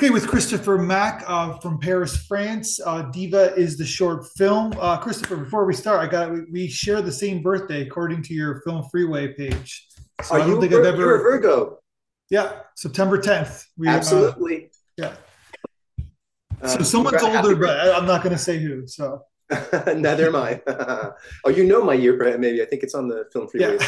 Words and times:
Okay, 0.00 0.08
with 0.08 0.28
Christopher 0.28 0.78
Mack 0.78 1.24
uh, 1.26 1.58
from 1.58 1.78
Paris, 1.78 2.24
France. 2.26 2.80
Uh, 2.80 3.02
Diva 3.10 3.54
is 3.54 3.76
the 3.76 3.84
short 3.84 4.26
film. 4.34 4.72
Uh, 4.80 4.96
Christopher, 4.96 5.36
before 5.36 5.66
we 5.66 5.74
start, 5.74 6.00
I 6.00 6.10
got 6.10 6.32
we, 6.32 6.40
we 6.50 6.68
share 6.68 7.02
the 7.02 7.12
same 7.12 7.42
birthday 7.42 7.82
according 7.82 8.22
to 8.22 8.32
your 8.32 8.62
Film 8.62 8.82
Freeway 8.90 9.34
page. 9.34 9.86
So 10.22 10.36
Are 10.36 10.40
I 10.40 10.46
don't 10.46 10.58
think 10.58 10.72
I've 10.72 10.86
ever. 10.86 10.96
You're 10.96 11.16
a 11.16 11.22
Virgo. 11.22 11.80
Yeah, 12.30 12.60
September 12.76 13.20
10th. 13.20 13.66
We, 13.76 13.88
uh, 13.88 13.90
Absolutely. 13.90 14.70
yeah. 14.96 15.16
So 16.64 16.78
um, 16.78 16.84
someone's 16.84 17.22
older, 17.22 17.54
but 17.54 17.94
I'm 17.94 18.06
not 18.06 18.22
going 18.22 18.34
to 18.34 18.42
say 18.42 18.58
who. 18.58 18.86
So 18.86 19.20
Neither 19.96 20.28
am 20.28 20.36
I. 20.36 20.60
oh, 21.44 21.50
you 21.50 21.64
know 21.64 21.82
my 21.82 21.94
year, 21.94 22.16
maybe. 22.38 22.62
I 22.62 22.66
think 22.66 22.82
it's 22.82 22.94
on 22.94 23.08
the 23.08 23.24
film 23.32 23.48
freeway. 23.48 23.78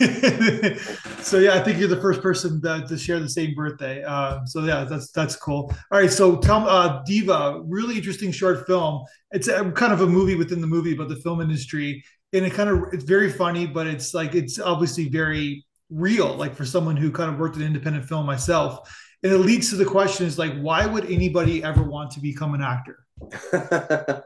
Yeah. 0.00 0.76
so 1.22 1.38
yeah, 1.38 1.54
I 1.54 1.60
think 1.60 1.78
you're 1.78 1.88
the 1.88 2.00
first 2.00 2.22
person 2.22 2.60
that, 2.62 2.88
to 2.88 2.98
share 2.98 3.20
the 3.20 3.28
same 3.28 3.54
birthday. 3.54 4.02
Uh, 4.02 4.44
so 4.46 4.64
yeah, 4.64 4.84
that's 4.84 5.12
that's 5.12 5.36
cool. 5.36 5.72
All 5.92 6.00
right, 6.00 6.10
so 6.10 6.36
tell 6.36 6.68
uh, 6.68 7.02
Diva, 7.04 7.62
really 7.64 7.96
interesting 7.96 8.32
short 8.32 8.66
film. 8.66 9.04
It's 9.30 9.46
a, 9.46 9.70
kind 9.72 9.92
of 9.92 10.00
a 10.00 10.06
movie 10.06 10.34
within 10.34 10.60
the 10.60 10.66
movie 10.66 10.94
about 10.94 11.08
the 11.08 11.16
film 11.16 11.40
industry, 11.40 12.04
and 12.32 12.44
it 12.44 12.52
kind 12.52 12.68
of 12.68 12.92
it's 12.92 13.04
very 13.04 13.30
funny, 13.30 13.66
but 13.66 13.86
it's 13.86 14.14
like 14.14 14.34
it's 14.34 14.58
obviously 14.58 15.08
very 15.08 15.64
real. 15.88 16.34
Like 16.34 16.56
for 16.56 16.64
someone 16.64 16.96
who 16.96 17.12
kind 17.12 17.30
of 17.32 17.38
worked 17.38 17.56
in 17.56 17.62
independent 17.62 18.06
film 18.06 18.26
myself, 18.26 18.92
and 19.22 19.32
it 19.32 19.38
leads 19.38 19.70
to 19.70 19.76
the 19.76 19.84
question: 19.84 20.26
is 20.26 20.36
like, 20.36 20.54
why 20.58 20.84
would 20.84 21.04
anybody 21.04 21.62
ever 21.62 21.84
want 21.84 22.10
to 22.12 22.20
become 22.20 22.54
an 22.54 22.62
actor? 22.62 23.01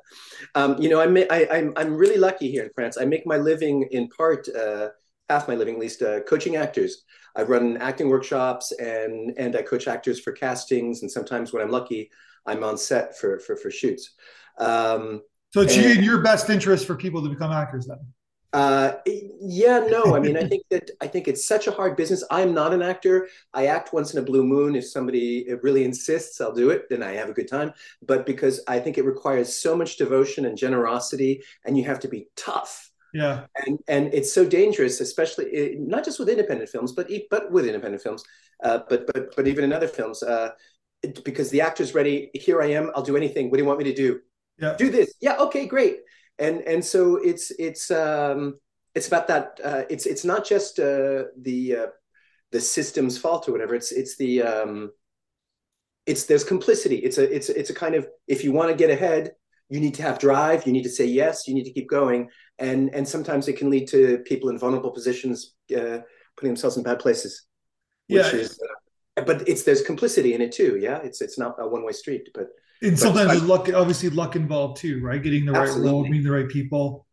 um, 0.55 0.81
you 0.81 0.89
know, 0.89 1.01
I, 1.01 1.07
may, 1.07 1.29
I, 1.29 1.47
I'm, 1.51 1.73
I'm 1.77 1.95
really 1.95 2.17
lucky 2.17 2.51
here 2.51 2.65
in 2.65 2.71
France. 2.75 2.97
I 2.99 3.05
make 3.05 3.27
my 3.27 3.37
living 3.37 3.89
in 3.91 4.09
part, 4.09 4.49
uh, 4.49 4.89
half 5.29 5.49
my 5.49 5.55
living 5.55 5.75
at 5.75 5.81
least, 5.81 6.03
uh, 6.03 6.21
coaching 6.21 6.57
actors. 6.57 7.05
I 7.37 7.43
run 7.43 7.77
acting 7.77 8.09
workshops 8.09 8.73
and 8.73 9.35
and 9.37 9.55
I 9.57 9.63
coach 9.63 9.89
actors 9.89 10.19
for 10.21 10.33
castings, 10.33 11.03
and 11.03 11.11
sometimes 11.11 11.53
when 11.53 11.63
I'm 11.63 11.71
lucky, 11.71 12.11
I'm 12.47 12.65
on 12.65 12.79
set 12.79 13.19
for 13.19 13.39
for, 13.39 13.57
for 13.57 13.71
shoots. 13.71 14.15
Um, 14.59 15.21
so 15.53 15.61
it's 15.61 15.77
and, 15.77 15.99
in 15.99 16.03
your 16.03 16.23
best 16.23 16.49
interest 16.49 16.87
for 16.87 16.97
people 16.97 17.23
to 17.23 17.29
become 17.29 17.53
actors, 17.53 17.87
then. 17.87 17.99
Uh, 18.57 18.97
yeah, 19.39 19.87
no. 19.91 20.17
I 20.17 20.19
mean, 20.19 20.35
I 20.35 20.49
think 20.49 20.63
that 20.71 20.91
I 21.03 21.07
think 21.07 21.29
it's 21.29 21.47
such 21.47 21.67
a 21.67 21.71
hard 21.71 21.95
business. 21.95 22.25
I'm 22.31 22.55
not 22.55 22.73
an 22.73 22.81
actor. 22.81 23.29
I 23.53 23.67
act 23.67 23.93
once 23.93 24.15
in 24.15 24.19
a 24.19 24.23
blue 24.23 24.45
moon. 24.45 24.75
If 24.75 24.89
somebody 24.89 25.47
really 25.63 25.85
insists, 25.85 26.41
I'll 26.41 26.55
do 26.55 26.71
it. 26.71 26.89
Then 26.89 27.03
I 27.03 27.13
have 27.13 27.29
a 27.29 27.35
good 27.35 27.49
time. 27.49 27.75
But 28.01 28.25
because 28.25 28.63
I 28.67 28.79
think 28.79 28.97
it 28.97 29.05
requires 29.05 29.55
so 29.55 29.77
much 29.77 29.99
devotion 29.99 30.47
and 30.47 30.57
generosity, 30.57 31.43
and 31.67 31.77
you 31.77 31.85
have 31.85 32.01
to 32.01 32.09
be 32.09 32.29
tough. 32.35 32.91
Yeah. 33.13 33.45
And 33.67 33.79
and 33.89 34.15
it's 34.15 34.33
so 34.33 34.47
dangerous, 34.47 35.03
especially 35.03 35.47
eh, 35.53 35.75
not 35.79 36.07
just 36.07 36.19
with 36.19 36.31
independent 36.31 36.71
films, 36.71 36.93
but 36.93 37.11
but 37.29 37.53
with 37.53 37.67
independent 37.67 38.03
films, 38.03 38.25
uh, 38.65 38.81
but 38.89 39.07
but 39.13 39.37
but 39.37 39.47
even 39.47 39.65
in 39.65 39.73
other 39.75 39.89
films, 39.89 40.23
uh, 40.23 40.53
because 41.25 41.51
the 41.51 41.61
actor's 41.61 41.93
ready. 41.93 42.31
Here 42.33 42.63
I 42.63 42.69
am. 42.69 42.91
I'll 42.95 43.03
do 43.03 43.19
anything. 43.19 43.51
What 43.51 43.59
do 43.59 43.65
you 43.65 43.69
want 43.69 43.81
me 43.81 43.85
to 43.85 43.95
do? 43.95 44.21
Yeah. 44.59 44.77
Do 44.79 44.89
this. 44.91 45.13
Yeah. 45.21 45.37
Okay. 45.41 45.67
Great 45.67 45.99
and 46.39 46.61
and 46.63 46.85
so 46.85 47.17
it's 47.17 47.51
it's 47.59 47.91
um, 47.91 48.59
it's 48.95 49.09
about 49.09 49.29
that. 49.29 49.61
Uh, 49.63 49.83
it's 49.91 50.07
it's 50.07 50.25
not 50.25 50.47
just 50.47 50.79
uh, 50.79 51.25
the 51.41 51.77
uh, 51.77 51.87
the 52.53 52.61
system's 52.61 53.19
fault 53.19 53.49
or 53.49 53.53
whatever. 53.53 53.75
It's 53.75 53.93
it's 53.93 54.17
the 54.17 54.43
um, 54.43 54.91
it's 56.07 56.25
there's 56.25 56.45
complicity. 56.45 56.97
It's 56.97 57.19
a 57.19 57.35
it's 57.35 57.49
it's 57.49 57.71
a 57.71 57.75
kind 57.75 57.95
of 57.95 58.07
if 58.29 58.45
you 58.45 58.53
want 58.53 58.71
to 58.71 58.77
get 58.77 58.91
ahead, 58.91 59.33
you 59.69 59.81
need 59.81 59.95
to 59.95 60.03
have 60.03 60.19
drive. 60.19 60.67
You 60.67 60.73
need 60.73 60.85
to 60.85 60.91
say 60.91 61.05
yes. 61.05 61.49
You 61.49 61.55
need 61.55 61.65
to 61.65 61.73
keep 61.73 61.89
going. 61.89 62.31
And 62.59 62.95
and 62.95 63.07
sometimes 63.07 63.49
it 63.49 63.59
can 63.59 63.71
lead 63.71 63.89
to 63.89 64.19
people 64.19 64.51
in 64.51 64.59
vulnerable 64.59 64.93
positions 64.93 65.55
uh, 65.77 65.99
putting 66.37 66.51
themselves 66.51 66.77
in 66.77 66.83
bad 66.83 67.01
places. 67.01 67.47
yeah. 68.09 68.29
Is, 68.29 68.59
uh, 69.17 69.23
but 69.23 69.49
it's 69.49 69.65
there's 69.65 69.83
complicity 69.83 70.35
in 70.35 70.41
it 70.41 70.53
too. 70.53 70.79
Yeah. 70.81 70.99
It's 70.99 71.21
it's 71.21 71.39
not 71.39 71.57
a 71.59 71.69
one 71.69 71.85
way 71.85 71.93
street. 71.93 72.29
But 72.35 72.49
and 72.83 72.99
sometimes 72.99 73.31
there's 73.31 73.43
luck, 73.43 73.69
obviously 73.73 74.11
luck 74.11 74.37
involved 74.37 74.81
too, 74.81 75.01
right? 75.03 75.23
Getting 75.23 75.45
the 75.45 75.53
right 75.53 75.71
role, 75.77 76.03
meeting 76.03 76.25
the 76.25 76.31
right 76.31 76.49
people. 76.49 77.07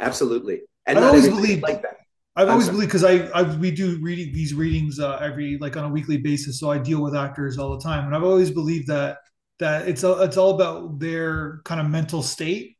Absolutely. 0.00 0.62
And 0.86 0.98
I 0.98 1.06
always 1.06 1.28
believe 1.28 1.62
like 1.62 1.82
that. 1.82 1.96
I've 2.36 2.50
always 2.50 2.68
believed 2.68 2.88
because 2.88 3.04
I, 3.04 3.28
I 3.28 3.42
we 3.56 3.70
do 3.70 3.98
reading 4.02 4.32
these 4.34 4.52
readings 4.52 5.00
uh, 5.00 5.16
every 5.16 5.56
like 5.58 5.76
on 5.76 5.84
a 5.84 5.88
weekly 5.88 6.18
basis, 6.18 6.60
so 6.60 6.70
I 6.70 6.76
deal 6.78 7.02
with 7.02 7.16
actors 7.16 7.56
all 7.58 7.76
the 7.76 7.82
time, 7.82 8.04
and 8.04 8.14
I've 8.14 8.24
always 8.24 8.50
believed 8.50 8.88
that 8.88 9.18
that 9.58 9.88
it's 9.88 10.04
a, 10.04 10.22
it's 10.22 10.36
all 10.36 10.54
about 10.54 10.98
their 10.98 11.62
kind 11.64 11.80
of 11.80 11.88
mental 11.88 12.22
state 12.22 12.76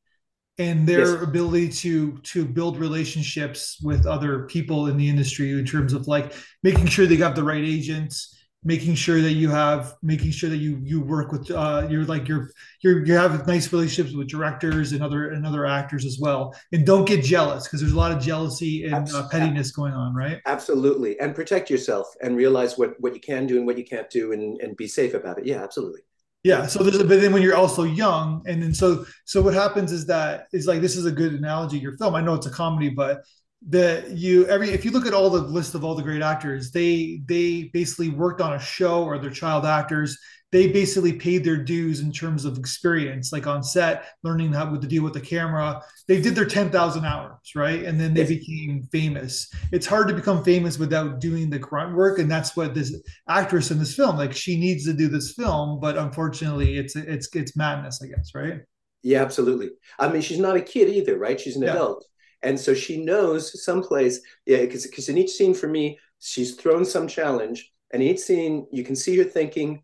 and 0.58 0.86
their 0.86 1.14
yes. 1.14 1.22
ability 1.22 1.70
to 1.70 2.18
to 2.18 2.44
build 2.44 2.76
relationships 2.76 3.78
with 3.82 4.06
other 4.06 4.44
people 4.46 4.88
in 4.88 4.98
the 4.98 5.08
industry 5.08 5.52
in 5.52 5.64
terms 5.64 5.94
of 5.94 6.06
like 6.06 6.34
making 6.62 6.86
sure 6.86 7.06
they 7.06 7.16
got 7.16 7.34
the 7.34 7.42
right 7.42 7.64
agents 7.64 8.35
making 8.66 8.96
sure 8.96 9.20
that 9.20 9.34
you 9.34 9.48
have 9.48 9.94
making 10.02 10.32
sure 10.32 10.50
that 10.50 10.56
you 10.56 10.80
you 10.82 11.00
work 11.00 11.30
with 11.30 11.48
uh 11.52 11.86
you're 11.88 12.04
like 12.04 12.26
you're 12.26 12.50
you're 12.82 13.06
you 13.06 13.14
have 13.14 13.46
nice 13.46 13.72
relationships 13.72 14.14
with 14.14 14.28
directors 14.28 14.90
and 14.90 15.02
other 15.02 15.30
and 15.30 15.46
other 15.46 15.64
actors 15.66 16.04
as 16.04 16.18
well. 16.20 16.52
And 16.72 16.84
don't 16.84 17.06
get 17.06 17.22
jealous 17.22 17.64
because 17.64 17.80
there's 17.80 17.92
a 17.92 17.96
lot 17.96 18.10
of 18.10 18.20
jealousy 18.20 18.84
and 18.84 19.08
uh, 19.14 19.28
pettiness 19.28 19.70
going 19.70 19.92
on 19.92 20.14
right? 20.14 20.40
absolutely. 20.46 21.18
And 21.20 21.34
protect 21.34 21.70
yourself 21.70 22.08
and 22.20 22.36
realize 22.36 22.76
what 22.76 23.00
what 23.00 23.14
you 23.14 23.20
can 23.20 23.46
do 23.46 23.56
and 23.56 23.66
what 23.66 23.78
you 23.78 23.84
can't 23.84 24.10
do 24.10 24.32
and 24.32 24.60
and 24.60 24.76
be 24.76 24.88
safe 24.88 25.14
about 25.14 25.38
it. 25.38 25.46
Yeah 25.46 25.62
absolutely. 25.62 26.00
Yeah 26.42 26.66
so 26.66 26.82
there's 26.82 26.98
a 26.98 27.04
but 27.04 27.20
then 27.20 27.32
when 27.32 27.42
you're 27.42 27.56
also 27.56 27.84
young 27.84 28.42
and 28.46 28.60
then 28.60 28.74
so 28.74 29.06
so 29.24 29.40
what 29.40 29.54
happens 29.54 29.92
is 29.92 30.06
that 30.06 30.48
is 30.52 30.66
like 30.66 30.80
this 30.80 30.96
is 30.96 31.06
a 31.06 31.12
good 31.12 31.34
analogy 31.34 31.78
your 31.78 31.96
film. 31.98 32.16
I 32.16 32.20
know 32.20 32.34
it's 32.34 32.46
a 32.46 32.50
comedy 32.50 32.88
but 32.88 33.22
that 33.68 34.10
you 34.10 34.46
every 34.46 34.70
if 34.70 34.84
you 34.84 34.90
look 34.90 35.06
at 35.06 35.14
all 35.14 35.30
the 35.30 35.40
list 35.40 35.74
of 35.74 35.82
all 35.82 35.94
the 35.94 36.02
great 36.02 36.22
actors 36.22 36.70
they 36.70 37.20
they 37.26 37.70
basically 37.72 38.10
worked 38.10 38.40
on 38.40 38.52
a 38.52 38.60
show 38.60 39.04
or 39.04 39.18
they're 39.18 39.30
child 39.30 39.64
actors. 39.64 40.18
They 40.52 40.68
basically 40.68 41.12
paid 41.12 41.44
their 41.44 41.56
dues 41.56 42.00
in 42.00 42.12
terms 42.12 42.44
of 42.44 42.56
experience 42.56 43.32
like 43.32 43.48
on 43.48 43.64
set 43.64 44.06
learning 44.22 44.52
how 44.52 44.74
to 44.74 44.86
deal 44.86 45.02
with 45.02 45.12
the 45.12 45.20
camera. 45.20 45.82
They 46.06 46.20
did 46.20 46.36
their 46.36 46.46
10,000 46.46 47.04
hours 47.04 47.32
right? 47.54 47.82
And 47.82 48.00
then 48.00 48.14
they 48.14 48.24
became 48.24 48.88
famous. 48.92 49.52
It's 49.72 49.86
hard 49.86 50.06
to 50.08 50.14
become 50.14 50.44
famous 50.44 50.78
without 50.78 51.18
doing 51.18 51.50
the 51.50 51.58
grunt 51.58 51.96
work 51.96 52.20
and 52.20 52.30
that's 52.30 52.56
what 52.56 52.74
this 52.74 52.94
actress 53.28 53.70
in 53.72 53.78
this 53.80 53.96
film 53.96 54.16
like 54.16 54.32
she 54.34 54.58
needs 54.58 54.84
to 54.84 54.92
do 54.92 55.08
this 55.08 55.32
film 55.32 55.80
but 55.80 55.96
unfortunately 55.96 56.78
it's 56.78 56.94
it's 56.94 57.28
it's 57.34 57.56
madness 57.56 58.00
i 58.02 58.06
guess 58.06 58.30
right? 58.34 58.60
Yeah 59.02 59.22
absolutely. 59.22 59.70
I 59.98 60.08
mean 60.08 60.22
she's 60.22 60.38
not 60.38 60.56
a 60.56 60.62
kid 60.62 60.88
either 60.88 61.18
right? 61.18 61.40
She's 61.40 61.56
an 61.56 61.62
yeah. 61.62 61.72
adult 61.72 62.06
and 62.42 62.58
so 62.58 62.74
she 62.74 63.04
knows 63.04 63.64
someplace, 63.64 64.20
yeah, 64.44 64.60
because 64.60 65.08
in 65.08 65.18
each 65.18 65.30
scene 65.30 65.54
for 65.54 65.68
me, 65.68 65.98
she's 66.20 66.54
thrown 66.54 66.84
some 66.84 67.08
challenge. 67.08 67.72
And 67.92 68.02
each 68.02 68.20
scene, 68.20 68.66
you 68.70 68.84
can 68.84 68.96
see 68.96 69.16
her 69.18 69.24
thinking, 69.24 69.82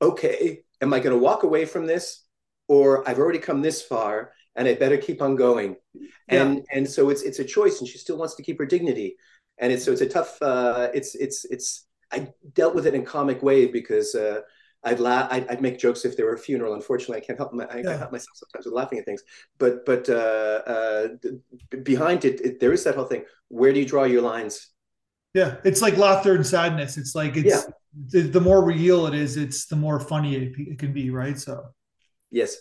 okay, 0.00 0.64
am 0.80 0.92
I 0.92 1.00
going 1.00 1.16
to 1.16 1.22
walk 1.22 1.42
away 1.42 1.64
from 1.64 1.86
this? 1.86 2.24
Or 2.68 3.08
I've 3.08 3.18
already 3.18 3.38
come 3.38 3.62
this 3.62 3.82
far 3.82 4.32
and 4.54 4.68
I 4.68 4.74
better 4.74 4.96
keep 4.96 5.22
on 5.22 5.36
going. 5.36 5.76
Yeah. 5.94 6.42
And 6.42 6.66
and 6.72 6.88
so 6.88 7.10
it's 7.10 7.22
it's 7.22 7.38
a 7.38 7.44
choice 7.44 7.80
and 7.80 7.88
she 7.88 7.98
still 7.98 8.16
wants 8.16 8.34
to 8.36 8.42
keep 8.42 8.58
her 8.58 8.66
dignity. 8.66 9.16
And 9.58 9.72
it's 9.72 9.84
so 9.84 9.92
it's 9.92 10.00
a 10.00 10.08
tough 10.08 10.40
uh 10.40 10.88
it's 10.94 11.14
it's 11.14 11.44
it's 11.46 11.86
I 12.10 12.28
dealt 12.54 12.74
with 12.74 12.86
it 12.86 12.94
in 12.94 13.04
comic 13.04 13.42
way 13.42 13.66
because 13.66 14.14
uh 14.14 14.40
I'd 14.84 15.00
laugh. 15.00 15.28
I'd, 15.30 15.48
I'd, 15.48 15.62
make 15.62 15.78
jokes 15.78 16.04
if 16.04 16.16
there 16.16 16.26
were 16.26 16.34
a 16.34 16.38
funeral. 16.38 16.74
Unfortunately, 16.74 17.18
I 17.18 17.20
can't 17.20 17.38
help. 17.38 17.52
My, 17.52 17.64
I 17.64 17.76
yeah. 17.76 17.82
can't 17.82 17.98
help 17.98 18.12
myself 18.12 18.36
sometimes 18.36 18.66
with 18.66 18.74
laughing 18.74 18.98
at 18.98 19.04
things. 19.04 19.22
But 19.58 19.86
but 19.86 20.08
uh, 20.08 20.62
uh, 20.66 21.08
behind 21.82 22.24
it, 22.24 22.40
it, 22.40 22.60
there 22.60 22.72
is 22.72 22.82
that 22.84 22.96
whole 22.96 23.04
thing. 23.04 23.24
Where 23.48 23.72
do 23.72 23.78
you 23.78 23.86
draw 23.86 24.04
your 24.04 24.22
lines? 24.22 24.68
Yeah, 25.34 25.56
it's 25.64 25.80
like 25.80 25.96
laughter 25.96 26.34
and 26.34 26.46
sadness. 26.46 26.98
It's 26.98 27.14
like 27.14 27.36
it's 27.36 27.46
yeah. 27.46 27.72
the, 28.10 28.20
the, 28.22 28.40
more 28.40 28.64
real 28.64 29.06
it 29.06 29.14
is, 29.14 29.38
it's 29.38 29.64
the 29.66 29.76
more 29.76 29.98
funny 29.98 30.36
it, 30.36 30.52
it 30.58 30.78
can 30.78 30.92
be, 30.92 31.10
right? 31.10 31.38
So 31.38 31.64
yes, 32.30 32.56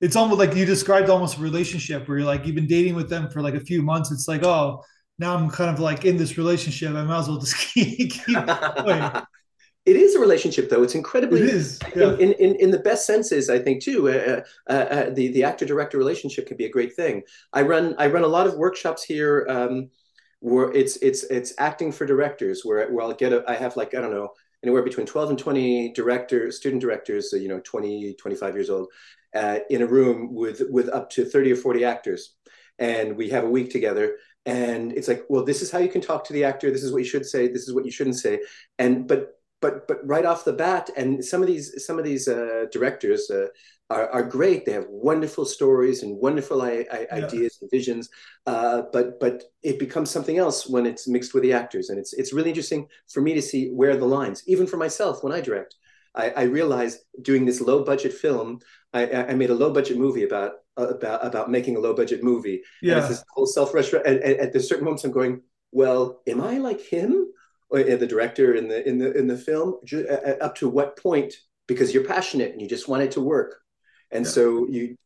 it's 0.00 0.16
almost 0.16 0.38
like 0.38 0.54
you 0.56 0.64
described 0.64 1.10
almost 1.10 1.38
a 1.38 1.40
relationship 1.40 2.08
where 2.08 2.18
you're 2.18 2.26
like 2.26 2.44
you've 2.44 2.56
been 2.56 2.66
dating 2.66 2.96
with 2.96 3.08
them 3.08 3.30
for 3.30 3.40
like 3.40 3.54
a 3.54 3.60
few 3.60 3.82
months. 3.82 4.10
It's 4.10 4.26
like 4.26 4.42
oh 4.42 4.82
now 5.18 5.36
I'm 5.36 5.48
kind 5.50 5.70
of 5.70 5.80
like 5.80 6.04
in 6.04 6.16
this 6.16 6.38
relationship. 6.38 6.94
I 6.94 7.04
might 7.04 7.18
as 7.18 7.28
well 7.28 7.38
just 7.38 7.56
keep, 7.74 8.12
keep 8.12 8.46
going. 8.46 9.22
It 9.86 9.96
is 9.96 10.16
a 10.16 10.20
relationship, 10.20 10.68
though. 10.68 10.82
It's 10.82 10.96
incredibly. 10.96 11.42
It 11.42 11.48
is. 11.48 11.78
Yeah. 11.94 12.14
In, 12.14 12.32
in, 12.32 12.56
in 12.56 12.70
the 12.72 12.78
best 12.78 13.06
senses, 13.06 13.48
I 13.48 13.58
think 13.58 13.82
too. 13.82 14.08
Uh, 14.08 14.42
uh, 14.68 14.72
uh, 14.72 15.10
the 15.10 15.28
the 15.28 15.44
actor 15.44 15.64
director 15.64 15.96
relationship 15.96 16.46
can 16.46 16.56
be 16.56 16.66
a 16.66 16.70
great 16.70 16.94
thing. 16.94 17.22
I 17.52 17.62
run 17.62 17.94
I 17.98 18.08
run 18.08 18.24
a 18.24 18.28
lot 18.28 18.46
of 18.46 18.56
workshops 18.56 19.04
here. 19.04 19.46
Um, 19.48 19.90
where 20.40 20.70
it's 20.72 20.96
it's 20.98 21.24
it's 21.24 21.54
acting 21.58 21.90
for 21.90 22.06
directors 22.06 22.62
where, 22.62 22.92
where 22.92 23.04
I'll 23.04 23.14
get 23.14 23.32
a 23.32 23.42
I 23.48 23.54
have 23.54 23.76
like 23.76 23.94
I 23.94 24.00
don't 24.00 24.12
know 24.12 24.30
anywhere 24.62 24.82
between 24.82 25.06
12 25.06 25.30
and 25.30 25.38
20 25.38 25.92
directors 25.92 26.56
student 26.56 26.82
directors 26.82 27.32
you 27.32 27.48
know 27.48 27.60
20 27.60 28.14
25 28.14 28.54
years 28.54 28.70
old 28.70 28.88
uh, 29.34 29.60
in 29.70 29.82
a 29.82 29.86
room 29.86 30.34
with 30.34 30.62
with 30.70 30.88
up 30.90 31.10
to 31.10 31.24
30 31.24 31.52
or 31.52 31.56
40 31.56 31.84
actors 31.84 32.34
and 32.78 33.16
we 33.16 33.30
have 33.30 33.44
a 33.44 33.50
week 33.50 33.70
together 33.70 34.16
and 34.44 34.92
it's 34.92 35.08
like 35.08 35.24
well 35.28 35.44
this 35.44 35.62
is 35.62 35.70
how 35.70 35.78
you 35.78 35.88
can 35.88 36.00
talk 36.00 36.24
to 36.24 36.32
the 36.32 36.44
actor 36.44 36.70
this 36.70 36.82
is 36.82 36.92
what 36.92 36.98
you 36.98 37.08
should 37.08 37.26
say 37.26 37.48
this 37.48 37.66
is 37.66 37.74
what 37.74 37.84
you 37.84 37.90
shouldn't 37.90 38.18
say 38.18 38.40
and 38.78 39.08
but 39.08 39.32
but 39.66 39.88
but 39.88 39.98
right 40.06 40.24
off 40.24 40.44
the 40.44 40.52
bat, 40.52 40.90
and 40.96 41.24
some 41.24 41.40
of 41.42 41.48
these 41.48 41.66
some 41.86 41.98
of 41.98 42.04
these 42.04 42.28
uh, 42.28 42.66
directors 42.70 43.30
uh, 43.30 43.48
are, 43.90 44.08
are 44.16 44.22
great. 44.22 44.64
They 44.64 44.72
have 44.72 44.86
wonderful 44.88 45.44
stories 45.44 46.02
and 46.02 46.20
wonderful 46.26 46.62
I- 46.62 46.86
I- 46.96 47.06
yeah. 47.10 47.26
ideas 47.26 47.58
and 47.60 47.70
visions. 47.70 48.08
Uh, 48.46 48.82
but 48.92 49.18
but 49.18 49.44
it 49.62 49.78
becomes 49.78 50.10
something 50.10 50.38
else 50.38 50.68
when 50.68 50.86
it's 50.86 51.08
mixed 51.08 51.34
with 51.34 51.42
the 51.42 51.52
actors, 51.52 51.90
and 51.90 51.98
it's 51.98 52.12
it's 52.12 52.32
really 52.32 52.50
interesting 52.50 52.86
for 53.12 53.20
me 53.20 53.34
to 53.34 53.42
see 53.42 53.62
where 53.80 53.96
the 53.96 54.12
lines, 54.18 54.42
even 54.46 54.66
for 54.66 54.76
myself 54.76 55.22
when 55.22 55.32
I 55.32 55.40
direct. 55.40 55.74
I, 56.14 56.30
I 56.30 56.42
realized 56.44 57.00
doing 57.20 57.44
this 57.44 57.60
low 57.60 57.84
budget 57.84 58.14
film, 58.14 58.60
I, 58.94 59.02
I 59.30 59.34
made 59.34 59.50
a 59.50 59.54
low 59.62 59.70
budget 59.70 59.98
movie 59.98 60.24
about 60.24 60.52
about 60.76 61.26
about 61.26 61.50
making 61.50 61.76
a 61.76 61.80
low 61.80 61.94
budget 61.94 62.22
movie. 62.22 62.62
Yeah. 62.80 62.92
And 62.92 63.00
it's 63.00 63.08
this 63.08 63.24
whole 63.34 63.46
self 63.46 63.74
restaurant. 63.74 64.06
And, 64.06 64.18
and, 64.20 64.40
at 64.40 64.62
certain 64.62 64.84
moments, 64.84 65.04
I'm 65.04 65.12
going, 65.12 65.42
well, 65.72 66.22
am 66.26 66.40
I 66.40 66.56
like 66.58 66.80
him, 66.80 67.10
the 67.70 68.06
director 68.06 68.54
in 68.54 68.68
the 68.68 68.86
in 68.88 68.98
the 68.98 69.12
in 69.12 69.26
the 69.26 69.36
film? 69.36 69.76
Up 70.40 70.54
to 70.56 70.68
what 70.68 70.96
point? 70.96 71.34
Because 71.66 71.92
you're 71.92 72.04
passionate 72.04 72.52
and 72.52 72.60
you 72.60 72.68
just 72.68 72.88
want 72.88 73.02
it 73.02 73.12
to 73.12 73.20
work, 73.20 73.56
and 74.10 74.24
yeah. 74.24 74.30
so 74.30 74.68
you 74.68 74.96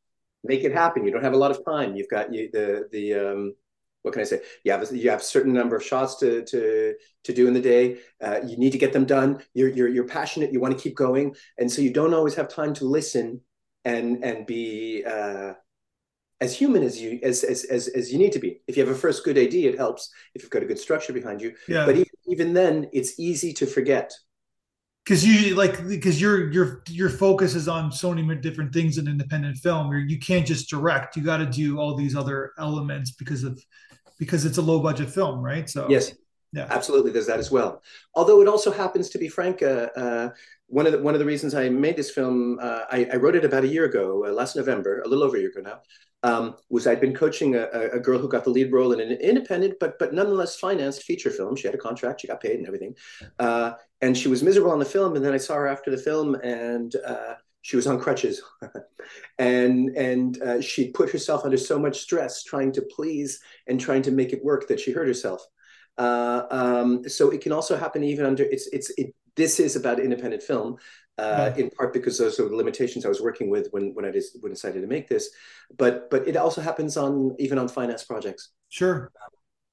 make 0.44 0.64
it 0.64 0.72
happen. 0.72 1.04
You 1.04 1.10
don't 1.10 1.24
have 1.24 1.32
a 1.32 1.38
lot 1.38 1.50
of 1.50 1.64
time. 1.64 1.96
You've 1.96 2.08
got 2.08 2.32
you, 2.32 2.50
the 2.52 2.88
the 2.90 3.14
um, 3.14 3.54
what 4.02 4.12
can 4.14 4.22
I 4.22 4.24
say? 4.24 4.40
You 4.64 4.72
have 4.72 4.90
you 4.92 5.10
have 5.10 5.20
a 5.20 5.24
certain 5.24 5.52
number 5.52 5.76
of 5.76 5.84
shots 5.84 6.16
to 6.16 6.44
to 6.44 6.94
to 7.24 7.32
do 7.32 7.46
in 7.46 7.54
the 7.54 7.60
day. 7.60 7.98
Uh, 8.20 8.40
you 8.46 8.56
need 8.56 8.72
to 8.72 8.78
get 8.78 8.92
them 8.92 9.04
done. 9.04 9.42
You're 9.54 9.68
you're 9.68 9.88
you're 9.88 10.06
passionate. 10.06 10.52
You 10.52 10.60
want 10.60 10.76
to 10.76 10.82
keep 10.82 10.96
going, 10.96 11.34
and 11.58 11.70
so 11.70 11.82
you 11.82 11.92
don't 11.92 12.14
always 12.14 12.34
have 12.34 12.48
time 12.48 12.74
to 12.74 12.84
listen 12.84 13.40
and 13.84 14.24
and 14.24 14.46
be 14.46 15.04
uh, 15.06 15.54
as 16.40 16.56
human 16.56 16.82
as 16.82 17.00
you 17.00 17.20
as, 17.22 17.44
as 17.44 17.64
as 17.64 17.88
as 17.88 18.12
you 18.12 18.18
need 18.18 18.32
to 18.32 18.38
be. 18.38 18.62
If 18.66 18.76
you 18.76 18.84
have 18.84 18.94
a 18.94 18.98
first 18.98 19.24
good 19.24 19.36
idea, 19.38 19.70
it 19.70 19.76
helps. 19.76 20.10
If 20.34 20.42
you've 20.42 20.50
got 20.50 20.62
a 20.62 20.66
good 20.66 20.78
structure 20.78 21.12
behind 21.12 21.42
you, 21.42 21.54
yeah. 21.68 21.84
But 21.84 21.96
even, 21.96 22.09
even 22.30 22.54
then, 22.54 22.88
it's 22.92 23.18
easy 23.18 23.52
to 23.54 23.66
forget 23.66 24.12
because 25.04 25.26
you 25.26 25.54
like 25.56 25.86
because 25.88 26.20
your 26.20 26.52
your 26.52 26.82
your 26.88 27.08
focus 27.08 27.54
is 27.54 27.68
on 27.68 27.90
so 27.90 28.14
many 28.14 28.36
different 28.36 28.72
things 28.72 28.98
in 28.98 29.08
independent 29.08 29.56
film. 29.56 29.92
You 30.08 30.18
can't 30.18 30.46
just 30.46 30.70
direct. 30.70 31.16
You 31.16 31.22
got 31.22 31.38
to 31.38 31.46
do 31.46 31.78
all 31.78 31.94
these 31.94 32.14
other 32.14 32.52
elements 32.58 33.10
because 33.10 33.42
of 33.42 33.60
because 34.18 34.44
it's 34.44 34.58
a 34.58 34.62
low 34.62 34.80
budget 34.80 35.10
film, 35.10 35.40
right? 35.40 35.68
So 35.68 35.88
yes, 35.88 36.14
yeah, 36.52 36.66
absolutely. 36.70 37.10
There's 37.10 37.26
that 37.26 37.38
as 37.38 37.50
well. 37.50 37.82
Although 38.14 38.40
it 38.40 38.48
also 38.48 38.70
happens 38.70 39.10
to 39.10 39.18
be 39.18 39.28
frank. 39.28 39.62
Uh, 39.62 39.88
uh, 39.96 40.30
one 40.66 40.86
of 40.86 40.92
the 40.92 40.98
one 40.98 41.14
of 41.14 41.18
the 41.18 41.26
reasons 41.26 41.54
I 41.54 41.68
made 41.68 41.96
this 41.96 42.10
film, 42.10 42.58
uh, 42.60 42.82
I, 42.90 43.08
I, 43.12 43.16
wrote 43.16 43.34
it 43.34 43.44
about 43.44 43.64
a 43.64 43.68
year 43.68 43.86
ago, 43.86 44.24
uh, 44.24 44.30
last 44.30 44.54
November, 44.54 45.02
a 45.04 45.08
little 45.08 45.24
over 45.24 45.36
a 45.36 45.40
year 45.40 45.48
ago 45.50 45.62
now. 45.62 45.80
Um, 46.22 46.56
was 46.68 46.86
I'd 46.86 47.00
been 47.00 47.14
coaching 47.14 47.54
a, 47.54 47.66
a, 47.94 47.98
girl 47.98 48.18
who 48.18 48.28
got 48.28 48.44
the 48.44 48.50
lead 48.50 48.70
role 48.70 48.92
in 48.92 49.00
an 49.00 49.10
independent, 49.10 49.76
but 49.80 49.98
but 49.98 50.12
nonetheless 50.12 50.54
financed 50.54 51.04
feature 51.04 51.30
film. 51.30 51.56
She 51.56 51.66
had 51.66 51.74
a 51.74 51.78
contract, 51.78 52.20
she 52.20 52.26
got 52.26 52.42
paid, 52.42 52.58
and 52.58 52.66
everything. 52.66 52.94
Uh, 53.38 53.72
and 54.02 54.16
she 54.16 54.28
was 54.28 54.42
miserable 54.42 54.70
on 54.70 54.78
the 54.78 54.84
film. 54.84 55.16
And 55.16 55.24
then 55.24 55.32
I 55.32 55.38
saw 55.38 55.54
her 55.54 55.66
after 55.66 55.90
the 55.90 55.96
film, 55.96 56.34
and 56.34 56.94
uh, 57.06 57.34
she 57.62 57.76
was 57.76 57.86
on 57.86 57.98
crutches, 57.98 58.42
and 59.38 59.96
and 59.96 60.42
uh, 60.42 60.60
she 60.60 60.90
put 60.90 61.10
herself 61.10 61.44
under 61.44 61.56
so 61.56 61.78
much 61.78 62.00
stress 62.00 62.42
trying 62.42 62.72
to 62.72 62.82
please 62.82 63.40
and 63.66 63.80
trying 63.80 64.02
to 64.02 64.10
make 64.10 64.34
it 64.34 64.44
work 64.44 64.68
that 64.68 64.80
she 64.80 64.92
hurt 64.92 65.06
herself. 65.06 65.46
Uh, 65.98 66.42
um, 66.50 67.08
so 67.08 67.30
it 67.30 67.40
can 67.40 67.52
also 67.52 67.76
happen 67.76 68.02
even 68.02 68.24
under 68.24 68.44
it's 68.44 68.66
it's 68.68 68.90
it, 68.98 69.14
this 69.36 69.60
is 69.60 69.76
about 69.76 70.00
independent 70.00 70.42
film. 70.42 70.76
Uh, 71.20 71.52
in 71.56 71.70
part 71.70 71.92
because 71.92 72.16
those 72.18 72.40
are 72.40 72.48
the 72.48 72.56
limitations 72.56 73.04
I 73.04 73.08
was 73.08 73.20
working 73.20 73.50
with 73.50 73.68
when 73.72 73.94
when 73.94 74.04
I 74.04 74.10
just 74.10 74.36
when 74.42 74.52
decided 74.52 74.80
to 74.80 74.86
make 74.88 75.06
this, 75.08 75.30
but 75.76 76.10
but 76.10 76.26
it 76.26 76.36
also 76.36 76.60
happens 76.60 76.96
on 76.96 77.36
even 77.38 77.58
on 77.58 77.68
finance 77.68 78.04
projects. 78.04 78.52
Sure, 78.68 79.12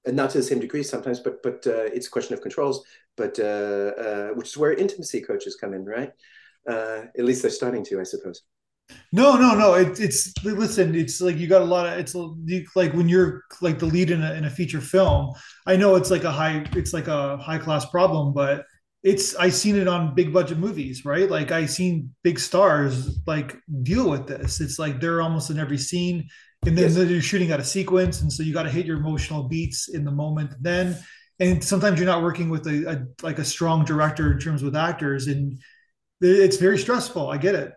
and 0.06 0.16
not 0.16 0.30
to 0.32 0.38
the 0.40 0.44
same 0.44 0.60
degree 0.60 0.84
sometimes, 0.84 1.20
but 1.20 1.42
but 1.44 1.66
uh, 1.66 1.88
it's 1.96 2.08
a 2.08 2.12
question 2.12 2.34
of 2.34 2.42
controls. 2.42 2.84
But 3.16 3.40
uh, 3.40 3.92
uh, 4.06 4.28
which 4.30 4.50
is 4.50 4.58
where 4.58 4.74
intimacy 4.74 5.22
coaches 5.22 5.56
come 5.56 5.74
in, 5.74 5.86
right? 5.86 6.12
Uh, 6.68 7.04
at 7.18 7.26
least 7.26 7.42
they're 7.42 7.52
starting 7.52 7.84
to, 7.86 8.00
I 8.00 8.04
suppose. 8.04 8.44
No, 9.12 9.36
no, 9.38 9.54
no. 9.54 9.74
It, 9.74 10.00
it's 10.00 10.34
listen. 10.44 10.96
It's 10.96 11.22
like 11.22 11.38
you 11.38 11.48
got 11.48 11.62
a 11.62 11.66
lot 11.66 11.86
of. 11.86 12.00
It's 12.00 12.16
like 12.76 12.94
when 12.94 13.10
you're 13.10 13.44
like 13.62 13.80
the 13.80 13.86
lead 13.86 14.12
in 14.12 14.24
a, 14.24 14.34
in 14.34 14.46
a 14.46 14.50
feature 14.50 14.82
film. 14.82 15.34
I 15.66 15.76
know 15.76 15.96
it's 15.96 16.12
like 16.12 16.24
a 16.24 16.32
high. 16.32 16.66
It's 16.76 16.94
like 16.94 17.08
a 17.08 17.38
high 17.38 17.58
class 17.58 17.86
problem, 17.86 18.34
but 18.34 18.66
it's 19.08 19.34
I 19.38 19.50
seen 19.50 19.78
it 19.78 19.88
on 19.88 20.14
big 20.16 20.34
budget 20.34 20.58
movies, 20.58 21.06
right? 21.06 21.32
Like 21.32 21.50
I 21.54 21.66
seen 21.66 22.14
big 22.24 22.38
stars 22.38 23.18
like 23.26 23.56
deal 23.84 24.10
with 24.10 24.28
this. 24.28 24.60
It's 24.60 24.78
like 24.78 25.00
they're 25.00 25.22
almost 25.22 25.50
in 25.50 25.58
every 25.58 25.78
scene, 25.78 26.28
and 26.66 26.78
then 26.78 26.94
yes. 26.94 26.96
they're 26.96 27.22
shooting 27.22 27.54
out 27.54 27.62
a 27.62 27.64
sequence, 27.64 28.22
and 28.22 28.32
so 28.32 28.44
you 28.44 28.54
got 28.54 28.64
to 28.64 28.70
hit 28.70 28.86
your 28.86 28.98
emotional 28.98 29.44
beats 29.44 29.88
in 29.88 30.04
the 30.04 30.12
moment. 30.12 30.52
Then, 30.60 30.98
and 31.40 31.64
sometimes 31.64 32.00
you're 32.00 32.06
not 32.06 32.22
working 32.22 32.50
with 32.50 32.68
a, 32.68 32.92
a 32.92 33.26
like 33.26 33.40
a 33.40 33.46
strong 33.46 33.86
director 33.86 34.34
in 34.34 34.40
terms 34.40 34.62
with 34.62 34.76
actors, 34.76 35.28
and 35.28 35.58
it's 36.20 36.58
very 36.58 36.78
stressful. 36.78 37.30
I 37.30 37.38
get 37.38 37.56
it. 37.56 37.72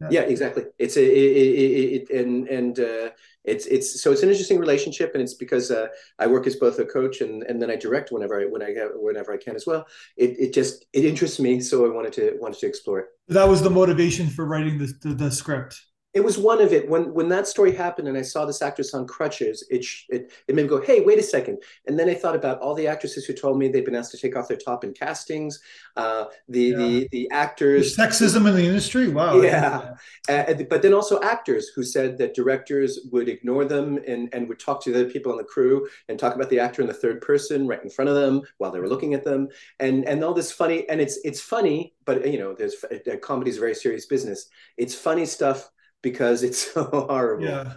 Yeah, 0.00 0.08
yeah 0.10 0.20
exactly. 0.22 0.64
It's 0.80 0.96
a 0.96 1.04
it, 1.04 1.36
it, 1.36 2.10
it, 2.10 2.10
and 2.10 2.48
and 2.48 2.80
uh, 2.80 3.10
it's 3.46 3.66
it's 3.66 4.02
so 4.02 4.12
it's 4.12 4.22
an 4.22 4.28
interesting 4.28 4.58
relationship, 4.58 5.12
and 5.14 5.22
it's 5.22 5.34
because 5.34 5.70
uh, 5.70 5.86
I 6.18 6.26
work 6.26 6.46
as 6.46 6.56
both 6.56 6.78
a 6.78 6.84
coach 6.84 7.20
and 7.20 7.42
and 7.44 7.60
then 7.60 7.70
I 7.70 7.76
direct 7.76 8.10
whenever 8.10 8.40
I 8.40 8.44
when 8.44 8.62
I 8.62 8.74
whenever 8.94 9.32
I 9.32 9.36
can 9.36 9.54
as 9.54 9.66
well. 9.66 9.86
It 10.16 10.38
it 10.38 10.52
just 10.52 10.86
it 10.92 11.04
interests 11.04 11.38
me, 11.38 11.60
so 11.60 11.86
I 11.86 11.94
wanted 11.94 12.12
to 12.14 12.36
wanted 12.40 12.60
to 12.60 12.66
explore 12.66 13.00
it. 13.00 13.06
That 13.28 13.48
was 13.48 13.62
the 13.62 13.70
motivation 13.70 14.28
for 14.28 14.46
writing 14.46 14.78
the, 14.78 14.92
the, 15.02 15.14
the 15.14 15.30
script 15.30 15.80
it 16.16 16.24
was 16.24 16.38
one 16.38 16.62
of 16.62 16.72
it. 16.72 16.88
When 16.88 17.12
when 17.12 17.28
that 17.28 17.46
story 17.46 17.72
happened 17.72 18.08
and 18.08 18.16
i 18.16 18.22
saw 18.22 18.46
this 18.46 18.62
actress 18.62 18.94
on 18.94 19.06
crutches 19.06 19.64
it, 19.68 19.84
it 20.08 20.32
it 20.48 20.54
made 20.54 20.62
me 20.62 20.68
go 20.68 20.80
hey 20.80 21.02
wait 21.02 21.18
a 21.18 21.22
second. 21.22 21.58
And 21.86 21.98
then 21.98 22.08
i 22.08 22.14
thought 22.14 22.34
about 22.34 22.58
all 22.60 22.74
the 22.74 22.86
actresses 22.86 23.26
who 23.26 23.34
told 23.34 23.58
me 23.58 23.68
they'd 23.68 23.84
been 23.84 23.94
asked 23.94 24.12
to 24.12 24.18
take 24.18 24.34
off 24.34 24.48
their 24.48 24.56
top 24.56 24.82
in 24.82 24.94
castings 24.94 25.60
uh, 25.96 26.24
the, 26.48 26.60
yeah. 26.60 26.76
the 26.76 27.08
the 27.12 27.30
actors 27.30 27.94
the 27.94 28.02
sexism 28.02 28.48
in 28.48 28.54
the 28.56 28.64
industry? 28.64 29.08
Wow. 29.08 29.40
Yeah. 29.42 29.94
Uh, 30.28 30.54
but 30.70 30.80
then 30.82 30.94
also 30.94 31.20
actors 31.20 31.68
who 31.68 31.82
said 31.82 32.16
that 32.18 32.34
directors 32.34 32.98
would 33.12 33.28
ignore 33.28 33.66
them 33.66 33.98
and 34.08 34.30
and 34.32 34.48
would 34.48 34.58
talk 34.58 34.82
to 34.84 34.92
the 34.92 35.04
people 35.04 35.30
on 35.32 35.38
the 35.38 35.44
crew 35.44 35.86
and 36.08 36.18
talk 36.18 36.34
about 36.34 36.48
the 36.48 36.58
actor 36.58 36.80
in 36.80 36.88
the 36.88 36.94
third 36.94 37.20
person 37.20 37.66
right 37.66 37.82
in 37.84 37.90
front 37.90 38.08
of 38.08 38.16
them 38.16 38.40
while 38.56 38.70
they 38.70 38.80
were 38.80 38.88
looking 38.88 39.12
at 39.12 39.22
them. 39.22 39.48
And 39.80 40.08
and 40.08 40.24
all 40.24 40.32
this 40.32 40.50
funny 40.50 40.88
and 40.88 40.98
it's 40.98 41.18
it's 41.24 41.40
funny 41.40 41.92
but 42.06 42.26
you 42.32 42.38
know 42.38 42.54
there's 42.54 42.76
comedy 43.20 43.50
is 43.50 43.58
a 43.58 43.60
very 43.60 43.74
serious 43.74 44.06
business. 44.06 44.48
It's 44.78 44.94
funny 44.94 45.26
stuff 45.26 45.70
because 46.06 46.44
it's 46.44 46.72
so 46.72 46.84
horrible. 46.84 47.46
Yeah. 47.46 47.72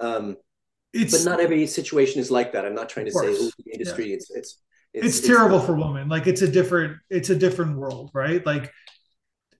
Um, 0.00 0.36
it's, 0.94 1.12
but 1.12 1.30
not 1.30 1.40
every 1.40 1.66
situation 1.66 2.18
is 2.18 2.30
like 2.30 2.52
that. 2.52 2.64
I'm 2.64 2.74
not 2.74 2.88
trying 2.88 3.06
to 3.06 3.12
say 3.12 3.34
the 3.34 3.72
industry. 3.72 4.08
Yeah. 4.08 4.14
It's, 4.14 4.30
it's, 4.30 4.58
it's 4.94 5.18
it's 5.18 5.26
terrible 5.26 5.60
for 5.60 5.74
women. 5.74 6.08
Like 6.08 6.26
it's 6.26 6.40
a 6.40 6.48
different 6.48 6.98
it's 7.10 7.30
a 7.30 7.36
different 7.36 7.76
world, 7.76 8.10
right? 8.14 8.44
Like 8.46 8.72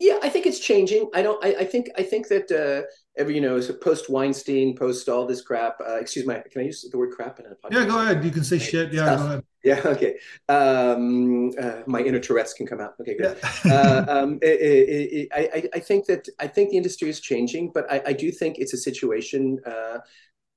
yeah, 0.01 0.19
I 0.23 0.29
think 0.29 0.47
it's 0.47 0.61
changing. 0.61 1.11
I 1.15 1.23
don't. 1.23 1.45
I, 1.45 1.51
I 1.61 1.65
think. 1.65 1.91
I 1.99 2.03
think 2.03 2.29
that 2.29 2.51
uh, 2.51 2.87
every 3.17 3.35
you 3.35 3.41
know, 3.41 3.61
post 3.81 4.11
Weinstein, 4.11 4.77
post 4.77 5.09
all 5.09 5.27
this 5.27 5.43
crap. 5.43 5.81
Uh, 5.81 5.97
excuse 5.97 6.27
my. 6.27 6.43
Can 6.51 6.63
I 6.63 6.65
use 6.65 6.87
the 6.91 6.99
word 6.99 7.13
crap 7.13 7.41
in 7.41 7.47
a 7.47 7.51
podcast? 7.51 7.73
Yeah, 7.73 7.85
go 7.87 8.01
ahead. 8.01 8.25
You 8.25 8.31
can 8.31 8.45
say 8.45 8.59
shit. 8.59 8.93
Yeah, 8.93 9.05
Stuff. 9.05 9.19
go 9.19 9.27
ahead. 9.27 9.45
Yeah. 9.65 9.81
Okay. 9.85 10.19
Um, 10.49 11.53
uh, 11.59 11.83
my 11.87 12.01
inner 12.01 12.21
Tourette's 12.21 12.53
can 12.53 12.67
come 12.67 12.81
out. 12.81 12.95
Okay. 13.01 13.17
Good. 13.17 13.39
Yeah. 13.65 13.73
uh, 13.73 14.05
um, 14.09 14.39
it, 14.43 14.61
it, 14.61 15.13
it, 15.13 15.29
I, 15.33 15.69
I 15.75 15.81
think 15.81 16.07
that 16.07 16.29
I 16.39 16.47
think 16.47 16.71
the 16.71 16.77
industry 16.77 17.09
is 17.09 17.21
changing, 17.21 17.71
but 17.73 17.91
I, 17.91 18.03
I 18.07 18.13
do 18.13 18.31
think 18.31 18.59
it's 18.59 18.75
a 18.75 18.79
situation 18.79 19.61
uh, 19.65 19.99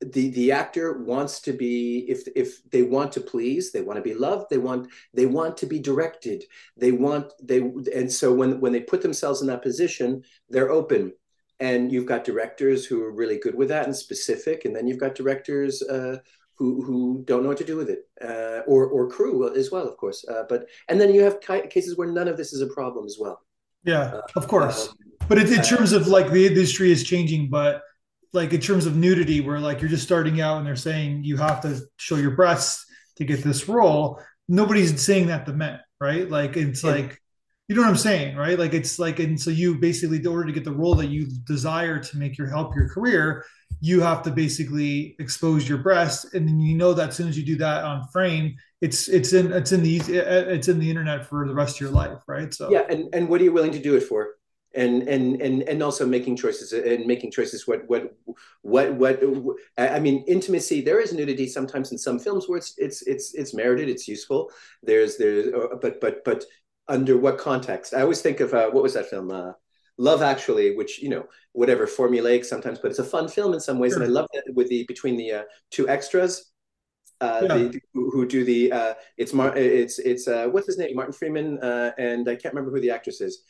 the 0.01 0.29
the 0.29 0.51
actor 0.51 0.99
wants 0.99 1.39
to 1.39 1.53
be 1.53 2.05
if 2.07 2.27
if 2.35 2.69
they 2.69 2.83
want 2.83 3.11
to 3.11 3.19
please 3.19 3.71
they 3.71 3.81
want 3.81 3.97
to 3.97 4.03
be 4.03 4.13
loved 4.13 4.45
they 4.49 4.59
want 4.59 4.87
they 5.13 5.25
want 5.25 5.57
to 5.57 5.65
be 5.65 5.79
directed 5.79 6.43
they 6.75 6.91
want 6.91 7.33
they 7.41 7.59
and 7.95 8.11
so 8.11 8.31
when 8.31 8.59
when 8.59 8.71
they 8.71 8.79
put 8.79 9.01
themselves 9.01 9.41
in 9.41 9.47
that 9.47 9.63
position 9.63 10.21
they're 10.49 10.69
open 10.69 11.11
and 11.59 11.91
you've 11.91 12.05
got 12.05 12.23
directors 12.23 12.85
who 12.85 13.03
are 13.03 13.11
really 13.11 13.39
good 13.39 13.55
with 13.55 13.69
that 13.69 13.85
and 13.85 13.95
specific 13.95 14.65
and 14.65 14.75
then 14.75 14.87
you've 14.87 14.99
got 14.99 15.15
directors 15.15 15.81
uh, 15.83 16.17
who 16.55 16.83
who 16.83 17.23
don't 17.25 17.43
know 17.43 17.49
what 17.49 17.57
to 17.57 17.63
do 17.63 17.77
with 17.77 17.89
it 17.89 18.07
uh, 18.23 18.61
or 18.67 18.87
or 18.87 19.09
crew 19.09 19.53
as 19.55 19.71
well 19.71 19.87
of 19.87 19.97
course 19.97 20.25
uh, 20.27 20.43
but 20.49 20.67
and 20.89 20.99
then 20.99 21.13
you 21.13 21.21
have 21.23 21.39
cases 21.41 21.97
where 21.97 22.07
none 22.07 22.27
of 22.27 22.37
this 22.37 22.53
is 22.53 22.61
a 22.61 22.67
problem 22.67 23.05
as 23.05 23.17
well. 23.19 23.41
Yeah 23.83 24.21
of 24.35 24.47
course. 24.47 24.89
um, 24.89 24.95
but 25.27 25.37
in, 25.37 25.47
in 25.51 25.61
terms 25.61 25.91
of 25.91 26.07
like 26.07 26.31
the 26.31 26.45
industry 26.45 26.91
is 26.91 27.03
changing 27.03 27.49
but 27.49 27.81
like 28.33 28.53
in 28.53 28.61
terms 28.61 28.85
of 28.85 28.95
nudity 28.95 29.41
where 29.41 29.59
like 29.59 29.81
you're 29.81 29.89
just 29.89 30.03
starting 30.03 30.41
out 30.41 30.57
and 30.57 30.67
they're 30.67 30.75
saying 30.75 31.23
you 31.23 31.37
have 31.37 31.61
to 31.61 31.81
show 31.97 32.15
your 32.15 32.31
breasts 32.31 32.85
to 33.15 33.25
get 33.25 33.43
this 33.43 33.67
role 33.67 34.21
nobody's 34.47 35.01
saying 35.03 35.27
that 35.27 35.45
to 35.45 35.53
men 35.53 35.79
right? 35.99 36.29
Like 36.29 36.57
it's 36.57 36.83
yeah. 36.83 36.91
like 36.91 37.21
you 37.67 37.75
know 37.75 37.81
what 37.81 37.89
i'm 37.89 37.97
saying 37.97 38.36
right? 38.36 38.57
Like 38.57 38.74
it's 38.74 38.97
like 39.00 39.19
and 39.19 39.39
so 39.39 39.50
you 39.50 39.75
basically 39.75 40.17
in 40.17 40.27
order 40.27 40.45
to 40.45 40.51
get 40.51 40.63
the 40.63 40.71
role 40.71 40.95
that 40.95 41.07
you 41.07 41.27
desire 41.45 42.00
to 42.00 42.17
make 42.17 42.38
your 42.38 42.47
help 42.47 42.75
your 42.75 42.89
career 42.89 43.45
you 43.79 44.01
have 44.01 44.24
to 44.24 44.31
basically 44.31 45.15
expose 45.19 45.69
your 45.69 45.77
breasts 45.77 46.33
and 46.33 46.47
then 46.47 46.59
you 46.59 46.75
know 46.75 46.93
that 46.93 47.09
as 47.09 47.15
soon 47.15 47.27
as 47.27 47.38
you 47.38 47.45
do 47.45 47.57
that 47.57 47.83
on 47.83 48.07
frame 48.07 48.55
it's 48.81 49.07
it's 49.07 49.33
in 49.33 49.51
it's 49.51 49.71
in 49.71 49.83
the 49.83 50.00
uh, 50.00 50.21
uh, 50.21 50.45
it's 50.50 50.67
in 50.67 50.79
the 50.79 50.89
internet 50.89 51.25
for 51.25 51.47
the 51.47 51.53
rest 51.53 51.77
of 51.77 51.81
your 51.81 51.91
life 51.91 52.19
right? 52.27 52.53
So 52.53 52.71
yeah 52.71 52.86
and 52.89 53.09
and 53.13 53.27
what 53.27 53.41
are 53.41 53.43
you 53.43 53.51
willing 53.51 53.71
to 53.71 53.79
do 53.79 53.95
it 53.95 54.01
for? 54.01 54.36
And 54.75 55.07
and 55.07 55.41
and 55.41 55.63
and 55.63 55.81
also 55.81 56.05
making 56.05 56.36
choices 56.36 56.74
uh, 56.74 56.83
and 56.83 57.05
making 57.05 57.31
choices 57.31 57.67
what 57.67 57.88
what 57.88 58.15
what 58.62 58.93
what 58.93 59.19
i 59.77 59.97
mean 59.97 60.24
intimacy 60.27 60.81
there 60.81 61.00
is 61.00 61.13
nudity 61.13 61.47
sometimes 61.47 61.91
in 61.91 61.97
some 61.97 62.19
films 62.19 62.47
where 62.47 62.59
it's 62.59 62.77
it's 62.77 63.01
it's 63.03 63.33
it's 63.33 63.53
merited 63.55 63.89
it's 63.89 64.07
useful. 64.07 64.51
There's 64.83 65.17
there's 65.17 65.51
uh, 65.53 65.77
but 65.81 66.00
but 66.00 66.24
but 66.24 66.45
under 66.89 67.17
what 67.17 67.38
context? 67.38 67.94
I 67.94 68.01
always 68.01 68.22
think 68.22 68.39
of 68.39 68.53
uh, 68.53 68.70
what 68.70 68.84
was 68.84 68.94
that 68.94 69.10
film? 69.10 69.32
Uh, 69.32 69.53
love 69.98 70.22
actually 70.22 70.75
which 70.75 71.01
you 71.01 71.10
know 71.10 71.25
whatever 71.53 71.88
formulaic 71.88 72.46
sometimes 72.46 72.77
but 72.77 72.91
it's 72.91 73.00
a 73.00 73.03
fun 73.03 73.27
film 73.27 73.53
in 73.53 73.60
some 73.60 73.79
ways 73.79 73.94
sure. 73.94 74.03
and 74.03 74.12
i 74.12 74.13
love 74.13 74.27
that 74.32 74.44
with 74.53 74.70
the 74.70 74.86
between 74.88 75.17
the 75.17 75.32
uh, 75.32 75.44
two 75.72 75.89
extras. 75.89 76.51
Uh, 77.20 77.39
yeah. 77.41 77.58
the, 77.58 77.82
who, 77.96 78.12
who 78.12 78.27
do 78.27 78.44
the 78.44 78.72
uh, 78.72 78.94
it's 79.17 79.34
Mar- 79.34 79.58
it's 79.58 79.98
it's 79.98 80.27
uh, 80.27 80.48
what's 80.51 80.67
his 80.67 80.77
name? 80.77 80.96
Martin 80.96 81.13
Freeman 81.13 81.58
uh, 81.63 81.91
and 81.98 82.29
I 82.29 82.36
can't 82.36 82.53
remember 82.53 82.70
who 82.70 82.79
the 82.79 82.91
actress 82.91 83.22
is 83.22 83.41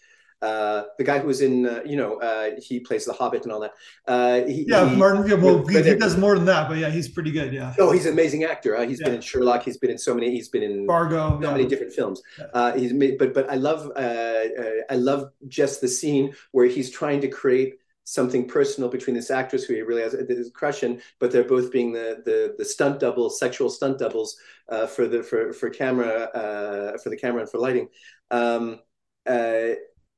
Uh, 0.41 0.83
the 0.97 1.03
guy 1.03 1.19
who 1.19 1.27
was 1.27 1.41
in, 1.41 1.65
uh, 1.65 1.81
you 1.85 1.95
know, 1.95 2.19
uh, 2.19 2.51
he 2.59 2.79
plays 2.79 3.05
the 3.05 3.13
Hobbit 3.13 3.43
and 3.43 3.51
all 3.51 3.59
that. 3.59 3.73
Uh, 4.07 4.41
he, 4.45 4.65
yeah, 4.67 4.87
he, 4.87 4.95
Martin. 4.95 5.27
Yeah, 5.27 5.35
well, 5.35 5.65
he, 5.65 5.81
he, 5.81 5.95
does 5.95 6.15
more 6.15 6.35
than 6.35 6.45
that, 6.45 6.69
but 6.69 6.77
yeah, 6.77 6.89
he's 6.89 7.09
pretty 7.09 7.31
good. 7.31 7.53
Yeah. 7.53 7.73
Oh, 7.79 7.91
he's 7.91 8.05
an 8.05 8.13
amazing 8.13 8.43
actor. 8.43 8.77
Uh, 8.77 8.87
he's 8.87 8.99
yeah. 8.99 9.07
been 9.07 9.15
in 9.15 9.21
Sherlock. 9.21 9.63
He's 9.63 9.77
been 9.77 9.89
in 9.89 9.97
so 9.97 10.13
many. 10.13 10.29
He's 10.31 10.49
been 10.49 10.63
in 10.63 10.85
Fargo. 10.85 11.39
So 11.41 11.47
yeah. 11.47 11.51
many 11.51 11.67
different 11.67 11.93
films. 11.93 12.21
Uh, 12.53 12.73
he's 12.73 12.93
made, 12.93 13.17
but 13.17 13.33
but 13.33 13.49
I 13.49 13.55
love 13.55 13.91
I 13.97 14.95
love 14.95 15.31
just 15.47 15.81
the 15.81 15.87
scene 15.87 16.33
where 16.51 16.67
he's 16.67 16.91
trying 16.91 17.21
to 17.21 17.27
create 17.27 17.75
something 18.07 18.47
personal 18.47 18.89
between 18.89 19.13
this 19.13 19.29
actress 19.29 19.65
who 19.65 19.73
he 19.73 19.81
really 19.81 20.01
has 20.01 20.13
a 20.13 20.51
crush 20.51 20.81
in, 20.83 21.01
but 21.19 21.29
they're 21.29 21.43
both 21.43 21.73
being 21.73 21.91
the 21.91 22.21
the, 22.23 22.55
the 22.57 22.63
stunt 22.63 23.01
doubles, 23.01 23.37
sexual 23.37 23.69
stunt 23.69 23.99
doubles 23.99 24.37
uh, 24.69 24.87
for 24.87 25.07
the 25.07 25.21
for 25.21 25.51
for 25.51 25.69
camera 25.69 26.29
uh, 26.33 26.97
for 26.99 27.09
the 27.09 27.17
camera 27.17 27.41
and 27.41 27.49
for 27.49 27.57
lighting. 27.57 27.89
Um, 28.31 28.79
uh, 29.25 29.75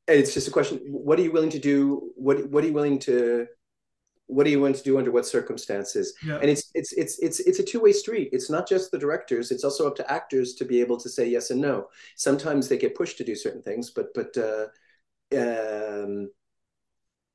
it's 0.10 0.34
just 0.34 0.48
a 0.48 0.52
question: 0.52 0.80
What 0.88 1.20
are 1.20 1.24
you 1.24 1.32
willing 1.32 1.52
to 1.52 1.60
do? 1.60 2.12
What 2.16 2.50
what 2.50 2.64
are 2.64 2.68
you 2.68 2.74
willing 2.74 3.00
to 3.00 3.48
what 4.30 4.46
are 4.46 4.50
you 4.50 4.60
willing 4.60 4.76
to 4.76 4.84
do 4.84 5.00
under 5.00 5.12
what 5.12 5.26
circumstances 5.26 6.14
yeah. 6.24 6.36
and 6.36 6.52
it's 6.52 6.70
it's 6.76 6.94
it's 6.94 7.18
it's 7.18 7.40
it's 7.40 7.58
a 7.58 7.64
two-way 7.64 7.92
street 7.92 8.30
it's 8.32 8.48
not 8.48 8.70
just 8.70 8.92
the 8.92 8.98
directors 8.98 9.50
it's 9.50 9.64
also 9.64 9.88
up 9.88 9.96
to 9.96 10.12
actors 10.12 10.54
to 10.54 10.66
be 10.66 10.80
able 10.80 10.98
to 10.98 11.10
say 11.10 11.28
yes 11.28 11.50
and 11.50 11.60
no 11.60 11.88
sometimes 12.16 12.68
they 12.68 12.78
get 12.78 12.94
pushed 12.94 13.18
to 13.18 13.24
do 13.24 13.36
certain 13.36 13.64
things 13.64 13.90
but 13.90 14.14
but 14.14 14.38
uh, 14.38 14.68
um, 15.36 16.30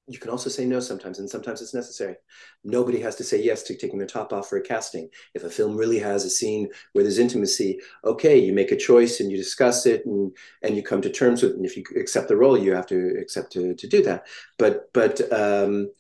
you 0.07 0.19
can 0.19 0.31
also 0.31 0.51
say 0.51 0.67
no 0.67 0.81
sometimes, 0.81 1.19
and 1.19 1.29
sometimes 1.29 1.63
it's 1.63 1.73
necessary. 1.73 2.17
Nobody 2.63 3.01
has 3.01 3.17
to 3.17 3.25
say 3.25 3.43
yes 3.43 3.63
to 3.65 3.77
taking 3.77 3.99
their 3.99 4.07
top 4.07 4.33
off 4.33 4.49
for 4.49 4.59
a 4.59 4.63
casting. 4.63 5.09
If 5.35 5.45
a 5.45 5.51
film 5.51 5.77
really 5.77 5.99
has 5.99 6.25
a 6.25 6.31
scene 6.31 6.69
where 6.93 7.03
there's 7.05 7.19
intimacy, 7.19 7.81
okay, 8.05 8.39
you 8.39 8.53
make 8.53 8.71
a 8.71 8.77
choice 8.77 9.21
and 9.21 9.31
you 9.31 9.37
discuss 9.39 9.87
it 9.87 10.05
and 10.05 10.37
and 10.63 10.77
you 10.77 10.83
come 10.83 11.01
to 11.03 11.11
terms 11.11 11.43
with 11.43 11.53
it. 11.53 11.57
And 11.57 11.65
if 11.65 11.77
you 11.77 11.85
accept 11.97 12.29
the 12.29 12.37
role, 12.37 12.59
you 12.59 12.75
have 12.75 12.87
to 12.89 13.17
accept 13.19 13.53
to, 13.53 13.75
to 13.75 13.87
do 13.87 14.03
that. 14.03 14.27
But 14.59 14.93
but 14.93 15.21
um, 15.33 15.91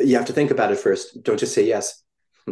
you 0.00 0.16
have 0.16 0.26
to 0.26 0.32
think 0.32 0.50
about 0.50 0.72
it 0.72 0.78
first. 0.78 1.22
Don't 1.22 1.38
just 1.38 1.54
say 1.54 1.66
yes. 1.66 2.02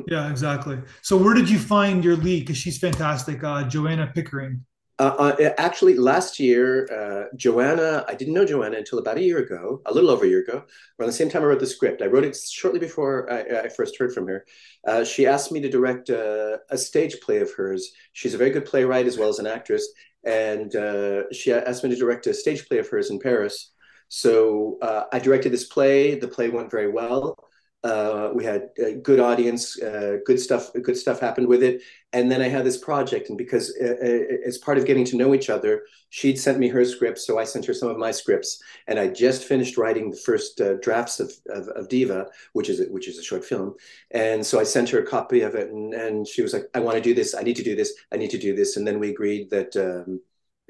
Yeah, 0.06 0.30
exactly. 0.30 0.78
So 1.02 1.16
where 1.16 1.34
did 1.34 1.48
you 1.48 1.58
find 1.58 2.04
your 2.04 2.16
lead? 2.16 2.40
Because 2.40 2.58
she's 2.58 2.78
fantastic, 2.78 3.42
uh, 3.42 3.64
Joanna 3.64 4.12
Pickering. 4.14 4.64
Uh, 5.00 5.34
uh, 5.40 5.54
actually, 5.56 5.94
last 5.94 6.38
year, 6.38 6.86
uh, 6.92 7.34
Joanna, 7.34 8.04
I 8.06 8.14
didn't 8.14 8.34
know 8.34 8.44
Joanna 8.44 8.76
until 8.76 8.98
about 8.98 9.16
a 9.16 9.22
year 9.22 9.38
ago, 9.38 9.80
a 9.86 9.94
little 9.94 10.10
over 10.10 10.26
a 10.26 10.28
year 10.28 10.42
ago, 10.42 10.62
around 10.98 11.06
the 11.06 11.14
same 11.14 11.30
time 11.30 11.40
I 11.40 11.46
wrote 11.46 11.60
the 11.60 11.66
script. 11.66 12.02
I 12.02 12.06
wrote 12.06 12.24
it 12.24 12.36
shortly 12.36 12.80
before 12.80 13.32
I, 13.32 13.60
I 13.60 13.68
first 13.70 13.98
heard 13.98 14.12
from 14.12 14.26
her. 14.28 14.44
Uh, 14.86 15.02
she 15.02 15.26
asked 15.26 15.52
me 15.52 15.60
to 15.62 15.70
direct 15.70 16.10
a, 16.10 16.60
a, 16.68 16.76
stage 16.76 17.18
play 17.22 17.38
of 17.38 17.50
hers. 17.54 17.92
She's 18.12 18.34
a 18.34 18.36
very 18.36 18.50
good 18.50 18.66
playwright 18.66 19.06
as 19.06 19.16
well 19.16 19.30
as 19.30 19.38
an 19.38 19.46
actress. 19.46 19.88
And 20.24 20.76
uh, 20.76 21.32
she 21.32 21.50
asked 21.50 21.82
me 21.82 21.88
to 21.88 21.96
direct 21.96 22.26
a 22.26 22.34
stage 22.34 22.68
play 22.68 22.76
of 22.76 22.88
hers 22.90 23.08
in 23.08 23.20
Paris. 23.20 23.72
So 24.08 24.76
uh, 24.82 25.04
I 25.10 25.18
directed 25.18 25.50
this 25.50 25.64
play. 25.64 26.18
The 26.18 26.28
play 26.28 26.50
went 26.50 26.70
very 26.70 26.92
well. 26.92 27.38
Uh, 27.82 28.30
we 28.34 28.44
had 28.44 28.68
a 28.78 28.92
good 28.92 29.20
audience, 29.20 29.80
uh, 29.80 30.18
good 30.26 30.38
stuff. 30.38 30.70
Good 30.82 30.98
stuff 30.98 31.18
happened 31.18 31.46
with 31.46 31.62
it, 31.62 31.80
and 32.12 32.30
then 32.30 32.42
I 32.42 32.48
had 32.48 32.64
this 32.64 32.76
project. 32.76 33.30
And 33.30 33.38
because 33.38 33.74
uh, 33.80 33.94
uh 34.02 34.46
as 34.46 34.58
part 34.58 34.76
of 34.76 34.84
getting 34.84 35.06
to 35.06 35.16
know 35.16 35.34
each 35.34 35.48
other, 35.48 35.84
she'd 36.10 36.38
sent 36.38 36.58
me 36.58 36.68
her 36.68 36.84
scripts, 36.84 37.26
so 37.26 37.38
I 37.38 37.44
sent 37.44 37.64
her 37.64 37.72
some 37.72 37.88
of 37.88 37.96
my 37.96 38.10
scripts. 38.10 38.62
And 38.86 38.98
I 38.98 39.08
just 39.08 39.44
finished 39.44 39.78
writing 39.78 40.10
the 40.10 40.18
first 40.18 40.60
uh, 40.60 40.74
drafts 40.82 41.20
of, 41.20 41.32
of, 41.48 41.68
of, 41.68 41.88
Diva, 41.88 42.26
which 42.52 42.68
is 42.68 42.80
a, 42.80 42.84
which 42.84 43.08
is 43.08 43.16
a 43.16 43.22
short 43.22 43.46
film. 43.46 43.74
And 44.10 44.44
so 44.44 44.60
I 44.60 44.64
sent 44.64 44.90
her 44.90 44.98
a 44.98 45.06
copy 45.06 45.40
of 45.40 45.54
it, 45.54 45.70
and, 45.70 45.94
and 45.94 46.28
she 46.28 46.42
was 46.42 46.52
like, 46.52 46.64
"I 46.74 46.80
want 46.80 46.96
to 46.96 47.02
do 47.02 47.14
this. 47.14 47.34
I 47.34 47.42
need 47.42 47.56
to 47.56 47.64
do 47.64 47.74
this. 47.74 47.94
I 48.12 48.18
need 48.18 48.30
to 48.30 48.38
do 48.38 48.54
this." 48.54 48.76
And 48.76 48.86
then 48.86 48.98
we 48.98 49.08
agreed 49.08 49.48
that 49.50 49.74
um, 49.76 50.20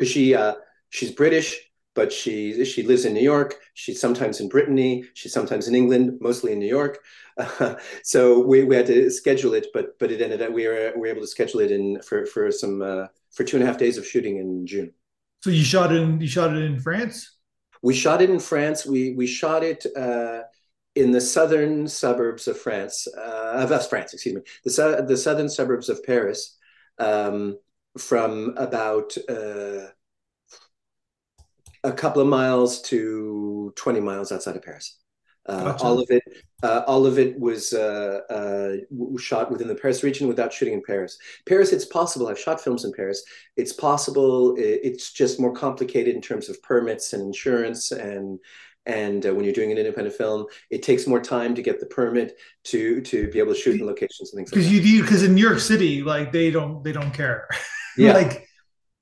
she 0.06 0.36
uh, 0.36 0.54
she's 0.90 1.10
British 1.10 1.69
but 2.00 2.10
she 2.10 2.64
she 2.64 2.82
lives 2.82 3.04
in 3.04 3.12
New 3.12 3.28
York. 3.34 3.56
She's 3.74 4.00
sometimes 4.00 4.40
in 4.40 4.48
Brittany. 4.48 5.04
She's 5.12 5.34
sometimes 5.34 5.68
in 5.68 5.74
England, 5.74 6.16
mostly 6.22 6.50
in 6.54 6.58
New 6.58 6.72
York. 6.78 6.98
Uh, 7.36 7.74
so 8.02 8.38
we, 8.50 8.64
we 8.64 8.74
had 8.74 8.86
to 8.86 9.10
schedule 9.10 9.52
it, 9.52 9.66
but 9.74 9.98
but 9.98 10.10
it 10.10 10.22
ended 10.22 10.40
up 10.40 10.50
we 10.50 10.66
were 10.66 10.92
we 10.94 11.00
were 11.02 11.12
able 11.14 11.20
to 11.20 11.26
schedule 11.36 11.60
it 11.60 11.70
in 11.70 12.00
for 12.00 12.24
for 12.24 12.50
some 12.50 12.80
uh, 12.80 13.06
for 13.34 13.44
two 13.44 13.58
and 13.58 13.64
a 13.64 13.66
half 13.66 13.76
days 13.76 13.98
of 13.98 14.06
shooting 14.06 14.38
in 14.38 14.66
June. 14.66 14.94
So 15.42 15.50
you 15.50 15.62
shot 15.62 15.92
it 15.92 16.00
in 16.00 16.18
you 16.22 16.26
shot 16.26 16.56
it 16.56 16.62
in 16.62 16.80
France. 16.80 17.36
We 17.82 17.92
shot 17.92 18.22
it 18.22 18.30
in 18.30 18.40
France. 18.40 18.86
We 18.86 19.12
we 19.12 19.26
shot 19.26 19.62
it. 19.62 19.84
Uh, 19.94 20.44
in 20.96 21.12
the 21.12 21.20
southern 21.20 21.86
suburbs 21.86 22.48
of 22.48 22.58
France, 22.58 23.06
uh, 23.16 23.62
of 23.62 23.70
West 23.70 23.90
France, 23.90 24.12
excuse 24.12 24.34
me, 24.34 24.42
the, 24.64 25.04
the 25.06 25.16
southern 25.16 25.48
suburbs 25.48 25.88
of 25.88 26.02
Paris, 26.04 26.58
um, 26.98 27.58
from 27.96 28.54
about 28.56 29.16
uh, 29.28 29.86
a 31.84 31.92
couple 31.92 32.22
of 32.22 32.28
miles 32.28 32.82
to 32.82 33.72
20 33.76 34.00
miles 34.00 34.32
outside 34.32 34.56
of 34.56 34.62
Paris. 34.62 34.98
Uh, 35.46 35.64
gotcha. 35.64 35.84
All 35.84 35.98
of 35.98 36.10
it, 36.10 36.22
uh, 36.62 36.82
all 36.86 37.06
of 37.06 37.18
it 37.18 37.38
was 37.40 37.72
uh, 37.72 38.20
uh 38.28 39.18
shot 39.18 39.50
within 39.50 39.68
the 39.68 39.74
Paris 39.74 40.02
region 40.02 40.28
without 40.28 40.52
shooting 40.52 40.74
in 40.74 40.82
Paris. 40.86 41.18
Paris, 41.48 41.72
it's 41.72 41.86
possible. 41.86 42.28
I've 42.28 42.38
shot 42.38 42.60
films 42.60 42.84
in 42.84 42.92
Paris. 42.92 43.24
It's 43.56 43.72
possible. 43.72 44.54
It's 44.58 45.12
just 45.12 45.40
more 45.40 45.52
complicated 45.52 46.14
in 46.14 46.20
terms 46.20 46.48
of 46.50 46.62
permits 46.62 47.14
and 47.14 47.22
insurance 47.22 47.90
and 47.90 48.38
and 48.86 49.26
uh, 49.26 49.34
when 49.34 49.44
you're 49.44 49.54
doing 49.54 49.72
an 49.72 49.78
independent 49.78 50.16
film, 50.16 50.46
it 50.70 50.82
takes 50.82 51.06
more 51.06 51.20
time 51.20 51.54
to 51.54 51.62
get 51.62 51.80
the 51.80 51.86
permit 51.86 52.38
to 52.64 53.00
to 53.02 53.30
be 53.30 53.38
able 53.38 53.54
to 53.54 53.60
shoot 53.60 53.80
in 53.80 53.86
locations 53.86 54.32
and 54.32 54.38
things. 54.38 54.50
Because 54.50 54.66
like 54.66 54.74
you 54.74 54.82
do 54.82 55.02
because 55.02 55.22
in 55.22 55.34
New 55.34 55.46
York 55.46 55.60
City, 55.60 56.02
like 56.02 56.32
they 56.32 56.50
don't 56.50 56.82
they 56.84 56.92
don't 56.92 57.12
care. 57.12 57.48
Yeah. 57.96 58.12
like 58.14 58.46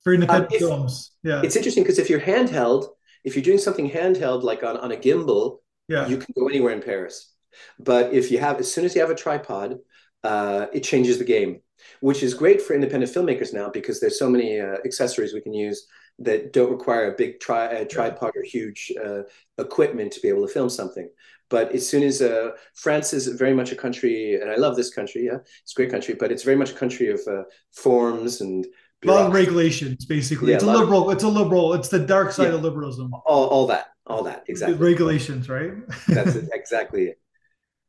for 0.03 0.13
independent 0.13 0.53
um, 0.53 0.59
films. 0.59 1.11
Yeah, 1.23 1.41
it's 1.43 1.55
interesting 1.55 1.83
because 1.83 1.99
if 1.99 2.09
you're 2.09 2.21
handheld, 2.21 2.87
if 3.23 3.35
you're 3.35 3.43
doing 3.43 3.57
something 3.57 3.89
handheld 3.89 4.43
like 4.43 4.63
on, 4.63 4.77
on 4.77 4.91
a 4.91 4.97
gimbal, 4.97 5.59
yeah, 5.87 6.07
you 6.07 6.17
can 6.17 6.33
go 6.37 6.47
anywhere 6.47 6.73
in 6.73 6.81
Paris. 6.81 7.33
But 7.79 8.13
if 8.13 8.31
you 8.31 8.39
have, 8.39 8.59
as 8.59 8.71
soon 8.71 8.85
as 8.85 8.95
you 8.95 9.01
have 9.01 9.09
a 9.09 9.15
tripod, 9.15 9.77
uh, 10.23 10.67
it 10.73 10.81
changes 10.81 11.17
the 11.17 11.25
game, 11.25 11.61
which 12.01 12.23
is 12.23 12.33
great 12.33 12.61
for 12.61 12.73
independent 12.73 13.11
filmmakers 13.11 13.53
now 13.53 13.69
because 13.69 13.99
there's 13.99 14.19
so 14.19 14.29
many 14.29 14.59
uh, 14.59 14.77
accessories 14.85 15.33
we 15.33 15.41
can 15.41 15.53
use 15.53 15.87
that 16.19 16.51
don't 16.51 16.71
require 16.71 17.11
a 17.11 17.15
big 17.15 17.39
tri- 17.39 17.67
a 17.67 17.85
tripod 17.85 18.31
or 18.35 18.43
huge 18.43 18.91
uh, 19.03 19.21
equipment 19.57 20.11
to 20.11 20.19
be 20.19 20.27
able 20.27 20.45
to 20.45 20.53
film 20.53 20.69
something. 20.69 21.09
But 21.49 21.71
as 21.71 21.87
soon 21.87 22.03
as 22.03 22.21
uh, 22.21 22.51
France 22.75 23.13
is 23.13 23.27
very 23.27 23.53
much 23.53 23.71
a 23.71 23.75
country, 23.75 24.39
and 24.39 24.51
I 24.51 24.55
love 24.55 24.75
this 24.75 24.93
country, 24.93 25.25
yeah, 25.25 25.37
it's 25.63 25.73
a 25.73 25.75
great 25.75 25.89
country, 25.89 26.13
but 26.13 26.31
it's 26.31 26.43
very 26.43 26.57
much 26.57 26.71
a 26.71 26.75
country 26.75 27.09
of 27.09 27.21
uh, 27.27 27.43
forms 27.71 28.41
and 28.41 28.67
a 29.05 29.07
lot 29.07 29.27
of 29.27 29.33
regulations 29.33 30.05
basically. 30.05 30.49
Yeah, 30.49 30.55
it's 30.55 30.63
a, 30.63 30.67
a 30.67 30.71
liberal 30.71 31.09
of, 31.09 31.15
it's 31.15 31.23
a 31.23 31.27
liberal 31.27 31.73
it's 31.73 31.89
the 31.89 31.99
dark 31.99 32.31
side 32.31 32.49
yeah, 32.49 32.55
of 32.55 32.63
liberalism. 32.63 33.13
All, 33.25 33.47
all 33.47 33.67
that 33.67 33.87
all 34.05 34.23
that 34.23 34.43
exactly. 34.47 34.77
Regulations 34.77 35.49
right? 35.49 35.73
That's 36.07 36.35
it, 36.35 36.49
exactly 36.53 37.05
it. 37.05 37.19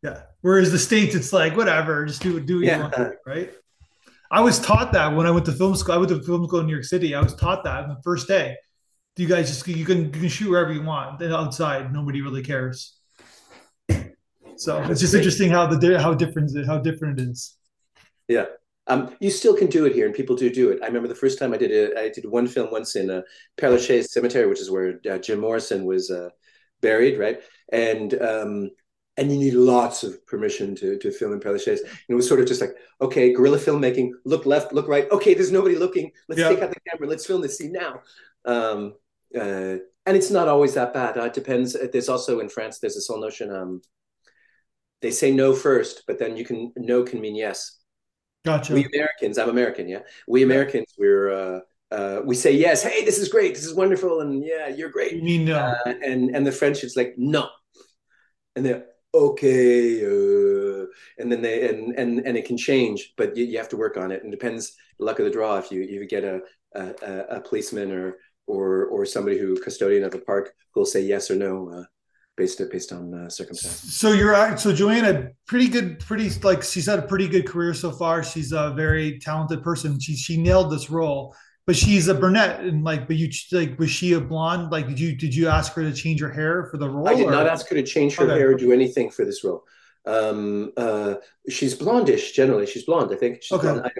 Yeah. 0.02 0.22
Whereas 0.40 0.72
the 0.72 0.78
states 0.78 1.14
it's 1.14 1.32
like 1.32 1.56
whatever 1.56 2.04
just 2.06 2.22
do 2.22 2.38
do 2.40 2.56
what 2.56 2.64
yeah. 2.64 2.76
you 2.76 2.82
want 2.82 3.16
right? 3.26 3.52
I 4.30 4.40
was 4.42 4.60
taught 4.60 4.92
that 4.92 5.16
when 5.16 5.26
i 5.26 5.30
went 5.32 5.44
to 5.46 5.52
film 5.52 5.74
school 5.74 5.94
i 5.94 5.98
went 5.98 6.10
to 6.10 6.22
film 6.22 6.46
school 6.46 6.60
in 6.60 6.66
new 6.66 6.72
york 6.72 6.84
city 6.84 7.16
i 7.16 7.20
was 7.20 7.34
taught 7.34 7.64
that 7.64 7.82
on 7.82 7.88
the 7.88 8.00
first 8.04 8.28
day. 8.28 8.56
You 9.16 9.26
guys 9.26 9.50
just 9.50 9.68
you 9.68 9.84
can 9.84 10.04
you 10.04 10.10
can 10.10 10.28
shoot 10.28 10.48
wherever 10.48 10.72
you 10.72 10.82
want 10.82 11.20
outside 11.22 11.92
nobody 11.92 12.22
really 12.22 12.42
cares. 12.42 12.96
So 14.56 14.82
it's 14.84 15.00
just 15.00 15.12
interesting 15.12 15.50
how 15.50 15.66
the 15.66 15.98
how 15.98 16.14
different 16.14 16.50
how 16.66 16.78
different 16.78 17.20
it 17.20 17.28
is. 17.28 17.54
Yeah 18.28 18.46
um, 18.86 19.14
you 19.20 19.30
still 19.30 19.56
can 19.56 19.68
do 19.68 19.86
it 19.86 19.94
here, 19.94 20.06
and 20.06 20.14
people 20.14 20.36
do 20.36 20.50
do 20.50 20.70
it. 20.70 20.80
I 20.82 20.86
remember 20.86 21.08
the 21.08 21.14
first 21.14 21.38
time 21.38 21.52
I 21.52 21.58
did 21.58 21.70
it. 21.70 21.96
I 21.96 22.08
did 22.08 22.24
one 22.28 22.46
film 22.46 22.70
once 22.70 22.96
in 22.96 23.10
uh, 23.10 23.22
Père 23.56 23.70
Lachaise 23.70 24.12
Cemetery, 24.12 24.46
which 24.48 24.60
is 24.60 24.70
where 24.70 25.00
uh, 25.10 25.18
Jim 25.18 25.40
Morrison 25.40 25.84
was 25.84 26.10
uh, 26.10 26.30
buried, 26.80 27.18
right? 27.18 27.40
And 27.72 28.14
um, 28.20 28.70
and 29.16 29.30
you 29.30 29.38
need 29.38 29.54
lots 29.54 30.02
of 30.02 30.26
permission 30.26 30.74
to 30.76 30.98
to 30.98 31.12
film 31.12 31.32
in 31.32 31.40
Père 31.40 31.52
Lachaise. 31.52 31.80
And 31.80 31.90
it 32.08 32.14
was 32.14 32.26
sort 32.26 32.40
of 32.40 32.46
just 32.46 32.60
like, 32.60 32.74
okay, 33.00 33.32
guerrilla 33.32 33.58
filmmaking. 33.58 34.10
Look 34.24 34.46
left, 34.46 34.72
look 34.72 34.88
right. 34.88 35.10
Okay, 35.10 35.34
there's 35.34 35.52
nobody 35.52 35.76
looking. 35.76 36.10
Let's 36.28 36.40
yeah. 36.40 36.48
take 36.48 36.62
out 36.62 36.70
the 36.70 36.90
camera. 36.90 37.08
Let's 37.08 37.26
film 37.26 37.42
this 37.42 37.58
scene 37.58 37.72
now. 37.72 38.00
Um, 38.44 38.94
uh, 39.34 39.76
and 40.06 40.16
it's 40.16 40.30
not 40.30 40.48
always 40.48 40.74
that 40.74 40.92
bad. 40.94 41.18
Uh, 41.18 41.24
it 41.24 41.34
depends. 41.34 41.76
There's 41.92 42.08
also 42.08 42.40
in 42.40 42.48
France. 42.48 42.78
There's 42.78 42.94
this 42.94 43.06
whole 43.06 43.20
notion. 43.20 43.52
Um, 43.54 43.82
they 45.02 45.10
say 45.10 45.30
no 45.30 45.54
first, 45.54 46.04
but 46.06 46.18
then 46.18 46.36
you 46.36 46.44
can 46.44 46.72
no 46.76 47.02
can 47.02 47.20
mean 47.20 47.36
yes. 47.36 47.79
Gotcha. 48.44 48.74
We 48.74 48.86
Americans, 48.86 49.38
I'm 49.38 49.50
American, 49.50 49.88
yeah. 49.88 50.00
We 50.26 50.42
Americans, 50.42 50.94
we're 50.98 51.30
uh, 51.30 51.60
uh, 51.90 52.22
we 52.24 52.34
say 52.34 52.52
yes, 52.52 52.82
hey, 52.82 53.04
this 53.04 53.18
is 53.18 53.28
great, 53.28 53.54
this 53.54 53.64
is 53.64 53.74
wonderful, 53.74 54.20
and 54.20 54.44
yeah, 54.44 54.68
you're 54.68 54.90
great. 54.90 55.12
You 55.12 55.22
mean 55.22 55.44
no? 55.44 55.56
Uh, 55.56 55.94
and 56.04 56.34
and 56.34 56.46
the 56.46 56.52
French, 56.52 56.82
it's 56.82 56.96
like 56.96 57.14
no, 57.18 57.48
and 58.56 58.64
they're 58.64 58.86
okay, 59.14 60.04
uh, 60.04 60.86
and 61.18 61.30
then 61.30 61.42
they 61.42 61.68
and 61.68 61.98
and 61.98 62.20
and 62.20 62.36
it 62.36 62.46
can 62.46 62.56
change, 62.56 63.12
but 63.16 63.36
you, 63.36 63.44
you 63.44 63.58
have 63.58 63.68
to 63.70 63.76
work 63.76 63.96
on 63.96 64.10
it. 64.10 64.22
And 64.22 64.32
it 64.32 64.36
depends 64.38 64.74
luck 64.98 65.18
of 65.18 65.24
the 65.24 65.30
draw 65.30 65.58
if 65.58 65.70
you 65.70 65.82
you 65.82 66.06
get 66.06 66.24
a 66.24 66.40
a, 66.74 67.36
a 67.36 67.40
policeman 67.40 67.92
or 67.92 68.16
or 68.46 68.86
or 68.86 69.04
somebody 69.04 69.38
who 69.38 69.60
custodian 69.60 70.04
of 70.04 70.12
the 70.12 70.18
park 70.18 70.54
who'll 70.72 70.86
say 70.86 71.02
yes 71.02 71.30
or 71.30 71.36
no. 71.36 71.84
Based 72.36 72.62
based 72.70 72.92
on 72.92 73.12
uh, 73.12 73.28
circumstances. 73.28 73.98
So 73.98 74.12
you're 74.12 74.56
so 74.56 74.72
Joanna, 74.72 75.30
pretty 75.46 75.68
good, 75.68 76.00
pretty 76.00 76.30
like 76.42 76.62
she's 76.62 76.86
had 76.86 76.98
a 76.98 77.02
pretty 77.02 77.28
good 77.28 77.46
career 77.46 77.74
so 77.74 77.90
far. 77.90 78.22
She's 78.22 78.52
a 78.52 78.70
very 78.70 79.18
talented 79.18 79.62
person. 79.62 80.00
She 80.00 80.16
she 80.16 80.36
nailed 80.40 80.70
this 80.70 80.88
role. 80.88 81.34
but 81.66 81.76
she's 81.76 82.08
a 82.08 82.14
brunette 82.14 82.60
and 82.60 82.82
like 82.82 83.06
but 83.06 83.16
you 83.16 83.30
like 83.52 83.78
was 83.78 83.90
she 83.90 84.12
a 84.14 84.20
blonde 84.20 84.72
like 84.72 84.88
did 84.88 84.98
you 84.98 85.14
did 85.14 85.32
you 85.32 85.46
ask 85.48 85.72
her 85.74 85.82
to 85.82 85.92
change 85.92 86.20
her 86.20 86.30
hair 86.30 86.64
for 86.64 86.78
the 86.78 86.88
role 86.88 87.08
i 87.08 87.14
did 87.14 87.26
or? 87.26 87.30
not 87.30 87.46
ask 87.46 87.68
her 87.68 87.76
to 87.76 87.82
change 87.84 88.16
her 88.16 88.24
okay. 88.24 88.38
hair 88.38 88.50
or 88.50 88.54
do 88.54 88.72
anything 88.72 89.08
for 89.08 89.24
this 89.24 89.44
role 89.44 89.62
um 90.06 90.72
uh 90.76 91.14
she's 91.48 91.78
blondish 91.78 92.32
generally 92.32 92.66
she's 92.66 92.84
blonde 92.84 93.12
i 93.12 93.16
think 93.16 93.40
she's 93.40 93.56
okay. 93.56 93.68
blonde. 93.68 93.82
I, 93.84 93.90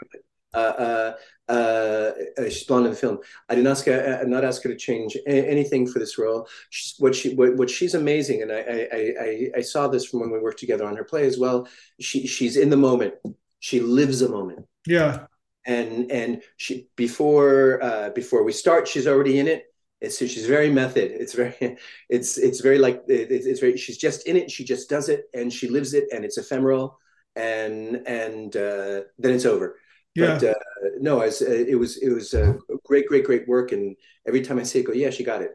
uh, 0.55 0.57
uh, 0.57 1.53
uh, 1.53 2.13
she's 2.45 2.65
blonde 2.65 2.87
in 2.87 2.93
the 2.93 2.97
film. 2.97 3.19
I 3.49 3.55
did 3.55 3.65
not 3.65 3.73
ask 3.73 3.87
her, 3.87 4.21
uh, 4.23 4.27
not 4.27 4.45
ask 4.45 4.63
her 4.63 4.69
to 4.69 4.77
change 4.77 5.17
a- 5.27 5.51
anything 5.51 5.87
for 5.87 5.99
this 5.99 6.19
role. 6.19 6.49
She's, 6.71 6.95
what 6.99 7.15
she, 7.15 7.35
what, 7.35 7.57
what 7.57 7.71
she's 7.71 7.95
amazing, 7.95 8.43
and 8.43 8.53
I, 8.53 8.89
I, 8.93 9.15
I, 9.21 9.51
I 9.57 9.61
saw 9.61 9.89
this 9.89 10.07
from 10.07 10.21
when 10.21 10.31
we 10.31 10.39
worked 10.39 10.61
together 10.61 10.85
on 10.85 10.97
her 10.97 11.05
play 11.05 11.27
as 11.27 11.39
well. 11.39 11.69
She, 12.01 12.27
she's 12.27 12.57
in 12.57 12.71
the 12.71 12.77
moment. 12.77 13.15
She 13.59 13.81
lives 13.81 14.23
a 14.23 14.29
moment. 14.29 14.67
Yeah, 14.87 15.27
and 15.67 16.11
and 16.11 16.43
she 16.57 16.89
before 16.97 17.83
uh, 17.83 18.11
before 18.11 18.45
we 18.45 18.53
start, 18.53 18.89
she's 18.89 19.07
already 19.07 19.39
in 19.39 19.47
it. 19.47 19.65
It's 20.01 20.19
she's 20.19 20.47
very 20.47 20.71
method. 20.71 21.11
It's 21.13 21.35
very 21.35 21.55
it's 22.09 22.39
it's 22.39 22.61
very 22.61 22.79
like 22.79 23.03
it's, 23.09 23.47
it's 23.47 23.61
very 23.61 23.77
she's 23.77 23.99
just 23.99 24.27
in 24.27 24.37
it. 24.37 24.51
She 24.51 24.65
just 24.65 24.89
does 24.89 25.09
it 25.09 25.25
and 25.35 25.53
she 25.53 25.69
lives 25.69 25.95
it, 25.95 26.05
and 26.13 26.25
it's 26.25 26.39
ephemeral, 26.39 26.99
and 27.37 28.03
and 28.07 28.57
uh, 28.57 29.03
then 29.19 29.35
it's 29.35 29.47
over. 29.47 29.77
Yeah. 30.15 30.39
But 30.39 30.45
uh, 30.45 30.55
no, 31.01 31.19
was, 31.19 31.41
it 31.43 31.79
was 31.79 31.97
it 31.99 32.11
was 32.11 32.35
a 32.35 32.59
great, 32.85 33.07
great, 33.07 33.25
great 33.25 33.47
work. 33.47 33.73
And 33.73 33.97
every 34.27 34.43
time 34.43 34.59
I 34.59 34.65
see 34.65 34.81
it, 34.81 34.87
go, 34.87 34.93
yeah, 34.93 35.11
she 35.11 35.25
got 35.25 35.43
it. 35.43 35.53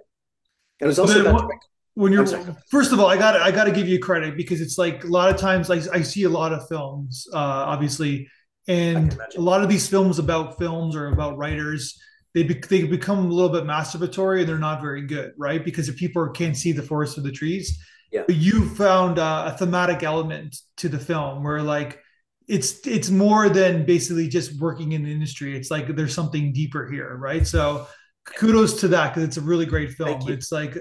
And 0.79 0.85
it 0.85 0.87
was 0.87 0.99
also 0.99 1.21
about 1.21 1.49
when 1.93 2.11
you're 2.11 2.25
first 2.69 2.91
of 2.91 2.99
all, 2.99 3.07
I 3.07 3.17
got 3.17 3.35
I 3.35 3.51
got 3.51 3.65
to 3.65 3.71
give 3.71 3.87
you 3.87 3.99
credit 3.99 4.37
because 4.37 4.61
it's 4.61 4.77
like 4.77 5.03
a 5.03 5.07
lot 5.07 5.33
of 5.33 5.39
times 5.39 5.69
I, 5.69 5.81
I 5.93 6.01
see 6.01 6.23
a 6.23 6.29
lot 6.29 6.53
of 6.53 6.67
films, 6.67 7.27
uh, 7.33 7.37
obviously, 7.37 8.29
and 8.67 9.17
a 9.37 9.41
lot 9.41 9.61
of 9.61 9.69
these 9.69 9.87
films 9.87 10.19
about 10.19 10.57
films 10.57 10.95
or 10.95 11.07
about 11.07 11.37
writers 11.37 11.99
they, 12.33 12.43
be, 12.43 12.55
they 12.55 12.83
become 12.83 13.19
a 13.19 13.33
little 13.33 13.49
bit 13.49 13.63
masturbatory 13.63 14.41
and 14.41 14.49
they're 14.49 14.57
not 14.57 14.81
very 14.81 15.01
good 15.01 15.33
right 15.37 15.63
because 15.63 15.87
if 15.87 15.95
people 15.95 16.27
can't 16.29 16.57
see 16.57 16.71
the 16.71 16.81
forest 16.81 17.15
for 17.15 17.21
the 17.21 17.31
trees 17.31 17.81
yeah. 18.11 18.23
but 18.25 18.35
you 18.35 18.67
found 18.69 19.19
uh, 19.19 19.51
a 19.53 19.57
thematic 19.57 20.03
element 20.03 20.57
to 20.77 20.89
the 20.89 20.99
film 20.99 21.43
where 21.43 21.61
like 21.61 21.99
it's 22.47 22.85
it's 22.85 23.09
more 23.09 23.49
than 23.49 23.85
basically 23.85 24.27
just 24.27 24.59
working 24.59 24.91
in 24.91 25.03
the 25.03 25.11
industry. 25.11 25.55
It's 25.57 25.71
like 25.71 25.95
there's 25.95 26.13
something 26.13 26.53
deeper 26.53 26.89
here 26.89 27.15
right? 27.17 27.45
So 27.45 27.87
kudos 28.25 28.79
to 28.81 28.87
that 28.89 29.13
because 29.13 29.23
it's 29.23 29.37
a 29.37 29.41
really 29.41 29.65
great 29.65 29.91
film. 29.91 30.21
it's 30.27 30.51
like 30.51 30.73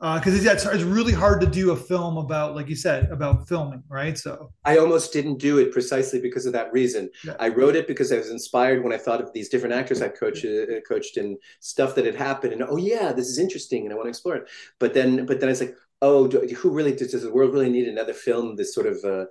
because 0.00 0.34
uh, 0.34 0.36
it's, 0.36 0.44
yeah, 0.44 0.52
it's, 0.52 0.66
it's 0.66 0.82
really 0.82 1.12
hard 1.12 1.40
to 1.40 1.46
do 1.46 1.70
a 1.70 1.76
film 1.76 2.18
about 2.18 2.54
like 2.54 2.68
you 2.68 2.76
said 2.76 3.10
about 3.10 3.48
filming 3.48 3.82
right? 3.88 4.18
So 4.18 4.52
i 4.64 4.78
almost 4.78 5.12
didn't 5.12 5.38
do 5.38 5.58
it 5.58 5.72
precisely 5.72 6.20
because 6.20 6.46
of 6.46 6.52
that 6.52 6.72
reason. 6.72 7.10
Yeah. 7.24 7.36
i 7.38 7.48
wrote 7.48 7.76
it 7.76 7.86
because 7.86 8.12
i 8.12 8.16
was 8.16 8.30
inspired 8.30 8.82
when 8.82 8.92
i 8.92 8.98
thought 8.98 9.20
of 9.20 9.32
these 9.32 9.48
different 9.48 9.74
actors 9.74 10.02
I've 10.02 10.18
coached 10.18 10.44
uh, 10.44 10.80
coached 10.86 11.16
and 11.16 11.38
stuff 11.60 11.94
that 11.94 12.04
had 12.04 12.16
happened 12.16 12.52
and 12.52 12.62
oh 12.62 12.76
yeah 12.76 13.12
this 13.12 13.28
is 13.28 13.38
interesting 13.38 13.84
and 13.84 13.92
i 13.92 13.96
want 13.96 14.06
to 14.06 14.10
explore 14.10 14.36
it. 14.36 14.48
But 14.78 14.94
then 14.94 15.26
but 15.26 15.40
then 15.40 15.48
i 15.48 15.52
was 15.52 15.60
like 15.60 15.76
oh 16.04 16.26
do, 16.26 16.38
who 16.60 16.70
really 16.70 16.94
does, 16.94 17.10
does 17.12 17.22
the 17.22 17.32
world 17.32 17.52
really 17.52 17.70
need 17.70 17.88
another 17.88 18.12
film 18.12 18.56
this 18.56 18.74
sort 18.74 18.86
of 18.86 18.96
uh, 19.04 19.24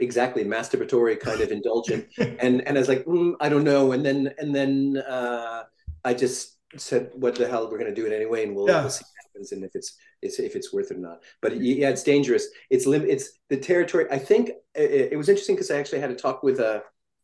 exactly 0.00 0.44
masturbatory 0.44 1.18
kind 1.18 1.40
of 1.40 1.50
indulgent 1.50 2.06
and 2.18 2.54
and 2.66 2.76
i 2.76 2.80
was 2.80 2.88
like 2.88 3.04
mm, 3.04 3.34
i 3.40 3.48
don't 3.48 3.64
know 3.64 3.92
and 3.92 4.04
then 4.04 4.32
and 4.38 4.54
then 4.54 5.02
uh, 5.08 5.62
i 6.04 6.12
just 6.12 6.58
said 6.76 7.10
what 7.14 7.34
the 7.34 7.48
hell 7.48 7.64
we're 7.70 7.78
going 7.78 7.94
to 7.94 8.00
do 8.00 8.06
it 8.06 8.14
anyway 8.14 8.44
and 8.44 8.54
we'll, 8.54 8.68
yeah. 8.68 8.80
we'll 8.80 8.90
see 8.90 9.02
what 9.02 9.24
happens 9.26 9.52
and 9.52 9.64
if 9.64 9.74
it's, 9.74 9.96
it's 10.22 10.38
if 10.38 10.54
it's 10.54 10.72
worth 10.72 10.90
it 10.90 10.96
or 10.96 11.00
not. 11.00 11.22
But 11.40 11.56
yeah, 11.60 11.88
it's 11.88 12.02
dangerous. 12.02 12.46
It's 12.68 12.86
lim- 12.86 13.08
It's 13.08 13.38
the 13.48 13.56
territory. 13.56 14.06
I 14.10 14.18
think 14.18 14.50
it, 14.74 15.12
it 15.12 15.16
was 15.16 15.28
interesting 15.28 15.56
because 15.56 15.70
I 15.70 15.78
actually 15.78 16.00
had 16.00 16.10
a 16.10 16.14
talk 16.14 16.42
with 16.42 16.60
a. 16.60 16.82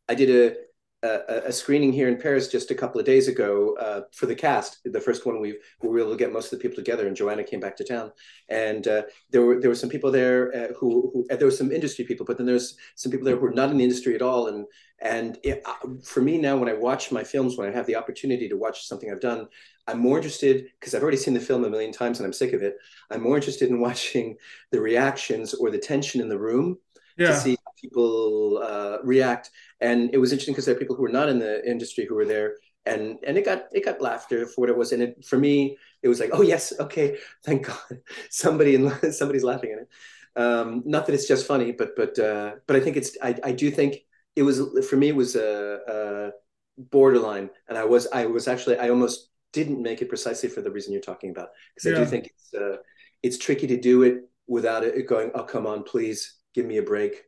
I 0.09 0.15
did 0.15 0.31
a, 0.31 0.57
a, 1.03 1.43
a 1.47 1.53
screening 1.53 1.93
here 1.93 2.09
in 2.09 2.17
Paris 2.17 2.49
just 2.49 2.71
a 2.71 2.75
couple 2.75 3.01
of 3.01 3.07
days 3.07 3.29
ago 3.29 3.77
uh, 3.79 4.03
for 4.13 4.27
the 4.27 4.35
cast. 4.35 4.81
The 4.85 5.01
first 5.01 5.27
one 5.27 5.41
we, 5.41 5.59
we 5.83 5.89
were 5.89 6.01
able 6.01 6.11
to 6.11 6.17
get 6.17 6.33
most 6.33 6.53
of 6.53 6.59
the 6.59 6.63
people 6.63 6.77
together, 6.77 7.07
and 7.07 7.17
Joanna 7.17 7.45
came 7.45 7.61
back 7.61 7.77
to 7.77 7.85
town. 7.85 8.13
And 8.49 8.87
uh, 8.89 9.03
there 9.31 9.43
were 9.43 9.61
there 9.61 9.71
were 9.71 9.77
some 9.77 9.91
people 9.91 10.11
there 10.11 10.55
uh, 10.55 10.75
who, 10.75 11.11
who 11.13 11.37
there 11.37 11.47
were 11.47 11.51
some 11.51 11.73
industry 11.73 12.05
people, 12.05 12.27
but 12.27 12.39
then 12.39 12.47
there's 12.47 12.77
some 12.95 13.13
people 13.13 13.27
there 13.27 13.37
who 13.37 13.47
are 13.47 13.53
not 13.53 13.71
in 13.71 13.77
the 13.77 13.85
industry 13.85 14.15
at 14.15 14.23
all. 14.23 14.49
And 14.49 14.67
and 15.01 15.39
it, 15.43 15.63
uh, 15.67 15.89
for 16.03 16.23
me 16.23 16.39
now, 16.39 16.57
when 16.57 16.69
I 16.69 16.75
watch 16.75 17.13
my 17.13 17.23
films, 17.23 17.57
when 17.57 17.69
I 17.69 17.73
have 17.73 17.87
the 17.87 17.97
opportunity 17.97 18.49
to 18.49 18.57
watch 18.57 18.87
something 18.87 19.11
I've 19.11 19.21
done, 19.21 19.49
I'm 19.87 20.01
more 20.01 20.17
interested 20.17 20.67
because 20.81 20.95
I've 20.95 21.03
already 21.03 21.19
seen 21.19 21.35
the 21.35 21.41
film 21.41 21.65
a 21.65 21.71
million 21.71 21.93
times 21.93 22.19
and 22.19 22.27
I'm 22.27 22.33
sick 22.33 22.53
of 22.53 22.63
it. 22.63 22.77
I'm 23.11 23.23
more 23.23 23.37
interested 23.37 23.69
in 23.69 23.81
watching 23.89 24.37
the 24.71 24.81
reactions 24.81 25.55
or 25.55 25.71
the 25.71 25.79
tension 25.79 26.21
in 26.21 26.29
the 26.29 26.39
room 26.39 26.79
yeah. 27.17 27.29
to 27.29 27.37
see 27.37 27.57
people 27.87 28.63
uh, 28.63 28.99
react. 29.03 29.51
And 29.81 30.11
it 30.13 30.19
was 30.19 30.33
interesting 30.33 30.55
because 30.55 30.67
there 30.67 30.75
are 30.75 30.79
people 30.79 30.97
who 30.97 31.03
were 31.03 31.09
not 31.09 31.29
in 31.29 31.39
the 31.39 31.69
industry 31.69 32.07
who 32.07 32.15
were 32.15 32.25
there, 32.25 32.55
and 32.85 33.19
and 33.27 33.37
it 33.37 33.45
got 33.45 33.65
it 33.73 33.85
got 33.85 34.01
laughter 34.01 34.47
for 34.47 34.63
what 34.63 34.71
it 34.71 34.77
was. 34.77 34.93
And 34.93 35.03
it 35.03 35.25
for 35.25 35.39
me, 35.39 35.77
it 36.03 36.09
was 36.09 36.21
like, 36.21 36.31
oh 36.33 36.43
yes, 36.43 36.73
okay, 36.79 37.19
thank 37.45 37.67
God, 37.67 38.01
somebody 38.31 38.75
and 38.75 38.93
somebody's 39.15 39.45
laughing 39.45 39.73
at 39.73 39.83
it. 39.83 39.89
Um, 40.37 40.83
not 40.85 41.07
that 41.07 41.15
it's 41.15 41.29
just 41.29 41.47
funny, 41.47 41.73
but 41.73 41.97
but 41.97 42.19
uh, 42.19 42.53
but 42.67 42.77
I 42.77 42.81
think 42.81 42.97
it's 42.97 43.17
I, 43.23 43.35
I 43.43 43.53
do 43.53 43.71
think 43.71 43.99
it 44.35 44.43
was 44.43 44.61
for 44.89 44.97
me 44.97 45.09
it 45.09 45.17
was 45.17 45.35
a, 45.37 45.81
a 45.89 46.31
borderline, 46.79 47.51
and 47.69 47.79
I 47.79 47.85
was 47.85 48.07
I 48.13 48.27
was 48.27 48.49
actually 48.49 48.79
I 48.79 48.91
almost 48.91 49.31
didn't 49.53 49.83
make 49.83 50.03
it 50.03 50.09
precisely 50.09 50.51
for 50.51 50.61
the 50.61 50.71
reason 50.71 50.93
you're 50.93 51.01
talking 51.01 51.31
about 51.31 51.49
because 51.75 51.91
yeah. 51.91 51.97
I 51.97 52.05
do 52.05 52.11
think 52.11 52.27
it's 52.27 52.55
uh, 52.55 52.77
it's 53.23 53.39
tricky 53.39 53.67
to 53.69 53.81
do 53.81 54.03
it 54.03 54.29
without 54.47 54.85
it 54.85 55.09
going 55.09 55.31
oh 55.35 55.43
come 55.43 55.67
on 55.67 55.83
please 55.83 56.37
give 56.55 56.67
me 56.67 56.77
a 56.77 56.83
break 56.83 57.25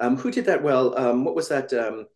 um, 0.00 0.16
who 0.16 0.30
did 0.30 0.46
that 0.46 0.62
well 0.62 0.96
um, 0.98 1.24
what 1.24 1.34
was 1.34 1.48
that 1.48 1.72
um, 1.72 2.06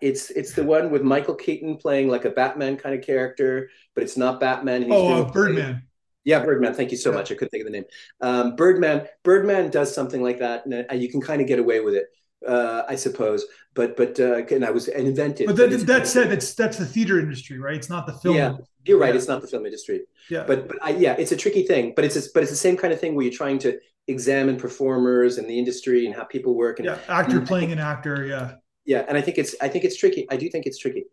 it's 0.00 0.30
it's 0.30 0.54
the 0.54 0.64
one 0.64 0.90
with 0.90 1.02
Michael 1.02 1.34
Keaton 1.34 1.76
playing 1.76 2.08
like 2.08 2.24
a 2.24 2.30
Batman 2.30 2.76
kind 2.76 2.94
of 2.94 3.04
character 3.04 3.68
but 3.94 4.02
it's 4.02 4.16
not 4.16 4.40
Batman 4.40 4.82
He's 4.82 4.92
oh 4.92 5.22
uh, 5.22 5.30
Birdman 5.30 5.82
yeah, 6.24 6.44
Birdman. 6.44 6.72
Thank 6.74 6.92
you 6.92 6.96
so 6.96 7.10
yeah. 7.10 7.16
much. 7.16 7.32
I 7.32 7.34
couldn't 7.34 7.50
think 7.50 7.62
of 7.62 7.72
the 7.72 7.78
name. 7.78 7.84
Um, 8.20 8.54
Birdman. 8.54 9.08
Birdman 9.24 9.70
does 9.70 9.92
something 9.92 10.22
like 10.22 10.38
that, 10.38 10.66
and 10.66 10.86
uh, 10.88 10.94
you 10.94 11.10
can 11.10 11.20
kind 11.20 11.40
of 11.40 11.48
get 11.48 11.58
away 11.58 11.80
with 11.80 11.94
it 11.94 12.06
uh, 12.46 12.82
I 12.88 12.94
suppose. 12.94 13.44
But 13.74 13.96
but 13.96 14.18
uh, 14.20 14.44
and 14.50 14.64
I 14.64 14.70
was 14.70 14.88
an 14.88 15.06
invented. 15.06 15.46
But, 15.46 15.56
that, 15.56 15.70
that 15.86 16.06
said, 16.06 16.30
that's 16.30 16.54
that's 16.54 16.76
the 16.76 16.86
theater 16.86 17.18
industry, 17.18 17.58
right? 17.58 17.74
It's 17.74 17.88
not 17.88 18.06
the 18.06 18.12
film. 18.12 18.36
Yeah, 18.36 18.50
industry. 18.50 18.74
you're 18.84 18.98
right. 18.98 19.10
Yeah. 19.10 19.16
It's 19.16 19.28
not 19.28 19.40
the 19.40 19.48
film 19.48 19.64
industry. 19.64 20.02
Yeah. 20.28 20.44
But 20.46 20.68
but 20.68 20.78
I, 20.82 20.90
yeah, 20.90 21.14
it's 21.18 21.32
a 21.32 21.36
tricky 21.36 21.62
thing. 21.64 21.92
But 21.96 22.04
it's 22.04 22.16
a, 22.16 22.22
but 22.34 22.42
it's 22.42 22.52
the 22.52 22.56
same 22.56 22.76
kind 22.76 22.92
of 22.92 23.00
thing 23.00 23.14
where 23.14 23.24
you're 23.24 23.32
trying 23.32 23.58
to 23.60 23.78
examine 24.08 24.56
performers 24.56 25.38
and 25.38 25.48
the 25.48 25.58
industry 25.58 26.06
and 26.06 26.14
how 26.14 26.24
people 26.24 26.54
work. 26.54 26.78
And 26.78 26.86
yeah, 26.86 26.98
actor 27.08 27.38
and 27.38 27.46
playing 27.46 27.68
think, 27.68 27.80
an 27.80 27.86
actor. 27.86 28.26
Yeah. 28.26 28.54
Yeah, 28.84 29.04
and 29.08 29.16
I 29.16 29.20
think 29.20 29.38
it's 29.38 29.54
I 29.60 29.68
think 29.68 29.84
it's 29.84 29.96
tricky. 29.96 30.26
I 30.30 30.36
do 30.36 30.50
think 30.50 30.66
it's 30.66 30.78
tricky. 30.78 31.04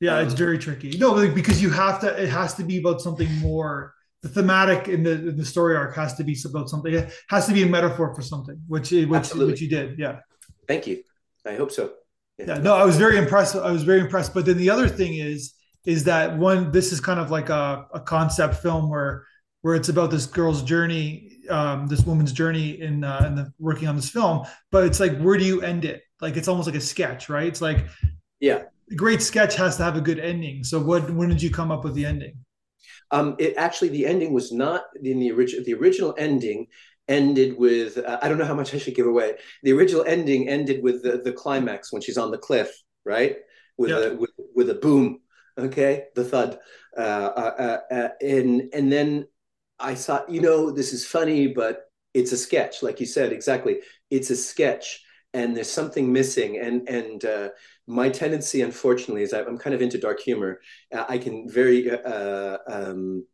Yeah, 0.00 0.16
um, 0.16 0.24
it's 0.24 0.34
very 0.34 0.58
tricky. 0.58 0.96
No, 0.98 1.28
because 1.30 1.62
you 1.62 1.70
have 1.70 2.00
to. 2.00 2.22
It 2.22 2.30
has 2.30 2.54
to 2.54 2.64
be 2.64 2.78
about 2.78 3.00
something 3.00 3.28
more 3.38 3.94
the 4.24 4.30
thematic 4.30 4.88
in 4.88 5.02
the 5.02 5.16
the 5.16 5.44
story 5.44 5.76
arc 5.76 5.94
has 5.94 6.14
to 6.14 6.24
be 6.24 6.34
about 6.46 6.70
something. 6.70 6.94
It 6.94 7.12
has 7.28 7.46
to 7.46 7.52
be 7.52 7.62
a 7.62 7.66
metaphor 7.66 8.14
for 8.14 8.22
something, 8.22 8.58
which 8.66 8.90
which 8.90 9.10
Absolutely. 9.12 9.52
which 9.52 9.60
you 9.60 9.68
did. 9.68 9.98
Yeah. 9.98 10.20
Thank 10.66 10.86
you. 10.86 11.02
I 11.46 11.54
hope 11.54 11.70
so. 11.70 11.92
Yeah. 12.38 12.58
no, 12.58 12.74
I 12.74 12.84
was 12.84 12.96
very 12.96 13.16
impressed. 13.16 13.54
I 13.54 13.70
was 13.70 13.84
very 13.84 14.00
impressed. 14.00 14.34
But 14.34 14.46
then 14.46 14.56
the 14.56 14.70
other 14.70 14.88
thing 14.88 15.14
is, 15.14 15.54
is 15.84 16.04
that 16.04 16.36
one, 16.36 16.72
this 16.72 16.92
is 16.92 17.00
kind 17.00 17.20
of 17.20 17.30
like 17.30 17.48
a, 17.48 17.86
a 17.94 18.00
concept 18.00 18.56
film 18.56 18.90
where, 18.90 19.24
where 19.62 19.74
it's 19.74 19.88
about 19.88 20.10
this 20.10 20.26
girl's 20.26 20.62
journey, 20.62 21.38
um, 21.48 21.86
this 21.86 22.04
woman's 22.04 22.32
journey 22.32 22.80
in, 22.80 23.04
uh, 23.04 23.24
in 23.26 23.34
the 23.34 23.52
working 23.58 23.86
on 23.86 23.96
this 23.96 24.10
film. 24.10 24.44
But 24.70 24.84
it's 24.84 24.98
like, 24.98 25.16
where 25.18 25.38
do 25.38 25.44
you 25.44 25.62
end 25.62 25.84
it? 25.84 26.02
Like, 26.20 26.36
it's 26.36 26.48
almost 26.48 26.66
like 26.66 26.76
a 26.76 26.80
sketch, 26.80 27.28
right? 27.28 27.46
It's 27.46 27.60
like, 27.60 27.86
yeah, 28.40 28.62
a 28.90 28.94
great 28.94 29.22
sketch 29.22 29.54
has 29.56 29.76
to 29.76 29.84
have 29.84 29.96
a 29.96 30.00
good 30.00 30.18
ending. 30.18 30.64
So 30.64 30.80
what, 30.80 31.10
when 31.10 31.28
did 31.28 31.42
you 31.42 31.50
come 31.50 31.70
up 31.70 31.84
with 31.84 31.94
the 31.94 32.06
ending? 32.06 32.34
Um, 33.10 33.36
it 33.38 33.54
actually, 33.56 33.90
the 33.90 34.06
ending 34.06 34.32
was 34.32 34.52
not 34.52 34.84
in 35.02 35.20
the 35.20 35.30
original, 35.30 35.64
the 35.64 35.74
original 35.74 36.14
ending 36.18 36.66
ended 37.08 37.58
with 37.58 37.98
uh, 37.98 38.18
I 38.22 38.28
don't 38.28 38.38
know 38.38 38.44
how 38.44 38.54
much 38.54 38.74
I 38.74 38.78
should 38.78 38.94
give 38.94 39.06
away. 39.06 39.36
The 39.62 39.72
original 39.72 40.04
ending 40.04 40.48
ended 40.48 40.82
with 40.82 41.02
the, 41.02 41.18
the 41.18 41.32
climax 41.32 41.92
when 41.92 42.02
she's 42.02 42.18
on 42.18 42.30
the 42.30 42.38
cliff, 42.38 42.70
right? 43.04 43.36
With 43.76 43.90
yeah. 43.90 43.98
a 43.98 44.14
with, 44.14 44.30
with 44.54 44.70
a 44.70 44.74
boom, 44.74 45.20
okay, 45.58 46.04
the 46.14 46.24
thud, 46.24 46.58
uh, 46.96 47.00
uh, 47.00 47.78
uh, 47.90 47.94
uh, 47.94 48.08
and 48.20 48.72
and 48.72 48.92
then 48.92 49.26
I 49.78 49.94
thought, 49.94 50.30
you 50.30 50.40
know, 50.40 50.70
this 50.70 50.92
is 50.92 51.04
funny, 51.04 51.48
but 51.48 51.90
it's 52.14 52.32
a 52.32 52.36
sketch, 52.36 52.82
like 52.82 53.00
you 53.00 53.06
said, 53.06 53.32
exactly. 53.32 53.80
It's 54.10 54.30
a 54.30 54.36
sketch, 54.36 55.02
and 55.32 55.56
there's 55.56 55.70
something 55.70 56.12
missing, 56.12 56.58
and 56.58 56.88
and 56.88 57.24
uh, 57.24 57.48
my 57.86 58.08
tendency, 58.08 58.62
unfortunately, 58.62 59.22
is 59.22 59.34
I'm 59.34 59.58
kind 59.58 59.74
of 59.74 59.82
into 59.82 59.98
dark 59.98 60.20
humor. 60.20 60.60
I 60.92 61.18
can 61.18 61.50
very 61.50 61.90
um, 61.90 63.26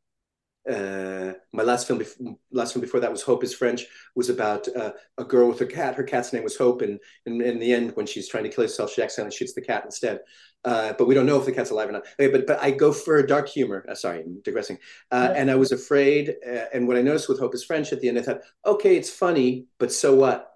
uh, 0.68 1.33
my 1.53 1.62
last 1.62 1.87
film, 1.87 2.01
bef- 2.01 2.37
last 2.53 2.73
film 2.73 2.83
before 2.83 3.01
that 3.01 3.11
was 3.11 3.23
Hope 3.23 3.42
is 3.44 3.55
French, 3.55 3.87
was 4.14 4.29
about 4.29 4.68
uh, 4.77 4.92
a 5.18 5.25
girl 5.25 5.49
with 5.49 5.61
a 5.61 5.66
cat. 5.66 5.94
Her 5.94 6.03
cat's 6.03 6.33
name 6.33 6.42
was 6.42 6.57
Hope, 6.57 6.83
and, 6.83 6.99
and, 7.27 7.40
in 7.40 7.59
the 7.59 7.73
end, 7.73 7.92
when 7.96 8.07
she's 8.07 8.29
trying 8.29 8.44
to 8.44 8.51
kill 8.51 8.64
herself, 8.64 8.92
she 8.92 9.03
accidentally 9.03 9.35
shoots 9.35 9.55
the 9.55 9.62
cat 9.62 9.85
instead. 9.85 10.20
Uh, 10.64 10.92
but 10.99 11.09
we 11.09 11.14
don't 11.14 11.25
know 11.25 11.38
if 11.38 11.46
the 11.46 11.53
cat's 11.53 11.70
alive 11.70 11.88
or 11.88 11.92
not. 11.92 12.07
Okay, 12.20 12.31
but 12.31 12.46
but 12.46 12.62
I 12.62 12.70
go 12.70 12.92
for 12.92 13.23
dark 13.23 13.49
humor. 13.49 13.87
Uh, 13.88 13.94
sorry, 13.94 14.20
I'm 14.20 14.40
digressing. 14.42 14.79
Uh, 15.11 15.29
yeah. 15.31 15.40
And 15.40 15.51
I 15.51 15.55
was 15.55 15.73
afraid. 15.73 16.37
Uh, 16.46 16.64
and 16.75 16.87
what 16.87 16.99
I 16.99 17.03
noticed 17.03 17.29
with 17.29 17.38
Hope 17.38 17.55
is 17.55 17.64
French 17.64 17.92
at 17.92 18.01
the 18.01 18.09
end, 18.09 18.18
I 18.18 18.23
thought, 18.23 18.40
okay, 18.66 18.96
it's 18.96 19.11
funny, 19.11 19.66
but 19.79 19.92
so 19.92 20.14
what? 20.14 20.46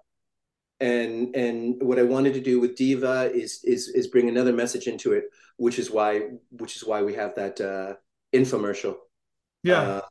and 0.81 1.33
and 1.35 1.81
what 1.81 1.99
I 1.99 2.03
wanted 2.03 2.33
to 2.33 2.41
do 2.41 2.59
with 2.59 2.75
Diva 2.75 3.31
is 3.33 3.61
is 3.63 3.87
is 3.89 4.07
bring 4.07 4.27
another 4.29 4.51
message 4.51 4.87
into 4.87 5.13
it, 5.13 5.25
which 5.57 5.79
is 5.79 5.89
why 5.89 6.21
which 6.51 6.75
is 6.75 6.85
why 6.85 7.01
we 7.01 7.13
have 7.15 7.33
that 7.35 7.61
uh, 7.61 7.93
infomercial. 8.35 8.95
Yeah. 9.65 10.01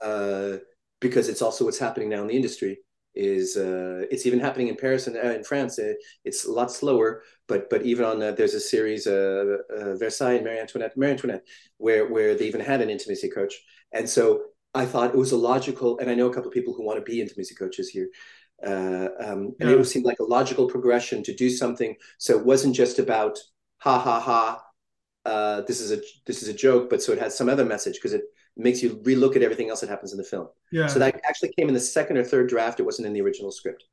Uh, 0.00 0.04
uh, 0.04 0.58
because 1.00 1.28
it's 1.28 1.42
also 1.42 1.64
what's 1.64 1.78
happening 1.78 2.08
now 2.08 2.22
in 2.22 2.28
the 2.28 2.36
industry 2.36 2.78
is 3.14 3.56
uh, 3.56 4.04
it's 4.10 4.26
even 4.26 4.40
happening 4.40 4.68
in 4.68 4.76
Paris 4.76 5.06
and 5.06 5.16
uh, 5.16 5.34
in 5.34 5.44
France. 5.44 5.78
Uh, 5.78 5.94
it's 6.24 6.44
a 6.44 6.50
lot 6.50 6.70
slower, 6.70 7.22
but 7.46 7.68
but 7.70 7.82
even 7.82 8.04
on 8.04 8.18
there's 8.18 8.54
a 8.54 8.60
series 8.60 9.06
uh, 9.06 9.58
uh, 9.76 9.94
Versailles 9.96 10.34
and 10.34 10.44
Marie 10.44 10.58
Antoinette, 10.58 10.96
Marie 10.96 11.10
Antoinette, 11.10 11.44
where 11.78 12.08
where 12.08 12.34
they 12.34 12.46
even 12.46 12.60
had 12.60 12.80
an 12.80 12.90
intimacy 12.90 13.28
coach, 13.28 13.54
and 13.92 14.08
so 14.08 14.42
I 14.74 14.86
thought 14.86 15.14
it 15.14 15.18
was 15.18 15.32
a 15.32 15.36
logical, 15.36 15.98
and 15.98 16.10
I 16.10 16.14
know 16.14 16.28
a 16.28 16.34
couple 16.34 16.48
of 16.48 16.54
people 16.54 16.74
who 16.74 16.84
want 16.84 16.98
to 16.98 17.10
be 17.10 17.20
intimacy 17.20 17.54
coaches 17.54 17.88
here. 17.88 18.08
Uh, 18.64 19.08
um, 19.20 19.54
and 19.60 19.70
yeah. 19.70 19.76
it 19.76 19.84
seemed 19.84 20.06
like 20.06 20.20
a 20.20 20.24
logical 20.24 20.66
progression 20.66 21.22
to 21.24 21.34
do 21.34 21.50
something. 21.50 21.94
So 22.18 22.38
it 22.38 22.44
wasn't 22.44 22.74
just 22.74 22.98
about 22.98 23.38
ha 23.78 23.98
ha 23.98 24.20
ha. 24.20 24.62
Uh, 25.24 25.62
this 25.62 25.80
is 25.80 25.92
a 25.92 26.00
this 26.26 26.42
is 26.42 26.48
a 26.48 26.54
joke, 26.54 26.90
but 26.90 27.02
so 27.02 27.12
it 27.12 27.18
has 27.18 27.36
some 27.36 27.48
other 27.48 27.64
message 27.64 27.94
because 27.94 28.14
it 28.14 28.22
makes 28.56 28.82
you 28.82 28.96
relook 28.98 29.36
at 29.36 29.42
everything 29.42 29.70
else 29.70 29.80
that 29.80 29.88
happens 29.88 30.12
in 30.12 30.18
the 30.18 30.24
film. 30.24 30.48
Yeah. 30.70 30.86
So 30.86 30.98
that 30.98 31.20
actually 31.28 31.52
came 31.58 31.68
in 31.68 31.74
the 31.74 31.80
second 31.80 32.16
or 32.16 32.24
third 32.24 32.48
draft. 32.48 32.80
It 32.80 32.84
wasn't 32.84 33.06
in 33.06 33.12
the 33.12 33.20
original 33.20 33.50
script. 33.50 33.84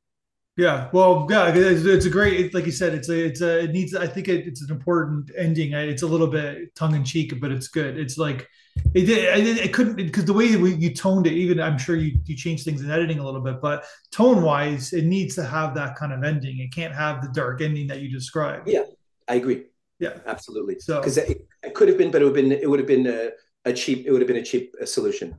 Yeah, 0.57 0.89
well, 0.91 1.27
yeah, 1.29 1.47
it's, 1.47 1.85
it's 1.85 2.05
a 2.05 2.09
great, 2.09 2.53
like 2.53 2.65
you 2.65 2.73
said, 2.73 2.93
it's 2.93 3.07
a, 3.07 3.25
it's 3.25 3.41
a, 3.41 3.63
it 3.63 3.71
needs. 3.71 3.95
I 3.95 4.05
think 4.05 4.27
it, 4.27 4.45
it's 4.45 4.61
an 4.61 4.69
important 4.69 5.31
ending. 5.37 5.71
It's 5.71 6.01
a 6.01 6.07
little 6.07 6.27
bit 6.27 6.75
tongue 6.75 6.93
in 6.93 7.05
cheek, 7.05 7.39
but 7.39 7.51
it's 7.51 7.69
good. 7.69 7.97
It's 7.97 8.17
like 8.17 8.49
it 8.93 9.05
did. 9.05 9.47
It, 9.47 9.57
it 9.57 9.73
couldn't 9.73 9.95
because 9.95 10.25
the 10.25 10.33
way 10.33 10.57
we, 10.57 10.75
you 10.75 10.93
toned 10.93 11.25
it, 11.25 11.33
even 11.33 11.61
I'm 11.61 11.77
sure 11.77 11.95
you 11.95 12.19
you 12.25 12.35
changed 12.35 12.65
things 12.65 12.81
in 12.81 12.91
editing 12.91 13.19
a 13.19 13.25
little 13.25 13.39
bit, 13.39 13.61
but 13.61 13.85
tone 14.11 14.41
wise, 14.41 14.91
it 14.91 15.05
needs 15.05 15.35
to 15.35 15.45
have 15.45 15.73
that 15.75 15.95
kind 15.95 16.11
of 16.11 16.21
ending. 16.21 16.59
It 16.59 16.73
can't 16.73 16.93
have 16.93 17.21
the 17.21 17.29
dark 17.29 17.61
ending 17.61 17.87
that 17.87 18.01
you 18.01 18.11
described. 18.11 18.67
Yeah, 18.67 18.83
I 19.29 19.35
agree. 19.35 19.67
Yeah, 19.99 20.17
absolutely. 20.25 20.79
So 20.79 20.99
because 20.99 21.17
it, 21.17 21.47
it, 21.63 21.73
could 21.73 21.87
have 21.87 21.97
been, 21.97 22.11
but 22.11 22.21
it 22.21 22.25
would 22.25 22.35
have 22.35 22.49
been 22.49 22.51
it 22.51 22.69
would 22.69 22.79
have 22.79 22.87
been 22.87 23.07
a, 23.07 23.29
a 23.65 23.73
cheap. 23.73 24.05
It 24.05 24.11
would 24.11 24.21
have 24.21 24.27
been 24.27 24.37
a 24.37 24.43
cheap 24.45 24.73
uh, 24.81 24.85
solution, 24.85 25.37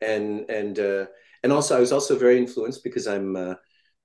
and 0.00 0.48
and 0.50 0.78
uh, 0.78 1.06
and 1.42 1.52
also 1.52 1.76
I 1.76 1.80
was 1.80 1.92
also 1.92 2.18
very 2.18 2.38
influenced 2.38 2.84
because 2.84 3.06
I'm. 3.06 3.36
Uh, 3.36 3.54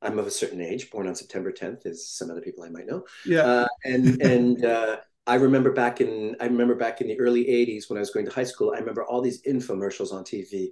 I'm 0.04 0.18
of 0.18 0.26
a 0.26 0.32
certain 0.32 0.62
age, 0.62 0.90
born 0.90 1.08
on 1.08 1.14
September 1.14 1.52
10th, 1.52 1.86
as 1.86 2.08
some 2.08 2.32
other 2.32 2.42
people 2.42 2.64
I 2.64 2.70
might 2.70 2.88
know. 2.88 3.06
Yeah. 3.24 3.44
Uh, 3.44 3.68
and 3.86 4.20
and 4.22 4.66
uh, 4.66 4.98
I 5.28 5.36
remember 5.36 5.72
back 5.72 6.02
in 6.02 6.36
I 6.40 6.46
remember 6.46 6.76
back 6.76 7.02
in 7.02 7.08
the 7.08 7.20
early 7.20 7.46
80s 7.46 7.90
when 7.90 7.98
I 7.98 8.00
was 8.00 8.10
going 8.10 8.26
to 8.26 8.32
high 8.32 8.44
school, 8.44 8.74
I 8.76 8.80
remember 8.80 9.04
all 9.04 9.22
these 9.22 9.42
infomercials 9.44 10.12
on 10.12 10.24
TV. 10.24 10.70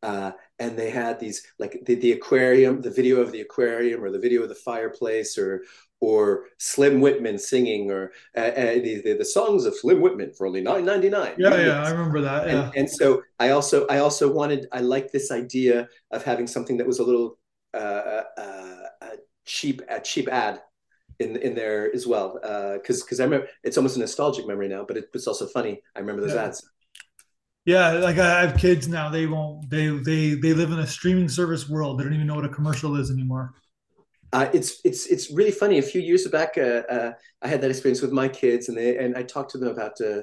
Uh, 0.00 0.30
and 0.60 0.78
they 0.78 0.90
had 0.90 1.18
these 1.18 1.44
like 1.58 1.82
the, 1.84 1.96
the 1.96 2.12
aquarium, 2.12 2.80
the 2.80 2.90
video 2.90 3.20
of 3.20 3.32
the 3.32 3.40
aquarium 3.40 4.02
or 4.02 4.12
the 4.12 4.18
video 4.18 4.42
of 4.42 4.48
the 4.48 4.54
fireplace 4.54 5.36
or 5.36 5.64
or 6.00 6.44
Slim 6.58 7.00
Whitman 7.00 7.38
singing 7.38 7.90
or 7.90 8.12
uh, 8.36 8.40
uh, 8.40 8.74
the, 8.74 9.02
the, 9.04 9.16
the 9.18 9.24
songs 9.24 9.64
of 9.64 9.74
Slim 9.74 10.00
Whitman 10.00 10.32
for 10.32 10.46
only 10.46 10.60
nine 10.60 10.84
ninety 10.84 11.08
nine. 11.08 11.34
Yeah, 11.38 11.56
yeah, 11.56 11.82
I 11.82 11.90
remember 11.90 12.20
that. 12.20 12.46
Yeah. 12.46 12.66
And, 12.66 12.76
and, 12.76 12.90
so 12.90 13.22
I 13.38 13.50
also 13.50 13.86
I 13.88 13.98
also 13.98 14.32
wanted 14.32 14.66
I 14.72 14.80
liked 14.80 15.12
this 15.12 15.30
idea 15.30 15.88
of 16.10 16.24
having 16.24 16.46
something 16.46 16.76
that 16.76 16.86
was 16.86 17.00
a 17.00 17.04
little 17.04 17.38
uh, 17.74 17.76
uh, 17.76 18.82
a 19.02 19.08
cheap 19.44 19.82
a 19.88 20.00
cheap 20.00 20.28
ad 20.28 20.60
in 21.18 21.36
in 21.36 21.54
there 21.54 21.92
as 21.94 22.06
well 22.06 22.34
because 22.78 23.02
uh, 23.02 23.04
because 23.04 23.20
I 23.20 23.24
remember 23.24 23.48
it's 23.64 23.76
almost 23.76 23.96
a 23.96 24.00
nostalgic 24.00 24.46
memory 24.46 24.68
now, 24.68 24.84
but 24.86 24.96
it, 24.96 25.10
it's 25.12 25.26
also 25.26 25.46
funny. 25.46 25.80
I 25.96 26.00
remember 26.00 26.22
those 26.22 26.34
yeah. 26.34 26.44
ads. 26.44 26.68
Yeah, 27.64 27.90
like 27.92 28.18
I 28.18 28.46
have 28.46 28.56
kids 28.56 28.88
now. 28.88 29.10
They 29.10 29.26
won't. 29.26 29.68
They 29.68 29.88
they 29.88 30.34
they 30.34 30.54
live 30.54 30.70
in 30.70 30.78
a 30.78 30.86
streaming 30.86 31.28
service 31.28 31.68
world. 31.68 31.98
They 31.98 32.04
don't 32.04 32.14
even 32.14 32.26
know 32.26 32.36
what 32.36 32.44
a 32.44 32.48
commercial 32.48 32.96
is 32.96 33.10
anymore. 33.10 33.52
Uh, 34.32 34.48
it's 34.52 34.80
it's 34.84 35.06
it's 35.06 35.30
really 35.30 35.50
funny. 35.50 35.78
A 35.78 35.82
few 35.82 36.00
years 36.00 36.26
back, 36.28 36.58
uh, 36.58 36.82
uh, 36.90 37.12
I 37.40 37.48
had 37.48 37.60
that 37.62 37.70
experience 37.70 38.02
with 38.02 38.12
my 38.12 38.28
kids, 38.28 38.68
and 38.68 38.76
they 38.76 38.98
and 38.98 39.16
I 39.16 39.22
talked 39.22 39.52
to 39.52 39.58
them 39.58 39.68
about. 39.68 40.00
Uh, 40.00 40.22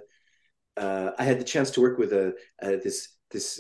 uh, 0.78 1.12
I 1.18 1.24
had 1.24 1.40
the 1.40 1.44
chance 1.44 1.72
to 1.72 1.82
work 1.82 1.98
with 1.98 2.14
a 2.14 2.34
this 2.62 3.10
this 3.32 3.58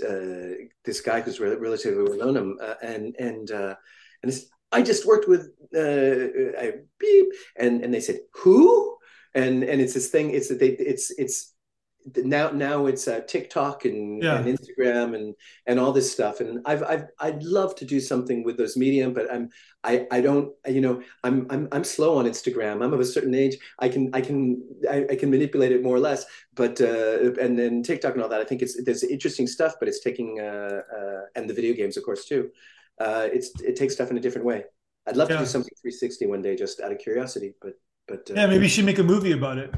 this 0.84 1.02
guy 1.02 1.22
who's 1.22 1.40
relatively 1.40 2.04
well 2.04 2.34
known, 2.34 2.58
and 2.84 3.16
and 3.18 3.50
and 3.50 3.78
it's 4.24 4.46
I 4.72 4.82
just 4.82 5.08
worked 5.08 5.28
with 5.28 5.50
uh, 5.76 6.60
I 6.60 6.74
beep, 7.00 7.28
and 7.56 7.82
and 7.82 7.94
they 7.94 8.02
said 8.02 8.20
who, 8.34 8.98
and 9.34 9.64
and 9.64 9.82
it's 9.82 9.94
this 9.94 10.10
thing. 10.10 10.32
It's 10.32 10.50
that 10.50 10.60
they 10.60 10.70
it's 10.70 11.12
it's 11.18 11.55
now 12.18 12.52
now 12.52 12.86
it's 12.86 13.08
uh, 13.08 13.22
TikTok 13.28 13.86
and, 13.86 14.22
yeah. 14.22 14.38
and, 14.38 14.46
Instagram 14.46 15.15
and 15.15 15.36
and 15.65 15.80
all 15.80 15.91
this 15.91 16.12
stuff. 16.12 16.39
And 16.39 16.62
I've 16.65 16.84
I've 16.84 17.06
I'd 17.20 17.44
love 17.44 17.76
to 17.78 17.86
do 17.86 18.00
something 18.00 18.44
with 18.44 18.58
those 18.58 18.78
medium, 18.78 19.13
but 19.13 19.32
I'm 19.34 19.50
I 19.84 20.08
I 20.12 20.22
don't 20.22 20.54
you 20.68 20.82
know 20.82 21.02
I'm 21.24 21.48
I'm 21.50 21.68
I'm 21.72 21.84
slow 21.84 22.18
on 22.18 22.26
Instagram. 22.26 22.84
I'm 22.84 22.94
of 22.94 23.00
a 23.00 23.06
certain 23.06 23.34
age. 23.34 23.58
I 23.80 23.89
can 23.89 24.10
I 24.13 24.22
can 24.22 24.63
I, 24.89 25.06
I 25.12 25.15
can 25.15 25.30
manipulate 25.30 25.72
it 25.72 25.84
more 25.84 25.96
or 25.96 26.00
less. 26.00 26.26
But 26.54 26.80
uh, 26.82 27.34
and 27.41 27.58
then 27.58 27.84
TikTok 27.84 28.13
and 28.13 28.24
all 28.24 28.30
that. 28.30 28.41
I 28.41 28.46
think 28.46 28.62
it's 28.62 28.84
there's 28.84 29.04
interesting 29.04 29.48
stuff, 29.48 29.76
but 29.80 29.88
it's 29.88 30.02
taking 30.02 30.39
uh, 30.39 30.82
uh, 30.96 31.22
and 31.36 31.50
the 31.50 31.54
video 31.54 31.74
games 31.74 31.98
of 31.98 32.04
course 32.04 32.26
too 32.26 32.52
uh, 33.00 33.28
it's 33.32 33.52
it 33.62 33.76
takes 33.76 33.94
stuff 33.94 34.12
in 34.12 34.18
a 34.18 34.22
different 34.22 34.46
way. 34.46 34.63
I'd 35.08 35.18
love 35.18 35.30
yeah. 35.30 35.38
to 35.38 35.44
do 35.44 35.48
something 35.48 35.72
360 35.82 36.28
one 36.28 36.41
day, 36.41 36.56
just 36.56 36.80
out 36.80 36.91
of 36.91 36.98
curiosity. 36.98 37.54
But 37.62 37.74
but 38.08 38.30
uh, 38.30 38.36
yeah, 38.36 38.48
maybe 38.48 38.63
you 38.63 38.70
should 38.70 38.86
make 38.86 39.00
a 39.00 39.04
movie 39.04 39.32
about 39.32 39.58
it. 39.58 39.74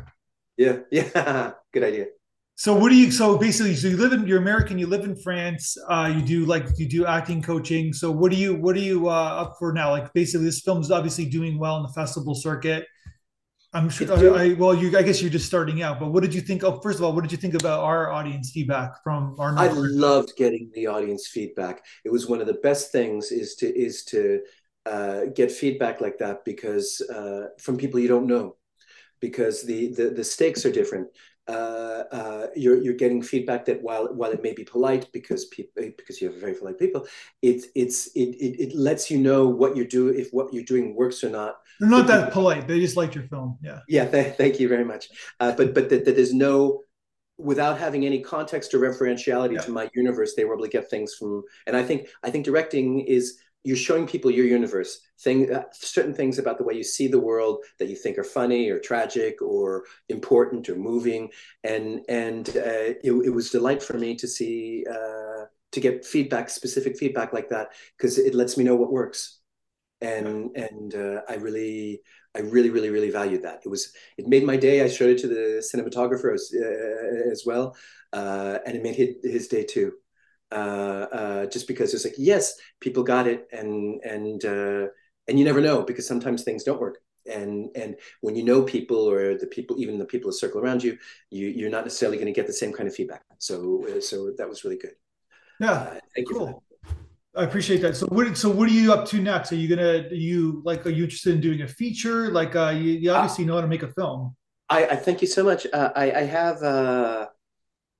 Yeah, 0.58 0.80
yeah, 0.92 1.54
good 1.74 1.84
idea. 1.84 2.08
So 2.56 2.74
what 2.74 2.90
do 2.90 2.96
you? 2.96 3.12
So 3.12 3.38
basically, 3.38 3.76
so 3.76 3.88
you 3.88 3.98
live 3.98 4.14
in 4.14 4.26
you're 4.26 4.40
American. 4.40 4.80
You 4.80 4.88
live 4.88 5.04
in 5.04 5.16
France. 5.16 5.78
Uh, 5.88 6.12
you 6.14 6.24
do 6.24 6.46
like 6.46 6.66
you 6.78 6.90
do 6.90 7.06
acting 7.06 7.42
coaching. 7.42 7.94
So 7.94 8.10
what 8.10 8.32
do 8.32 8.38
you 8.38 8.56
what 8.56 8.76
are 8.76 8.80
you 8.80 9.10
uh, 9.10 9.44
up 9.44 9.58
for 9.60 9.72
now? 9.72 9.92
Like 9.92 10.12
basically, 10.14 10.46
this 10.46 10.62
film 10.62 10.82
is 10.82 10.90
obviously 10.90 11.26
doing 11.26 11.60
well 11.60 11.78
in 11.78 11.84
the 11.84 11.94
festival 11.94 12.34
circuit. 12.34 12.88
I'm 13.74 13.90
sure. 13.90 14.12
I, 14.12 14.44
I, 14.44 14.54
well, 14.54 14.74
you. 14.74 14.98
I 14.98 15.04
guess 15.04 15.22
you're 15.22 15.30
just 15.30 15.46
starting 15.46 15.84
out. 15.84 16.00
But 16.00 16.12
what 16.12 16.24
did 16.24 16.34
you 16.34 16.42
think? 16.42 16.64
of? 16.64 16.82
first 16.82 16.98
of 16.98 17.06
all, 17.06 17.14
what 17.14 17.22
did 17.22 17.32
you 17.32 17.38
think 17.38 17.54
about 17.54 17.84
our 17.84 18.12
audience 18.12 18.50
feedback 18.52 19.04
from 19.04 19.36
our? 19.38 19.56
I 19.56 19.68
loved 19.68 20.34
getting 20.36 20.72
the 20.74 20.88
audience 20.88 21.28
feedback. 21.28 21.86
It 22.04 22.12
was 22.12 22.28
one 22.28 22.42
of 22.42 22.48
the 22.48 22.56
best 22.64 22.92
things 22.92 23.32
is 23.32 23.54
to 23.58 23.68
is 23.68 24.04
to 24.06 24.42
uh, 24.88 25.26
get 25.36 25.52
feedback 25.52 26.02
like 26.02 26.18
that 26.18 26.44
because 26.44 27.02
uh, 27.02 27.50
from 27.60 27.78
people 27.78 28.00
you 28.00 28.08
don't 28.08 28.26
know, 28.26 28.56
because 29.20 29.64
the 29.64 29.94
the, 29.94 30.10
the 30.10 30.24
stakes 30.24 30.66
are 30.66 30.72
different 30.72 31.08
uh, 31.48 32.04
uh, 32.12 32.48
you're 32.56 32.82
you're 32.82 32.94
getting 32.94 33.22
feedback 33.22 33.66
that 33.66 33.82
while 33.82 34.14
while 34.14 34.32
it 34.32 34.44
may 34.44 34.54
be 34.54 34.64
polite 34.64 35.10
because 35.14 35.46
people 35.46 35.72
because 35.96 36.22
you 36.22 36.30
have 36.30 36.40
very 36.40 36.54
polite 36.54 36.78
people, 36.78 37.08
it 37.42 37.66
it's 37.74 38.08
it, 38.08 38.36
it 38.36 38.62
it 38.62 38.76
lets 38.76 39.10
you 39.10 39.18
know 39.18 39.48
what 39.48 39.76
you're 39.76 39.86
doing 39.86 40.20
if 40.20 40.30
what 40.32 40.54
you're 40.54 40.64
doing 40.64 40.94
works 40.94 41.24
or 41.24 41.30
not. 41.30 41.56
They're 41.80 41.90
not 41.90 42.08
that 42.08 42.34
polite. 42.34 42.68
They 42.68 42.80
just 42.80 42.98
liked 42.98 43.16
your 43.16 43.26
film. 43.26 43.58
Yeah. 43.62 43.80
Yeah. 43.88 44.10
Th- 44.10 44.36
thank 44.36 44.60
you 44.60 44.68
very 44.68 44.84
much. 44.84 45.08
Uh, 45.40 45.54
but 45.54 45.74
but 45.74 45.90
that, 45.90 46.06
that 46.06 46.16
there's 46.16 46.34
no 46.34 46.82
without 47.38 47.78
having 47.78 48.06
any 48.06 48.20
context 48.20 48.74
or 48.74 48.80
referentiality 48.80 49.54
yeah. 49.54 49.62
to 49.62 49.72
my 49.72 49.88
universe, 49.94 50.34
they 50.36 50.44
were 50.44 50.56
able 50.56 50.64
to 50.64 50.70
get 50.70 50.90
things 50.90 51.14
from. 51.14 51.44
And 51.66 51.78
I 51.78 51.84
think 51.84 52.10
I 52.24 52.30
think 52.30 52.44
directing 52.44 53.00
is 53.00 53.38
you're 53.64 53.76
showing 53.76 54.08
people 54.08 54.32
your 54.32 54.46
universe, 54.46 55.02
thing, 55.20 55.54
uh, 55.54 55.64
certain 55.74 56.14
things 56.14 56.40
about 56.40 56.58
the 56.58 56.64
way 56.64 56.74
you 56.74 56.84
see 56.84 57.08
the 57.08 57.20
world 57.20 57.64
that 57.80 57.90
you 57.90 57.96
think 57.96 58.18
are 58.18 58.24
funny 58.24 58.70
or 58.70 58.80
tragic 58.80 59.42
or 59.42 59.84
important 60.10 60.70
or 60.70 60.76
moving, 60.76 61.30
and 61.64 62.02
and 62.08 62.50
uh, 62.50 62.96
it, 63.04 63.12
it, 63.26 63.34
was 63.34 63.50
delight 63.50 63.84
for 63.84 63.98
me 63.98 64.16
to 64.16 64.28
see 64.28 64.86
uh, 64.90 65.46
to 65.72 65.80
get 65.80 66.06
feedback, 66.06 66.50
specific 66.50 66.98
feedback 66.98 67.34
like 67.34 67.50
that, 67.50 67.70
because 67.98 68.18
it 68.18 68.34
lets 68.34 68.58
me 68.58 68.64
know 68.64 68.76
what 68.76 68.92
works, 68.92 69.40
and 70.02 70.56
and 70.56 70.96
uh, 70.96 71.22
I 71.28 71.36
really. 71.36 72.02
I 72.36 72.42
really, 72.42 72.70
really, 72.70 72.92
really 72.92 73.10
valued 73.10 73.42
that. 73.44 73.62
It 73.66 73.70
was, 73.70 73.92
it 74.16 74.28
made 74.28 74.44
my 74.44 74.58
day. 74.58 74.84
I 74.84 74.90
showed 74.90 75.10
it 75.10 75.18
to 75.20 75.28
the 75.28 75.68
cinematographer 75.74 76.36
as, 76.36 76.54
uh, 76.54 77.32
as 77.32 77.46
well, 77.48 77.76
uh, 78.14 78.60
and 78.64 78.76
it 78.76 78.84
made 78.84 78.94
his, 78.94 79.16
his 79.24 79.48
day 79.48 79.64
too 79.64 79.94
just 80.52 81.68
because 81.68 81.94
it's 81.94 82.06
like 82.06 82.16
yes, 82.18 82.54
people 82.80 83.04
got 83.04 83.28
it, 83.28 83.48
and 83.52 84.02
and 84.04 84.44
uh, 84.46 84.88
and 85.28 85.38
you 85.38 85.46
never 85.46 85.62
know 85.62 85.84
because 85.84 86.08
sometimes 86.08 86.44
things 86.44 86.64
don't 86.64 86.82
work. 86.82 87.00
And 87.26 87.70
and 87.76 87.96
when 88.22 88.36
you 88.36 88.44
know 88.44 88.64
people 88.64 89.10
or 89.10 89.38
the 89.38 89.48
people, 89.48 89.80
even 89.80 89.98
the 89.98 90.06
people 90.06 90.32
that 90.32 90.38
circle 90.38 90.62
around 90.62 90.84
you, 90.84 90.98
you 91.30 91.48
you're 91.48 91.70
not 91.70 91.84
necessarily 91.84 92.18
going 92.18 92.28
to 92.28 92.34
get 92.34 92.48
the 92.48 92.54
same 92.54 92.72
kind 92.72 92.88
of 92.88 92.96
feedback. 92.96 93.24
So 93.38 93.86
uh, 93.88 94.00
so 94.00 94.32
that 94.38 94.48
was 94.48 94.64
really 94.64 94.78
good. 94.78 94.94
Yeah, 95.60 95.72
uh, 95.72 96.00
thank 96.16 96.32
cool. 96.32 96.48
you. 96.48 96.62
I 97.36 97.44
appreciate 97.44 97.82
that. 97.82 97.96
So 97.96 98.08
what 98.08 98.36
so 98.38 98.50
what 98.50 98.70
are 98.70 98.74
you 98.74 98.94
up 98.94 99.06
to 99.10 99.22
next? 99.22 99.52
Are 99.52 99.56
you 99.56 99.68
gonna 99.68 100.08
are 100.10 100.14
you 100.14 100.62
like 100.66 100.86
are 100.86 100.90
you 100.90 101.04
interested 101.04 101.36
in 101.36 101.42
doing 101.42 101.62
a 101.62 101.68
feature? 101.68 102.32
Like 102.32 102.56
uh, 102.56 102.70
you, 102.70 102.94
you 102.94 103.12
obviously 103.12 103.46
know 103.46 103.56
how 103.56 103.62
to 103.62 103.68
make 103.68 103.84
a 103.84 103.92
film. 103.92 104.36
I, 104.70 104.86
I 104.88 104.96
thank 104.96 105.22
you 105.22 105.28
so 105.28 105.44
much. 105.44 105.68
Uh, 105.72 105.92
I, 105.96 106.12
I 106.12 106.24
have 106.24 106.62
uh, 106.62 107.28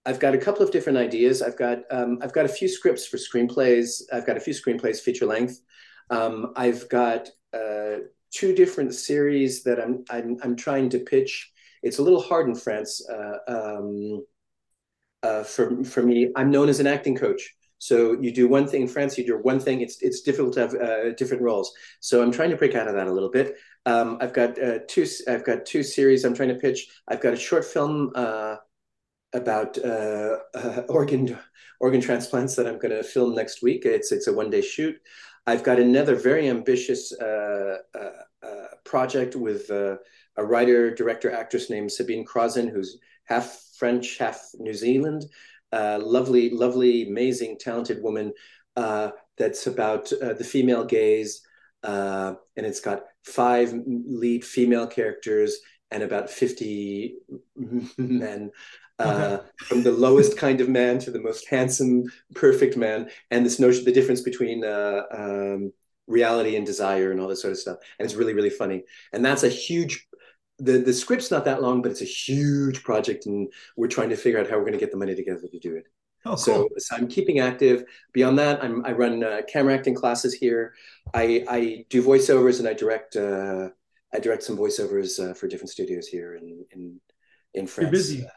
I've 0.08 0.20
got 0.20 0.36
a 0.36 0.40
couple 0.40 0.64
of 0.64 0.72
different 0.72 0.98
ideas. 0.98 1.44
I've 1.44 1.58
got 1.58 1.80
um, 1.92 2.20
I've 2.24 2.34
got 2.34 2.46
a 2.46 2.50
few 2.50 2.70
scripts 2.70 3.06
for 3.08 3.18
screenplays. 3.18 4.02
I've 4.14 4.26
got 4.26 4.38
a 4.38 4.42
few 4.42 4.54
screenplays 4.54 5.02
feature 5.02 5.28
length. 5.28 5.62
Um, 6.10 6.54
I've 6.56 6.90
got 6.90 7.30
uh, 7.54 7.98
two 8.32 8.56
different 8.56 8.96
series 8.96 9.64
that 9.66 9.80
I'm, 9.82 10.06
I'm 10.10 10.38
I'm 10.44 10.56
trying 10.56 10.90
to 10.92 11.00
pitch. 11.00 11.52
It's 11.84 12.00
a 12.00 12.04
little 12.04 12.22
hard 12.22 12.48
in 12.48 12.56
France 12.56 13.08
uh, 13.10 13.38
um, 13.48 14.26
uh, 15.24 15.44
for 15.44 15.84
for 15.84 16.04
me. 16.04 16.32
I'm 16.36 16.52
known 16.52 16.70
as 16.70 16.80
an 16.80 16.88
acting 16.88 17.16
coach, 17.16 17.56
So 17.80 18.20
you 18.22 18.32
do 18.34 18.48
one 18.48 18.68
thing 18.68 18.84
in 18.84 18.88
France, 18.88 19.18
you 19.18 19.26
do 19.26 19.38
one 19.38 19.60
thing. 19.60 19.82
It's 19.82 20.02
it's 20.02 20.22
difficult 20.22 20.54
to 20.56 20.62
have 20.62 20.76
uh, 20.76 21.14
different 21.16 21.44
roles. 21.44 21.72
So 22.00 22.22
I'm 22.24 22.32
trying 22.32 22.52
to 22.52 22.58
break 22.58 22.76
out 22.76 22.88
of 22.88 22.96
that 22.96 23.08
a 23.08 23.14
little 23.14 23.32
bit. 23.32 23.56
Um, 23.86 24.18
I've 24.22 24.34
got 24.34 24.62
uh, 24.62 24.80
two. 24.88 25.06
I've 25.28 25.46
got 25.46 25.66
two 25.66 25.84
series. 25.84 26.26
I'm 26.26 26.36
trying 26.36 26.50
to 26.50 26.56
pitch. 26.56 26.88
I've 27.08 27.22
got 27.22 27.34
a 27.34 27.38
short 27.38 27.66
film 27.66 28.12
uh, 28.16 28.58
about 29.38 29.78
uh, 29.78 30.38
uh, 30.54 30.84
organ 30.90 31.38
organ 31.80 32.02
transplants 32.02 32.56
that 32.56 32.68
I'm 32.68 32.80
going 32.80 32.96
to 32.96 33.04
film 33.04 33.36
next 33.36 33.62
week. 33.62 33.86
It's 33.86 34.12
it's 34.12 34.28
a 34.28 34.34
one 34.34 34.50
day 34.50 34.62
shoot. 34.62 34.96
I've 35.46 35.64
got 35.64 35.80
another 35.80 36.16
very 36.16 36.50
ambitious 36.50 37.14
uh, 37.14 37.78
project 38.84 39.36
with 39.36 39.70
a 39.70 40.00
writer, 40.38 40.94
director, 40.94 41.32
actress 41.32 41.70
named 41.70 41.92
Sabine 41.92 42.26
Crozin, 42.26 42.70
who's 42.70 43.00
half 43.26 43.64
French, 43.78 44.18
half 44.18 44.52
New 44.60 44.74
Zealand 44.74 45.26
uh, 45.72 46.00
lovely, 46.02 46.50
lovely, 46.50 47.08
amazing, 47.08 47.58
talented 47.58 48.02
woman 48.02 48.34
uh, 48.76 49.12
that's 49.38 49.68
about 49.68 50.12
uh, 50.14 50.34
the 50.34 50.44
female 50.44 50.86
gaze. 50.86 51.42
Uh, 51.84 52.34
and 52.56 52.66
it's 52.66 52.80
got 52.80 53.04
five 53.24 53.74
lead 53.86 54.44
female 54.44 54.88
characters 54.88 55.58
and 55.92 56.04
about 56.04 56.30
50 56.30 57.16
men. 57.98 58.52
Uh, 59.00 59.38
okay. 59.40 59.48
from 59.58 59.84
the 59.84 59.92
lowest 59.92 60.38
kind 60.38 60.60
of 60.60 60.68
man 60.68 60.98
to 60.98 61.12
the 61.12 61.20
most 61.20 61.48
handsome, 61.48 62.04
perfect 62.34 62.76
man, 62.76 63.08
and 63.30 63.46
this 63.46 63.60
notion, 63.60 63.86
the 63.86 63.92
difference 63.92 64.22
between 64.22 64.64
uh, 64.66 65.04
um, 65.12 65.72
reality 66.08 66.56
and 66.56 66.66
desire, 66.66 67.12
and 67.12 67.20
all 67.20 67.28
this 67.28 67.42
sort 67.42 67.52
of 67.52 67.60
stuff. 67.60 67.78
And 68.00 68.06
it's 68.06 68.16
really, 68.16 68.34
really 68.34 68.50
funny. 68.50 68.86
And 69.14 69.24
that's 69.24 69.44
a 69.44 69.50
huge 69.50 70.08
the 70.60 70.80
the 70.80 70.94
script's 70.94 71.32
not 71.32 71.46
that 71.46 71.62
long, 71.62 71.82
but 71.82 71.92
it's 71.92 72.02
a 72.02 72.06
huge 72.06 72.84
project, 72.84 73.26
and 73.26 73.52
we're 73.76 73.88
trying 73.88 74.10
to 74.10 74.16
figure 74.16 74.40
out 74.40 74.50
how 74.50 74.56
we're 74.56 74.64
going 74.64 74.74
to 74.74 74.80
get 74.80 74.92
the 74.92 74.98
money 74.98 75.16
together 75.16 75.48
to 75.48 75.60
do 75.60 75.76
it. 75.76 75.86
Oh, 76.26 76.32
cool. 76.32 76.38
so, 76.38 76.68
so, 76.78 76.96
I'm 76.96 77.08
keeping 77.08 77.40
active. 77.40 77.86
Beyond 78.12 78.40
that, 78.40 78.64
I'm, 78.64 78.84
i 78.86 78.92
run 78.92 79.24
uh, 79.24 79.42
camera 79.48 79.76
acting 79.76 79.94
classes 79.94 80.34
here. 80.34 80.74
I, 81.14 81.46
I 81.48 81.86
do 81.90 82.04
voiceovers 82.04 82.60
and 82.60 82.68
I 82.68 82.74
direct 82.74 83.16
uh, 83.16 83.70
I 84.14 84.20
direct 84.20 84.44
some 84.44 84.58
voiceovers 84.58 85.20
uh, 85.24 85.34
for 85.34 85.48
different 85.48 85.70
studios 85.70 86.08
here 86.08 86.36
in 86.36 86.66
in, 86.72 87.00
in 87.54 87.68
France. 87.68 87.86
You're 87.86 87.92
busy. 87.92 88.28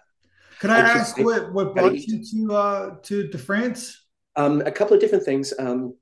Can 0.60 0.70
I, 0.70 0.80
ask 0.80 1.18
what 1.18 1.52
what 1.52 1.74
brought 1.74 1.94
you 1.94 2.22
to 2.22 2.54
uh, 2.54 2.94
to 3.02 3.28
to 3.28 3.38
France? 3.38 4.06
Um, 4.36 4.60
a 4.60 4.70
couple 4.70 4.94
of 4.94 5.00
different 5.00 5.24
things. 5.24 5.52
Um, 5.58 5.94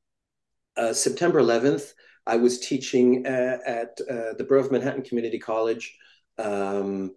uh, 0.76 0.92
September 0.92 1.40
11th, 1.40 1.92
I 2.26 2.36
was 2.36 2.60
teaching 2.60 3.26
uh, 3.26 3.58
at 3.66 3.98
uh, 4.08 4.34
the 4.36 4.46
Borough 4.48 4.60
of 4.60 4.70
Manhattan 4.70 5.02
Community 5.02 5.38
College 5.38 5.96
um, 6.38 7.14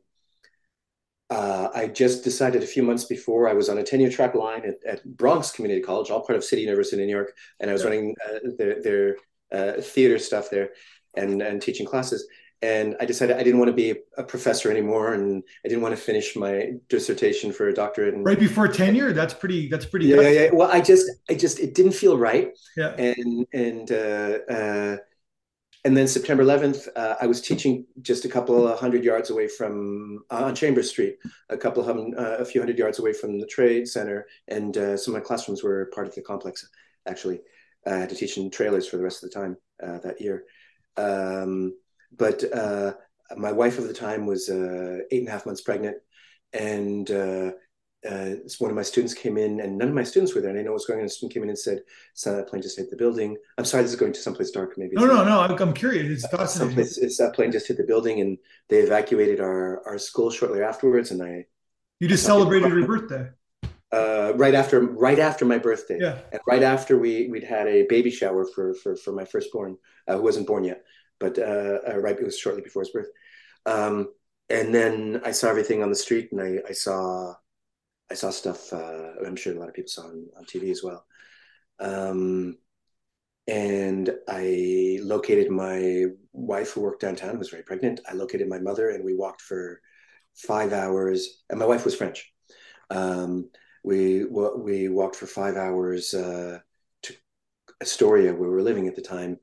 uh, 1.30 1.70
I 1.74 1.88
just 1.88 2.26
decided 2.26 2.62
a 2.62 2.68
few 2.68 2.84
months 2.84 3.06
before 3.06 3.48
I 3.48 3.54
was 3.54 3.70
on 3.70 3.78
a 3.78 3.84
tenure 3.84 4.12
track 4.12 4.36
line 4.36 4.64
at, 4.66 4.84
at, 4.86 5.06
Bronx 5.06 5.52
Community 5.52 5.82
College, 5.82 6.10
all 6.10 6.26
part 6.26 6.36
of 6.36 6.44
City 6.44 6.64
University 6.64 7.02
in 7.02 7.08
New 7.08 7.16
York, 7.16 7.34
and 7.60 7.70
I 7.70 7.74
was 7.74 7.84
yeah. 7.84 7.88
running 7.90 8.16
uh, 8.26 8.40
their, 8.58 8.82
their 8.82 9.16
uh, 9.52 9.82
theater 9.82 10.20
stuff 10.20 10.50
there 10.50 10.72
and 11.16 11.42
and 11.42 11.62
teaching 11.62 11.86
classes. 11.86 12.28
And 12.64 12.96
I 13.00 13.06
decided 13.06 13.38
I 13.38 13.44
didn't 13.44 13.60
want 13.60 13.70
to 13.70 13.76
be 13.76 13.96
a 14.18 14.24
professor 14.24 14.70
anymore, 14.70 15.14
and 15.14 15.44
I 15.66 15.68
didn't 15.68 15.82
want 15.82 15.96
to 15.96 16.02
finish 16.02 16.36
my 16.36 16.74
dissertation 16.90 17.52
for 17.52 17.70
a 17.70 17.74
doctorate. 17.74 18.14
And, 18.14 18.24
right 18.24 18.40
before 18.40 18.68
tenure, 18.68 19.14
that's 19.14 19.34
pretty. 19.34 19.68
That's 19.68 19.86
pretty. 19.86 20.06
Yeah, 20.08 20.22
yeah, 20.22 20.30
yeah. 20.30 20.50
Well, 20.54 20.70
I 20.72 20.80
just, 20.80 21.10
I 21.28 21.34
just, 21.34 21.60
it 21.60 21.74
didn't 21.74 21.94
feel 21.94 22.18
right. 22.18 22.56
Yeah. 22.78 22.94
And 22.98 23.48
and 23.52 23.92
uh, 23.92 24.54
uh 24.54 24.98
and 25.84 25.98
then 25.98 26.08
September 26.08 26.44
11th, 26.44 26.88
uh, 26.96 27.16
I 27.20 27.26
was 27.26 27.42
teaching 27.42 27.86
just 28.02 28.24
a 28.26 28.30
couple 28.30 28.68
of 28.68 28.80
hundred 28.80 29.04
yards 29.04 29.32
away 29.32 29.48
from 29.48 30.24
uh, 30.30 30.44
on 30.46 30.54
Chambers 30.54 30.92
Street, 30.92 31.18
a 31.50 31.58
couple 31.58 31.84
of 31.84 31.90
uh, 31.90 32.38
a 32.38 32.46
few 32.46 32.62
hundred 32.62 32.78
yards 32.78 33.00
away 33.00 33.14
from 33.14 33.40
the 33.40 33.48
Trade 33.48 33.88
Center, 33.88 34.28
and 34.48 34.78
uh, 34.78 34.96
some 34.96 35.16
of 35.16 35.22
my 35.22 35.26
classrooms 35.26 35.64
were 35.64 35.90
part 35.94 36.08
of 36.08 36.14
the 36.14 36.22
complex. 36.22 36.70
Actually, 37.08 37.42
I 37.88 37.96
had 37.96 38.10
to 38.10 38.16
teach 38.16 38.38
in 38.38 38.52
trailers 38.52 38.88
for 38.88 38.98
the 38.98 39.04
rest 39.04 39.24
of 39.24 39.32
the 39.32 39.40
time 39.40 39.58
uh, 39.82 39.98
that 40.00 40.22
year. 40.22 40.44
Um, 40.98 41.74
but 42.16 42.44
uh, 42.54 42.94
my 43.38 43.52
wife 43.52 43.78
of 43.78 43.88
the 43.88 43.94
time 43.94 44.26
was 44.26 44.50
eight 44.50 45.20
and 45.20 45.28
a 45.28 45.32
half 45.32 45.46
months 45.46 45.62
pregnant, 45.62 45.98
and 46.54 47.10
uh, 48.10 48.36
one 48.60 48.72
of 48.72 48.76
my 48.76 48.82
students 48.82 49.14
came 49.14 49.38
in 49.38 49.60
and 49.60 49.78
none 49.78 49.88
of 49.88 49.94
my 49.94 50.04
students 50.04 50.34
were 50.34 50.42
there 50.42 50.50
and 50.50 50.60
I 50.60 50.64
know 50.64 50.72
what's 50.72 50.86
going 50.86 51.00
on. 51.00 51.06
A 51.06 51.10
student 51.10 51.34
came 51.34 51.44
in 51.44 51.50
and 51.50 51.58
said, 51.58 51.82
son, 52.16 52.36
that 52.38 52.48
plane 52.48 52.62
just 52.62 52.78
hit 52.78 52.90
the 52.90 52.96
building. 52.96 53.38
I'm 53.58 53.66
sorry, 53.66 53.84
this 53.84 53.94
is 53.94 54.00
going 54.00 54.14
to 54.14 54.20
someplace 54.20 54.50
dark. 54.50 54.78
Maybe. 54.78 54.96
No, 54.96 55.06
no, 55.06 55.24
no. 55.24 55.42
I'm, 55.42 55.52
I'm 55.52 55.74
curious. 55.74 56.24
It's 56.24 56.28
fascinating. 56.28 56.76
Someplace, 56.76 56.98
it's 56.98 57.18
that 57.18 57.34
plane 57.34 57.52
just 57.52 57.68
hit 57.68 57.78
the 57.78 57.84
building 57.84 58.20
and 58.20 58.38
they 58.70 58.80
evacuated 58.80 59.40
our, 59.40 59.86
our 59.88 60.00
school 60.00 60.32
shortly 60.32 60.64
afterwards. 60.64 61.12
And 61.12 61.22
I, 61.22 61.46
you 62.00 62.08
just 62.08 62.26
celebrated 62.26 62.72
your 62.72 62.88
birthday. 62.88 63.30
Uh, 63.92 64.34
right 64.36 64.56
after, 64.56 64.80
right 64.80 65.20
after 65.20 65.46
my 65.46 65.58
birthday. 65.58 66.00
Yeah. 66.02 66.18
And 66.32 66.42
right 66.48 66.64
after 66.64 66.98
we, 66.98 67.28
we'd 67.28 67.44
had 67.44 67.68
a 67.68 67.86
baby 67.88 68.10
shower 68.10 68.46
for, 68.46 68.74
for, 68.74 68.96
for 68.96 69.12
my 69.12 69.26
firstborn, 69.26 69.78
uh, 70.08 70.16
who 70.16 70.24
wasn't 70.24 70.48
born 70.48 70.64
yet, 70.64 70.84
but, 71.22 71.40
uh, 71.40 71.80
uh 71.88 71.98
right. 72.00 72.20
It 72.20 72.26
was 72.26 72.38
shortly 72.38 72.62
before 72.62 72.82
his 72.82 72.92
birth. 72.92 73.10
Um, 73.66 74.10
and 74.50 74.76
then 74.76 75.22
I 75.24 75.32
saw 75.32 75.48
everything 75.50 75.82
on 75.82 75.90
the 75.90 75.96
street 75.96 76.30
and 76.34 76.42
I, 76.42 76.60
I 76.68 76.74
saw, 76.74 77.34
I 78.10 78.16
saw 78.16 78.32
stuff. 78.32 78.74
Uh, 78.74 79.14
I'm 79.26 79.38
sure 79.38 79.56
a 79.56 79.60
lot 79.60 79.70
of 79.70 79.76
people 79.76 79.90
saw 79.90 80.04
on, 80.04 80.28
on 80.38 80.44
TV 80.44 80.72
as 80.72 80.84
well. 80.84 81.06
Um, 81.80 82.58
and 83.48 84.14
I 84.28 85.00
located 85.02 85.50
my 85.50 86.06
wife 86.34 86.72
who 86.72 86.82
worked 86.82 87.02
downtown, 87.02 87.40
was 87.40 87.50
very 87.50 87.64
pregnant. 87.64 88.02
I 88.10 88.14
located 88.14 88.48
my 88.48 88.60
mother, 88.60 88.90
and 88.90 89.04
we 89.04 89.16
walked 89.16 89.42
for 89.42 89.82
five 90.36 90.74
hours. 90.74 91.44
And 91.50 91.60
my 91.60 91.66
wife 91.66 91.84
was 91.84 91.96
French. 91.96 92.32
Um, 92.90 93.50
we 93.84 94.26
we 94.26 94.90
walked 94.90 95.16
for 95.16 95.26
five 95.26 95.56
hours 95.56 96.14
uh, 96.14 96.60
to 97.04 97.14
Astoria, 97.82 98.34
where 98.34 98.50
we 98.50 98.56
were 98.56 98.62
living 98.62 98.88
at 98.88 98.96
the 98.96 99.02
time, 99.02 99.40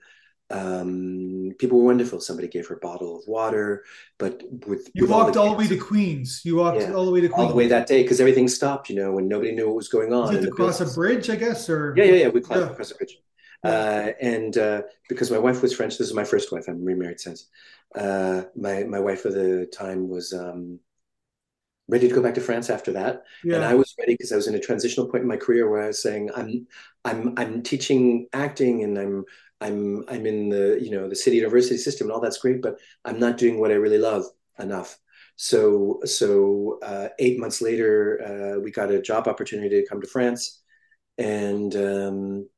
um, 0.50 1.52
people 1.58 1.78
were 1.78 1.84
wonderful. 1.84 2.20
Somebody 2.20 2.48
gave 2.48 2.66
her 2.68 2.76
a 2.76 2.78
bottle 2.78 3.18
of 3.18 3.26
water, 3.26 3.84
but 4.16 4.42
with 4.66 4.90
you 4.94 5.02
with 5.02 5.10
walked 5.10 5.36
all 5.36 5.44
the, 5.44 5.50
all 5.50 5.56
way 5.56 5.68
to 5.68 5.76
Queens. 5.76 6.40
You 6.44 6.56
walked 6.56 6.80
yeah, 6.80 6.92
all 6.92 7.04
the 7.04 7.10
way 7.10 7.20
to 7.20 7.28
Queens. 7.28 7.42
All 7.42 7.48
the 7.48 7.54
way 7.54 7.68
that 7.68 7.86
day 7.86 8.02
because 8.02 8.20
everything 8.20 8.48
stopped, 8.48 8.88
you 8.88 8.96
know, 8.96 9.12
when 9.12 9.28
nobody 9.28 9.52
knew 9.52 9.66
what 9.66 9.76
was 9.76 9.88
going 9.88 10.12
on. 10.12 10.34
Was 10.34 10.44
it 10.44 10.48
across 10.48 10.80
a 10.80 10.86
bridge, 10.86 11.28
I 11.28 11.36
guess, 11.36 11.68
or 11.68 11.94
yeah, 11.96 12.04
yeah, 12.04 12.14
yeah. 12.14 12.28
We 12.28 12.40
climbed 12.40 12.62
yeah. 12.62 12.70
across 12.70 12.90
a 12.90 12.94
bridge, 12.94 13.18
uh, 13.62 14.12
and 14.20 14.56
uh, 14.56 14.82
because 15.08 15.30
my 15.30 15.38
wife 15.38 15.60
was 15.60 15.74
French, 15.74 15.98
this 15.98 16.08
is 16.08 16.14
my 16.14 16.24
first 16.24 16.50
wife. 16.50 16.66
I'm 16.68 16.84
remarried 16.84 17.20
since. 17.20 17.48
Uh, 17.94 18.44
my 18.56 18.84
my 18.84 19.00
wife 19.00 19.26
at 19.26 19.32
the 19.32 19.66
time 19.66 20.08
was 20.08 20.32
um, 20.32 20.80
ready 21.88 22.08
to 22.08 22.14
go 22.14 22.22
back 22.22 22.34
to 22.34 22.40
France 22.40 22.70
after 22.70 22.92
that, 22.92 23.24
yeah. 23.44 23.56
and 23.56 23.64
I 23.64 23.74
was 23.74 23.94
ready 23.98 24.14
because 24.14 24.32
I 24.32 24.36
was 24.36 24.46
in 24.46 24.54
a 24.54 24.60
transitional 24.60 25.08
point 25.08 25.22
in 25.22 25.28
my 25.28 25.36
career 25.36 25.68
where 25.68 25.82
I 25.82 25.88
was 25.88 26.02
saying, 26.02 26.30
I'm 26.34 26.66
I'm 27.04 27.34
I'm 27.36 27.62
teaching 27.62 28.28
acting 28.32 28.82
and 28.82 28.96
I'm 28.98 29.24
I'm 29.60 30.04
I'm 30.08 30.26
in 30.26 30.48
the 30.48 30.78
you 30.80 30.90
know 30.90 31.08
the 31.08 31.16
city 31.16 31.36
university 31.36 31.76
system 31.76 32.06
and 32.06 32.14
all 32.14 32.20
that's 32.20 32.38
great, 32.38 32.62
but 32.62 32.78
I'm 33.04 33.18
not 33.18 33.38
doing 33.38 33.58
what 33.60 33.70
I 33.70 33.74
really 33.74 33.98
love 33.98 34.24
enough. 34.58 34.98
So 35.36 36.00
so 36.04 36.78
uh, 36.82 37.08
eight 37.18 37.38
months 37.38 37.60
later, 37.60 38.56
uh, 38.56 38.60
we 38.60 38.70
got 38.70 38.90
a 38.90 39.02
job 39.02 39.28
opportunity 39.28 39.80
to 39.80 39.88
come 39.88 40.00
to 40.00 40.06
France, 40.06 40.62
and 41.18 41.74
um, 41.76 42.48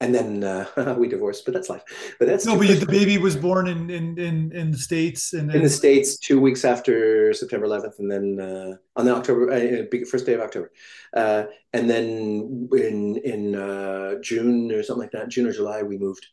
and 0.00 0.14
then 0.14 0.42
uh, 0.42 0.94
we 0.98 1.08
divorced. 1.08 1.44
But 1.44 1.54
that's 1.54 1.68
life. 1.68 1.82
But 2.18 2.28
that's 2.28 2.46
no. 2.46 2.56
But 2.58 2.80
the 2.80 2.86
baby 2.86 3.18
was 3.18 3.36
born 3.36 3.68
in 3.68 3.90
in 3.90 4.18
in, 4.18 4.52
in 4.52 4.70
the 4.70 4.78
states 4.78 5.32
and 5.32 5.48
then... 5.48 5.56
in 5.56 5.62
the 5.62 5.68
states 5.68 6.18
two 6.18 6.40
weeks 6.40 6.64
after 6.64 7.32
September 7.32 7.66
11th, 7.66 7.98
and 7.98 8.10
then 8.10 8.40
uh, 8.40 8.76
on 8.96 9.04
the 9.04 9.14
October 9.14 9.52
uh, 9.52 10.04
first 10.10 10.26
day 10.26 10.34
of 10.34 10.40
October, 10.40 10.72
uh, 11.14 11.44
and 11.72 11.88
then 11.88 12.68
in 12.72 13.16
in 13.16 13.54
uh, 13.54 14.14
June 14.22 14.72
or 14.72 14.82
something 14.82 15.02
like 15.02 15.12
that, 15.12 15.28
June 15.28 15.46
or 15.46 15.52
July, 15.52 15.82
we 15.82 15.98
moved, 15.98 16.26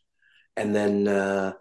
and 0.56 0.74
then 0.74 1.06
uh, 1.06 1.52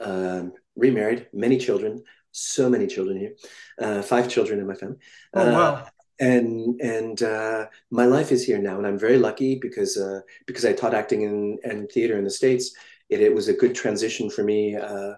um, 0.00 0.52
remarried, 0.76 1.28
many 1.32 1.58
children, 1.58 2.02
so 2.32 2.68
many 2.68 2.86
children 2.86 3.16
here, 3.16 4.02
five 4.02 4.28
children 4.28 4.58
in 4.58 4.66
my 4.66 4.74
family. 4.74 4.96
Oh 5.34 5.52
wow! 5.52 5.86
And 6.20 6.80
and 6.80 7.22
uh, 7.22 7.66
my 7.90 8.04
life 8.04 8.32
is 8.32 8.44
here 8.44 8.58
now, 8.58 8.76
and 8.78 8.86
I'm 8.86 8.98
very 8.98 9.18
lucky 9.18 9.58
because 9.60 9.96
uh, 9.96 10.20
because 10.46 10.64
I 10.64 10.72
taught 10.72 10.94
acting 10.94 11.24
and, 11.24 11.58
and 11.64 11.90
theater 11.90 12.18
in 12.18 12.24
the 12.24 12.30
states. 12.30 12.74
It, 13.08 13.20
it 13.20 13.34
was 13.34 13.48
a 13.48 13.52
good 13.54 13.74
transition 13.74 14.30
for 14.30 14.42
me 14.42 14.76
uh, 14.76 15.14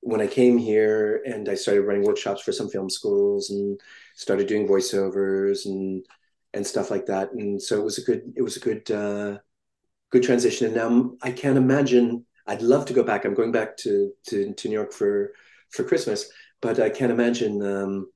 when 0.00 0.20
I 0.20 0.26
came 0.26 0.58
here, 0.58 1.22
and 1.26 1.48
I 1.48 1.54
started 1.54 1.82
running 1.82 2.04
workshops 2.04 2.42
for 2.42 2.52
some 2.52 2.68
film 2.68 2.90
schools 2.90 3.50
and 3.50 3.80
started 4.14 4.46
doing 4.46 4.68
voiceovers 4.68 5.66
and 5.66 6.04
and 6.54 6.66
stuff 6.66 6.90
like 6.90 7.06
that. 7.06 7.32
And 7.32 7.60
so 7.60 7.80
it 7.80 7.84
was 7.84 7.98
a 7.98 8.02
good 8.02 8.32
it 8.36 8.42
was 8.42 8.56
a 8.56 8.60
good 8.60 8.90
uh, 8.90 9.38
good 10.10 10.22
transition. 10.22 10.66
And 10.66 10.76
now 10.76 11.16
I 11.22 11.32
can't 11.32 11.58
imagine. 11.58 12.26
I'd 12.46 12.62
love 12.62 12.86
to 12.86 12.94
go 12.94 13.02
back. 13.02 13.24
I'm 13.24 13.34
going 13.34 13.52
back 13.52 13.76
to 13.78 14.12
to, 14.28 14.52
to 14.54 14.68
New 14.68 14.74
York 14.74 14.92
for 14.92 15.32
for 15.70 15.84
Christmas, 15.84 16.30
but 16.60 16.80
I 16.80 16.90
can't 16.90 17.12
imagine. 17.12 17.62
Um, 17.62 18.10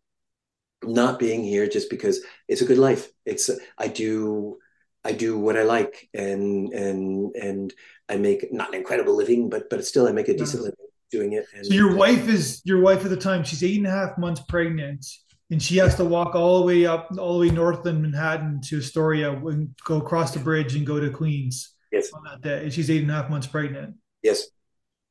not 0.82 1.18
being 1.18 1.44
here 1.44 1.68
just 1.68 1.90
because 1.90 2.20
it's 2.48 2.62
a 2.62 2.66
good 2.66 2.78
life. 2.78 3.10
It's 3.26 3.50
I 3.78 3.88
do 3.88 4.58
I 5.04 5.12
do 5.12 5.38
what 5.38 5.56
I 5.56 5.62
like 5.62 6.08
and 6.14 6.72
and 6.72 7.34
and 7.34 7.74
I 8.08 8.16
make 8.16 8.52
not 8.52 8.68
an 8.68 8.74
incredible 8.74 9.16
living, 9.16 9.50
but 9.50 9.70
but 9.70 9.84
still 9.84 10.06
I 10.06 10.12
make 10.12 10.28
a 10.28 10.36
decent 10.36 10.62
living 10.62 10.76
doing 11.10 11.32
it. 11.32 11.46
And, 11.54 11.66
so 11.66 11.74
your 11.74 11.90
uh, 11.90 11.96
wife 11.96 12.28
is 12.28 12.62
your 12.64 12.80
wife 12.80 13.04
at 13.04 13.10
the 13.10 13.16
time. 13.16 13.44
She's 13.44 13.62
eight 13.62 13.78
and 13.78 13.86
a 13.86 13.90
half 13.90 14.16
months 14.16 14.40
pregnant. 14.48 15.06
and 15.50 15.62
she 15.62 15.76
has 15.78 15.96
to 15.96 16.04
walk 16.04 16.34
all 16.34 16.60
the 16.60 16.66
way 16.66 16.86
up, 16.86 17.08
all 17.18 17.38
the 17.38 17.48
way 17.48 17.54
north 17.54 17.84
in 17.86 18.00
Manhattan 18.00 18.60
to 18.66 18.78
Astoria, 18.78 19.32
and 19.32 19.74
go 19.84 19.96
across 19.96 20.32
the 20.32 20.38
bridge 20.38 20.76
and 20.76 20.86
go 20.86 21.00
to 21.00 21.10
Queens. 21.10 21.74
Yes. 21.92 22.12
On 22.12 22.22
that 22.24 22.40
day, 22.40 22.62
and 22.62 22.72
she's 22.72 22.88
eight 22.88 23.02
and 23.02 23.10
a 23.10 23.14
half 23.14 23.28
months 23.28 23.48
pregnant. 23.48 23.96
Yes. 24.22 24.46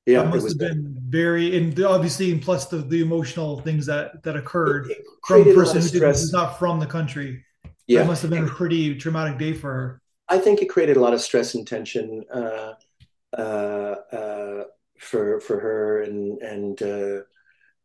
Yeah, 0.09 0.23
that 0.23 0.29
must 0.29 0.47
have 0.47 0.57
been 0.57 0.93
bad. 0.93 1.03
very, 1.03 1.55
and 1.55 1.79
obviously, 1.81 2.31
and 2.31 2.41
plus 2.41 2.65
the, 2.65 2.77
the 2.77 3.01
emotional 3.01 3.59
things 3.59 3.85
that 3.85 4.23
that 4.23 4.35
occurred 4.35 4.91
from 5.27 5.41
a 5.47 5.53
person 5.53 5.81
who 5.81 6.05
who's 6.05 6.33
not 6.33 6.57
from 6.57 6.79
the 6.79 6.87
country. 6.87 7.45
Yeah, 7.85 7.99
that 7.99 8.07
must 8.07 8.23
have 8.23 8.31
been 8.31 8.45
a 8.45 8.47
pretty 8.47 8.95
traumatic 8.95 9.37
day 9.37 9.53
for 9.53 9.71
her. 9.71 10.01
I 10.27 10.39
think 10.39 10.63
it 10.63 10.69
created 10.69 10.97
a 10.97 10.99
lot 10.99 11.13
of 11.13 11.21
stress 11.21 11.53
and 11.53 11.67
tension 11.67 12.23
uh, 12.33 12.73
uh, 13.37 13.95
uh, 14.11 14.63
for 14.97 15.39
for 15.41 15.59
her, 15.59 16.01
and 16.01 16.41
and 16.41 16.81
uh, 16.81 17.21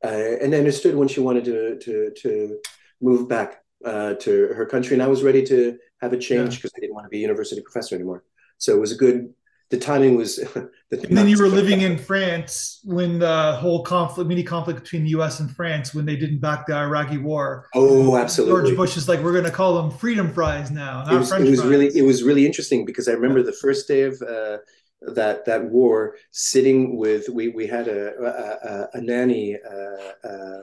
and 0.03 0.55
I 0.55 0.59
understood 0.59 0.95
when 0.95 1.09
she 1.09 1.21
wanted 1.21 1.45
to 1.45 1.79
to 1.79 2.11
to 2.23 2.59
move 3.03 3.29
back 3.29 3.63
uh, 3.85 4.15
to 4.15 4.49
her 4.55 4.65
country, 4.65 4.95
and 4.95 5.03
I 5.03 5.09
was 5.09 5.23
ready 5.23 5.45
to 5.45 5.77
have 6.01 6.15
a 6.15 6.19
change 6.19 6.57
because 6.57 6.73
yeah. 6.75 6.79
I 6.79 6.81
didn't 6.81 6.95
want 6.95 7.05
to 7.05 7.11
be 7.11 7.19
a 7.19 7.23
university 7.29 7.61
professor 7.61 7.95
anymore. 7.95 8.25
So 8.57 8.75
it 8.75 8.81
was 8.81 8.93
a 8.93 8.97
good. 8.97 9.35
The 9.75 9.81
timing 9.81 10.15
was. 10.15 10.37
the 10.55 10.71
and 10.93 11.19
then 11.19 11.27
you 11.27 11.37
were 11.37 11.49
living 11.49 11.81
in 11.81 11.99
France 11.99 12.79
when 12.85 13.19
the 13.19 13.57
whole 13.57 13.83
conflict, 13.83 14.29
mini 14.29 14.45
conflict 14.45 14.79
between 14.79 15.03
the 15.03 15.11
U.S. 15.11 15.41
and 15.41 15.51
France, 15.51 15.93
when 15.93 16.07
they 16.07 16.15
didn't 16.15 16.39
back 16.39 16.67
the 16.67 16.77
Iraqi 16.77 17.19
war. 17.19 17.67
Oh, 17.75 18.17
absolutely. 18.17 18.71
George 18.71 18.77
Bush 18.77 18.97
is 18.97 19.09
like, 19.09 19.19
we're 19.19 19.33
going 19.33 19.45
to 19.47 19.51
call 19.51 19.83
them 19.83 19.91
freedom 19.91 20.33
fries 20.33 20.71
now, 20.71 21.03
not 21.03 21.13
it 21.13 21.19
was, 21.19 21.29
French 21.29 21.47
it 21.49 21.51
was 21.51 21.59
fries. 21.59 21.71
really, 21.71 21.87
it 21.99 22.03
was 22.03 22.23
really 22.23 22.47
interesting 22.47 22.85
because 22.85 23.09
I 23.09 23.13
remember 23.15 23.43
the 23.43 23.53
first 23.53 23.89
day 23.89 24.03
of. 24.03 24.23
Uh, 24.23 24.59
that 25.07 25.45
that 25.45 25.63
war, 25.63 26.17
sitting 26.31 26.97
with 26.97 27.29
we 27.29 27.49
we 27.49 27.67
had 27.67 27.89
a 27.89 28.15
a, 28.17 28.69
a, 28.71 28.89
a 28.95 29.01
nanny, 29.03 29.55
uh, 29.55 30.27
uh, 30.27 30.61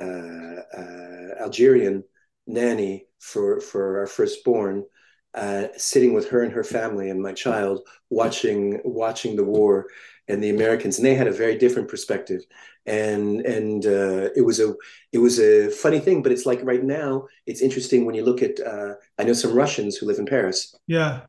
uh, 0.00 0.56
uh, 0.74 1.34
Algerian 1.38 2.02
nanny 2.46 3.04
for 3.18 3.60
for 3.60 3.98
our 3.98 4.06
firstborn, 4.06 4.86
uh, 5.34 5.68
sitting 5.76 6.12
with 6.12 6.28
her 6.30 6.42
and 6.42 6.52
her 6.52 6.64
family 6.64 7.10
and 7.10 7.22
my 7.22 7.32
child, 7.32 7.80
watching 8.10 8.80
watching 8.84 9.36
the 9.36 9.44
war 9.44 9.86
and 10.28 10.42
the 10.42 10.50
Americans, 10.50 10.98
and 10.98 11.06
they 11.06 11.14
had 11.14 11.26
a 11.26 11.32
very 11.32 11.56
different 11.56 11.88
perspective, 11.88 12.42
and 12.86 13.40
and 13.40 13.86
uh, 13.86 14.28
it 14.36 14.44
was 14.44 14.60
a 14.60 14.74
it 15.12 15.18
was 15.18 15.38
a 15.40 15.70
funny 15.70 16.00
thing, 16.00 16.22
but 16.22 16.32
it's 16.32 16.46
like 16.46 16.60
right 16.62 16.84
now 16.84 17.26
it's 17.46 17.62
interesting 17.62 18.04
when 18.04 18.14
you 18.14 18.24
look 18.24 18.42
at 18.42 18.60
uh, 18.60 18.94
I 19.18 19.24
know 19.24 19.32
some 19.32 19.54
Russians 19.54 19.96
who 19.96 20.06
live 20.06 20.18
in 20.18 20.26
Paris, 20.26 20.74
yeah, 20.86 21.22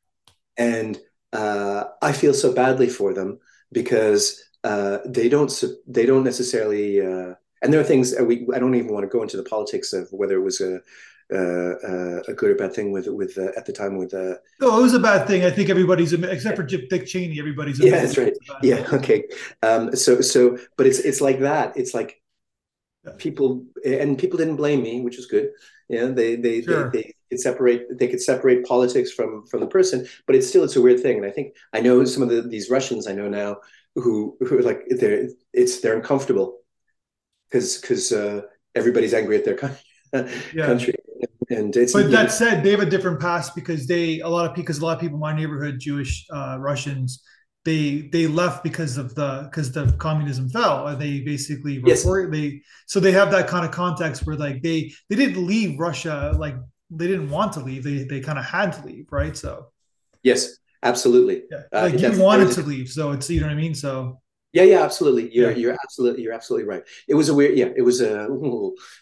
and 0.58 1.00
uh, 1.32 1.86
I 2.02 2.12
feel 2.12 2.34
so 2.34 2.54
badly 2.54 2.90
for 2.90 3.14
them 3.14 3.40
because 3.72 4.44
uh, 4.64 5.00
they 5.06 5.30
don't 5.30 5.64
they 5.88 6.06
don't 6.06 6.24
necessarily 6.24 7.02
uh, 7.02 7.36
and 7.62 7.72
there 7.72 7.80
are 7.80 7.86
things 7.86 8.14
we 8.20 8.48
I 8.54 8.60
don't 8.60 8.76
even 8.76 8.94
want 8.94 9.04
to 9.04 9.10
go 9.10 9.24
into 9.24 9.38
the 9.38 9.44
politics 9.44 9.94
of 9.94 10.10
whether 10.12 10.36
it 10.36 10.44
was 10.44 10.62
a 10.62 10.82
a 11.34 12.34
good 12.34 12.52
or 12.52 12.56
bad 12.56 12.74
thing 12.74 12.92
with 12.92 13.08
with 13.08 13.38
uh, 13.38 13.52
at 13.58 13.66
the 13.66 13.74
time 13.74 13.98
with 13.98 14.14
uh 14.14 14.36
oh 14.62 14.80
it 14.80 14.84
was 14.84 14.94
a 14.94 15.00
bad 15.00 15.28
thing. 15.28 15.46
I 15.46 15.52
think 15.52 15.70
everybody's 15.70 16.14
except 16.14 16.58
for 16.58 16.64
dick 16.64 17.06
cheney 17.06 17.40
everybody's 17.40 17.80
yeah 17.80 18.02
that's 18.02 18.18
right. 18.18 18.34
Yeah 18.62 18.86
okay. 18.94 19.24
Um 19.62 19.96
so 19.96 20.22
so 20.22 20.58
but 20.78 20.86
it's 20.88 21.00
it's 21.00 21.22
like 21.22 21.40
that. 21.40 21.78
It's 21.78 21.94
like 21.94 22.22
people 23.18 23.66
and 23.86 24.18
people 24.18 24.38
didn't 24.38 24.56
blame 24.56 24.82
me 24.82 25.02
which 25.02 25.18
is 25.18 25.26
good. 25.26 25.50
Yeah 25.90 26.08
they 26.08 26.36
they, 26.36 26.62
sure. 26.62 26.90
they, 26.92 27.02
they 27.02 27.14
could 27.30 27.40
separate 27.40 27.98
they 27.98 28.08
could 28.08 28.22
separate 28.22 28.66
politics 28.66 29.12
from 29.12 29.46
from 29.48 29.60
the 29.60 29.68
person 29.68 30.08
but 30.26 30.36
it's 30.36 30.48
still 30.48 30.64
it's 30.64 30.76
a 30.76 30.82
weird 30.82 31.02
thing. 31.02 31.18
And 31.18 31.26
i 31.26 31.32
think 31.32 31.56
i 31.74 31.82
know 31.82 32.04
some 32.06 32.24
of 32.24 32.30
the, 32.30 32.42
these 32.42 32.70
russians 32.70 33.08
i 33.08 33.12
know 33.12 33.28
now 33.28 33.58
who 33.96 34.38
who 34.40 34.58
are 34.58 34.64
like 34.64 34.84
they're 34.90 35.28
it's 35.54 35.82
they're 35.82 35.96
uncomfortable 35.96 36.60
because 37.54 37.78
because 37.78 38.12
uh, 38.12 38.42
everybody's 38.74 39.14
angry 39.14 39.38
at 39.38 39.46
their 39.46 39.56
country, 39.56 39.84
yeah. 40.14 40.66
country 40.66 40.96
and 41.54 41.76
it's 41.76 41.94
but 41.94 42.12
that 42.12 42.32
said 42.32 42.64
they 42.64 42.72
have 42.72 42.80
a 42.80 42.86
different 42.86 43.20
past 43.20 43.56
because 43.56 43.88
they 43.88 44.20
a 44.20 44.28
lot 44.28 44.50
of 44.50 44.56
because 44.56 44.80
a 44.80 44.86
lot 44.86 44.96
of 44.96 45.02
people 45.02 45.16
in 45.16 45.22
my 45.22 45.36
neighborhood 45.36 45.80
jewish 45.80 46.26
uh, 46.32 46.58
russians 46.60 47.24
they 47.66 48.10
they 48.12 48.28
left 48.28 48.64
because 48.64 48.98
of 48.98 49.16
the 49.16 49.48
because 49.50 49.72
the 49.72 49.92
communism 49.94 50.50
fell 50.50 50.88
and 50.88 51.02
they 51.02 51.22
basically 51.22 51.82
yes. 51.86 52.04
they 52.30 52.62
so 52.88 53.00
they 53.00 53.12
have 53.12 53.32
that 53.32 53.48
kind 53.48 53.66
of 53.66 53.72
context 53.72 54.26
where 54.26 54.36
like 54.36 54.62
they 54.62 54.92
they 55.10 55.16
didn't 55.16 55.46
leave 55.46 55.80
russia 55.80 56.36
like 56.38 56.56
they 56.96 57.08
didn't 57.08 57.30
want 57.30 57.54
to 57.54 57.60
leave. 57.60 57.84
They 57.84 58.04
they 58.04 58.20
kind 58.20 58.40
of 58.40 58.46
had 58.46 58.74
to 58.74 58.86
leave, 58.86 59.08
right? 59.12 59.36
So 59.36 59.72
yes, 60.22 60.58
absolutely. 60.82 61.44
Yeah. 61.50 61.64
Uh, 61.74 61.82
like 61.84 61.94
uh, 61.96 62.12
you 62.12 62.22
wanted 62.22 62.52
to 62.54 62.62
leave, 62.62 62.90
so 62.90 63.12
it's 63.12 63.30
you 63.30 63.42
know 63.42 63.48
what 63.48 63.54
I 63.54 63.58
mean. 63.58 63.76
So 63.76 64.22
yeah, 64.54 64.64
yeah, 64.64 64.84
absolutely. 64.84 65.34
You're 65.34 65.52
yeah. 65.52 65.58
you're 65.58 65.78
absolutely 65.84 66.22
you're 66.22 66.34
absolutely 66.34 66.68
right. 66.68 66.84
It 67.08 67.16
was 67.16 67.28
a 67.28 67.34
weird, 67.34 67.58
yeah. 67.58 67.70
It 67.76 67.82
was 67.82 68.02
a, 68.02 68.30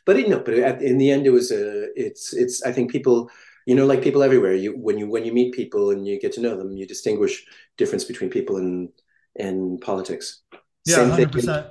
but 0.05 0.17
you 0.17 0.29
know, 0.29 0.39
but 0.39 0.53
at, 0.55 0.81
in 0.81 0.97
the 0.97 1.11
end, 1.11 1.27
it 1.27 1.31
was 1.31 1.51
a. 1.51 1.87
It's 1.99 2.33
it's. 2.33 2.63
I 2.63 2.71
think 2.71 2.89
people, 2.89 3.29
you 3.65 3.75
know, 3.75 3.85
like 3.85 4.01
people 4.01 4.23
everywhere. 4.23 4.55
You 4.55 4.71
when 4.77 4.97
you 4.97 5.09
when 5.09 5.25
you 5.25 5.33
meet 5.33 5.53
people 5.53 5.91
and 5.91 6.07
you 6.07 6.19
get 6.19 6.31
to 6.33 6.41
know 6.41 6.55
them, 6.55 6.77
you 6.77 6.87
distinguish 6.87 7.45
difference 7.77 8.05
between 8.05 8.29
people 8.29 8.57
and 8.57 8.89
and 9.37 9.81
politics. 9.81 10.41
Yeah, 10.85 11.09
hundred 11.09 11.33
percent. 11.33 11.67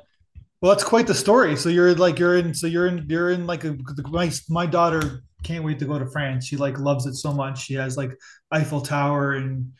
Well, 0.60 0.72
that's 0.72 0.84
quite 0.84 1.06
the 1.06 1.14
story. 1.14 1.56
So 1.56 1.70
you're 1.70 1.94
like 1.94 2.18
you're 2.18 2.36
in. 2.36 2.52
So 2.52 2.66
you're 2.66 2.86
in. 2.86 3.06
You're 3.08 3.30
in 3.30 3.46
like 3.46 3.64
a, 3.64 3.78
my 4.10 4.30
my 4.50 4.66
daughter 4.66 5.22
can't 5.42 5.64
wait 5.64 5.78
to 5.78 5.86
go 5.86 5.98
to 5.98 6.06
France. 6.06 6.46
She 6.46 6.58
like 6.58 6.78
loves 6.78 7.06
it 7.06 7.14
so 7.14 7.32
much. 7.32 7.64
She 7.64 7.74
has 7.74 7.96
like 7.96 8.12
Eiffel 8.52 8.82
Tower 8.82 9.32
and 9.32 9.72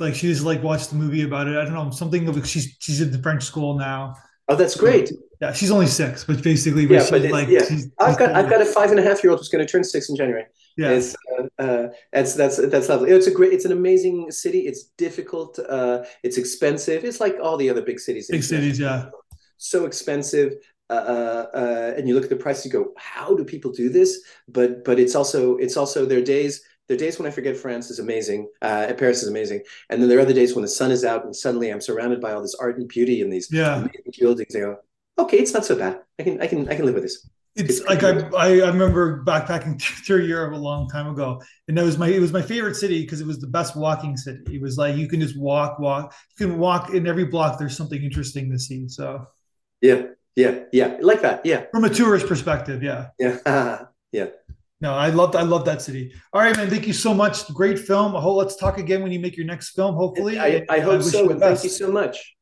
like 0.00 0.14
she's 0.14 0.42
like 0.42 0.62
watched 0.62 0.90
the 0.90 0.96
movie 0.96 1.22
about 1.22 1.48
it. 1.48 1.56
I 1.56 1.64
don't 1.64 1.74
know 1.74 1.90
something 1.90 2.28
of 2.28 2.46
she's 2.46 2.76
she's 2.78 3.00
in 3.00 3.10
the 3.10 3.18
French 3.18 3.44
school 3.44 3.78
now. 3.78 4.14
Oh, 4.48 4.56
that's 4.56 4.76
great. 4.76 5.12
Yeah, 5.40 5.52
she's 5.52 5.70
only 5.70 5.86
six, 5.86 6.24
but 6.24 6.42
basically, 6.42 6.86
yeah, 6.86 7.06
but 7.10 7.22
like, 7.30 7.48
yeah. 7.48 7.64
She's, 7.64 7.90
I've 7.98 8.18
got 8.18 8.32
I've 8.32 8.48
got 8.48 8.62
a 8.62 8.64
five 8.64 8.90
and 8.90 8.98
a 8.98 9.02
half 9.02 9.22
year 9.22 9.30
old 9.30 9.40
who's 9.40 9.48
going 9.48 9.64
to 9.64 9.70
turn 9.70 9.84
six 9.84 10.08
in 10.08 10.16
January. 10.16 10.46
Yeah, 10.76 10.90
it's, 10.90 11.14
uh, 11.38 11.62
uh, 11.62 11.88
that's 12.12 12.34
that's 12.34 12.56
that's 12.68 12.88
lovely. 12.88 13.10
It's 13.10 13.26
a 13.26 13.30
great, 13.30 13.52
it's 13.52 13.64
an 13.64 13.72
amazing 13.72 14.30
city. 14.30 14.60
It's 14.60 14.84
difficult. 14.96 15.58
Uh, 15.58 16.04
it's 16.22 16.38
expensive. 16.38 17.04
It's 17.04 17.20
like 17.20 17.36
all 17.42 17.56
the 17.56 17.68
other 17.68 17.82
big 17.82 18.00
cities. 18.00 18.28
Big 18.28 18.42
cities, 18.42 18.80
yeah. 18.80 19.10
So 19.58 19.84
expensive. 19.84 20.54
Uh, 20.90 20.94
uh, 20.94 21.46
uh, 21.54 21.94
and 21.98 22.08
you 22.08 22.14
look 22.14 22.24
at 22.24 22.30
the 22.30 22.36
price, 22.36 22.64
you 22.64 22.70
go, 22.70 22.94
how 22.96 23.36
do 23.36 23.44
people 23.44 23.70
do 23.70 23.90
this? 23.90 24.22
But 24.48 24.82
but 24.84 24.98
it's 24.98 25.14
also 25.14 25.56
it's 25.58 25.76
also 25.76 26.06
their 26.06 26.22
days. 26.22 26.62
Their 26.88 26.96
days 26.96 27.18
when 27.18 27.28
I 27.28 27.30
forget 27.30 27.56
France 27.56 27.90
is 27.90 27.98
amazing. 27.98 28.48
Uh, 28.62 28.92
Paris 28.96 29.22
is 29.22 29.28
amazing, 29.28 29.62
and 29.90 30.00
then 30.00 30.08
there 30.08 30.18
are 30.18 30.22
other 30.22 30.32
days 30.32 30.54
when 30.54 30.62
the 30.62 30.68
sun 30.68 30.90
is 30.90 31.04
out 31.04 31.24
and 31.24 31.36
suddenly 31.36 31.70
I'm 31.70 31.80
surrounded 31.80 32.20
by 32.20 32.32
all 32.32 32.42
this 32.42 32.54
art 32.54 32.78
and 32.78 32.88
beauty 32.88 33.20
and 33.22 33.32
these 33.32 33.48
yeah. 33.52 33.76
amazing 33.76 34.12
buildings. 34.18 34.56
I 34.56 34.60
go, 34.60 34.76
okay, 35.18 35.38
it's 35.38 35.52
not 35.52 35.64
so 35.64 35.76
bad. 35.76 36.00
I 36.18 36.22
can 36.22 36.40
I 36.40 36.46
can 36.46 36.68
I 36.68 36.74
can 36.74 36.86
live 36.86 36.94
with 36.94 37.04
this. 37.04 37.28
It's, 37.58 37.80
it's 37.80 37.88
like 37.88 38.04
I, 38.04 38.20
I 38.36 38.68
remember 38.68 39.24
backpacking 39.24 39.82
through 40.06 40.24
Europe 40.24 40.54
a 40.54 40.56
long 40.56 40.88
time 40.88 41.08
ago, 41.08 41.42
and 41.66 41.76
that 41.76 41.84
was 41.84 41.98
my 41.98 42.08
it 42.08 42.20
was 42.20 42.32
my 42.32 42.42
favorite 42.42 42.76
city 42.76 43.02
because 43.02 43.20
it 43.20 43.26
was 43.26 43.40
the 43.40 43.48
best 43.48 43.76
walking 43.76 44.16
city. 44.16 44.42
It 44.54 44.62
was 44.62 44.78
like 44.78 44.96
you 44.96 45.08
can 45.08 45.20
just 45.20 45.36
walk, 45.36 45.78
walk. 45.80 46.14
You 46.38 46.46
can 46.46 46.58
walk 46.58 46.94
in 46.94 47.06
every 47.06 47.24
block. 47.24 47.58
There's 47.58 47.76
something 47.76 48.00
interesting 48.02 48.50
to 48.52 48.58
see. 48.58 48.88
So 48.88 49.26
yeah, 49.80 50.02
yeah, 50.36 50.60
yeah, 50.72 50.98
like 51.00 51.20
that. 51.22 51.44
Yeah, 51.44 51.64
from 51.72 51.84
a 51.84 51.90
tourist 51.90 52.28
perspective. 52.28 52.82
Yeah, 52.82 53.08
yeah, 53.18 53.86
yeah. 54.12 54.26
No, 54.80 54.94
I 54.94 55.10
loved 55.10 55.34
I 55.34 55.42
love 55.42 55.64
that 55.64 55.82
city. 55.82 56.12
All 56.32 56.40
right, 56.40 56.56
man. 56.56 56.70
Thank 56.70 56.86
you 56.86 56.92
so 56.92 57.12
much. 57.12 57.52
Great 57.52 57.78
film. 57.78 58.14
I 58.14 58.20
hope 58.20 58.36
let's 58.36 58.56
talk 58.56 58.78
again 58.78 59.02
when 59.02 59.10
you 59.10 59.18
make 59.18 59.36
your 59.36 59.46
next 59.46 59.70
film. 59.70 59.96
Hopefully, 59.96 60.38
I, 60.38 60.64
I 60.68 60.78
hope 60.78 61.00
I 61.00 61.04
so. 61.04 61.30
And 61.30 61.40
thank 61.40 61.64
you 61.64 61.70
so 61.70 61.90
much. 61.90 62.36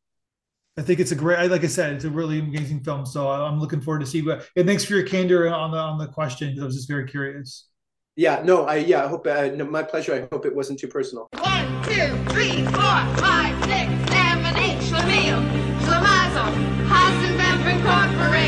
I 0.79 0.83
think 0.83 1.01
it's 1.01 1.12
a 1.12 1.14
great, 1.16 1.51
like 1.51 1.64
I 1.64 1.68
said, 1.68 1.94
it's 1.94 2.05
a 2.05 2.11
really 2.11 2.38
amazing 2.38 2.81
film. 2.85 3.07
So 3.07 3.31
I'm 3.31 3.59
looking 3.59 3.81
forward 3.81 4.01
to 4.01 4.07
see 4.07 4.20
what. 4.20 4.46
And 4.57 4.66
thanks 4.66 4.85
for 4.85 4.92
your 4.94 5.05
candor 5.05 5.49
on 5.49 5.70
the 5.70 5.79
on 5.79 5.99
the 5.99 6.09
question. 6.09 6.59
I 6.61 6.64
was 6.64 6.77
just 6.77 6.88
very 6.88 7.09
curious. 7.09 7.68
Yeah, 8.16 8.42
no, 8.44 8.64
I 8.64 8.77
yeah, 8.77 9.05
I 9.05 9.09
hope 9.09 9.27
uh, 9.27 9.49
no, 9.55 9.64
my 9.64 9.83
pleasure. 9.83 10.14
I 10.14 10.29
hope 10.35 10.44
it 10.44 10.55
wasn't 10.55 10.79
too 10.79 10.88
personal. 10.88 11.29
One, 11.38 11.83
two, 11.85 12.09
three, 12.33 12.64
four, 12.66 12.96
five, 13.16 13.57
six, 13.64 13.88
seven, 14.12 14.57
eight. 14.59 14.77
Schlemiel, 14.87 15.40
Schlemazel, 15.81 16.53
Hasenpfeffer 16.87 17.72
Incorporated. 17.77 18.45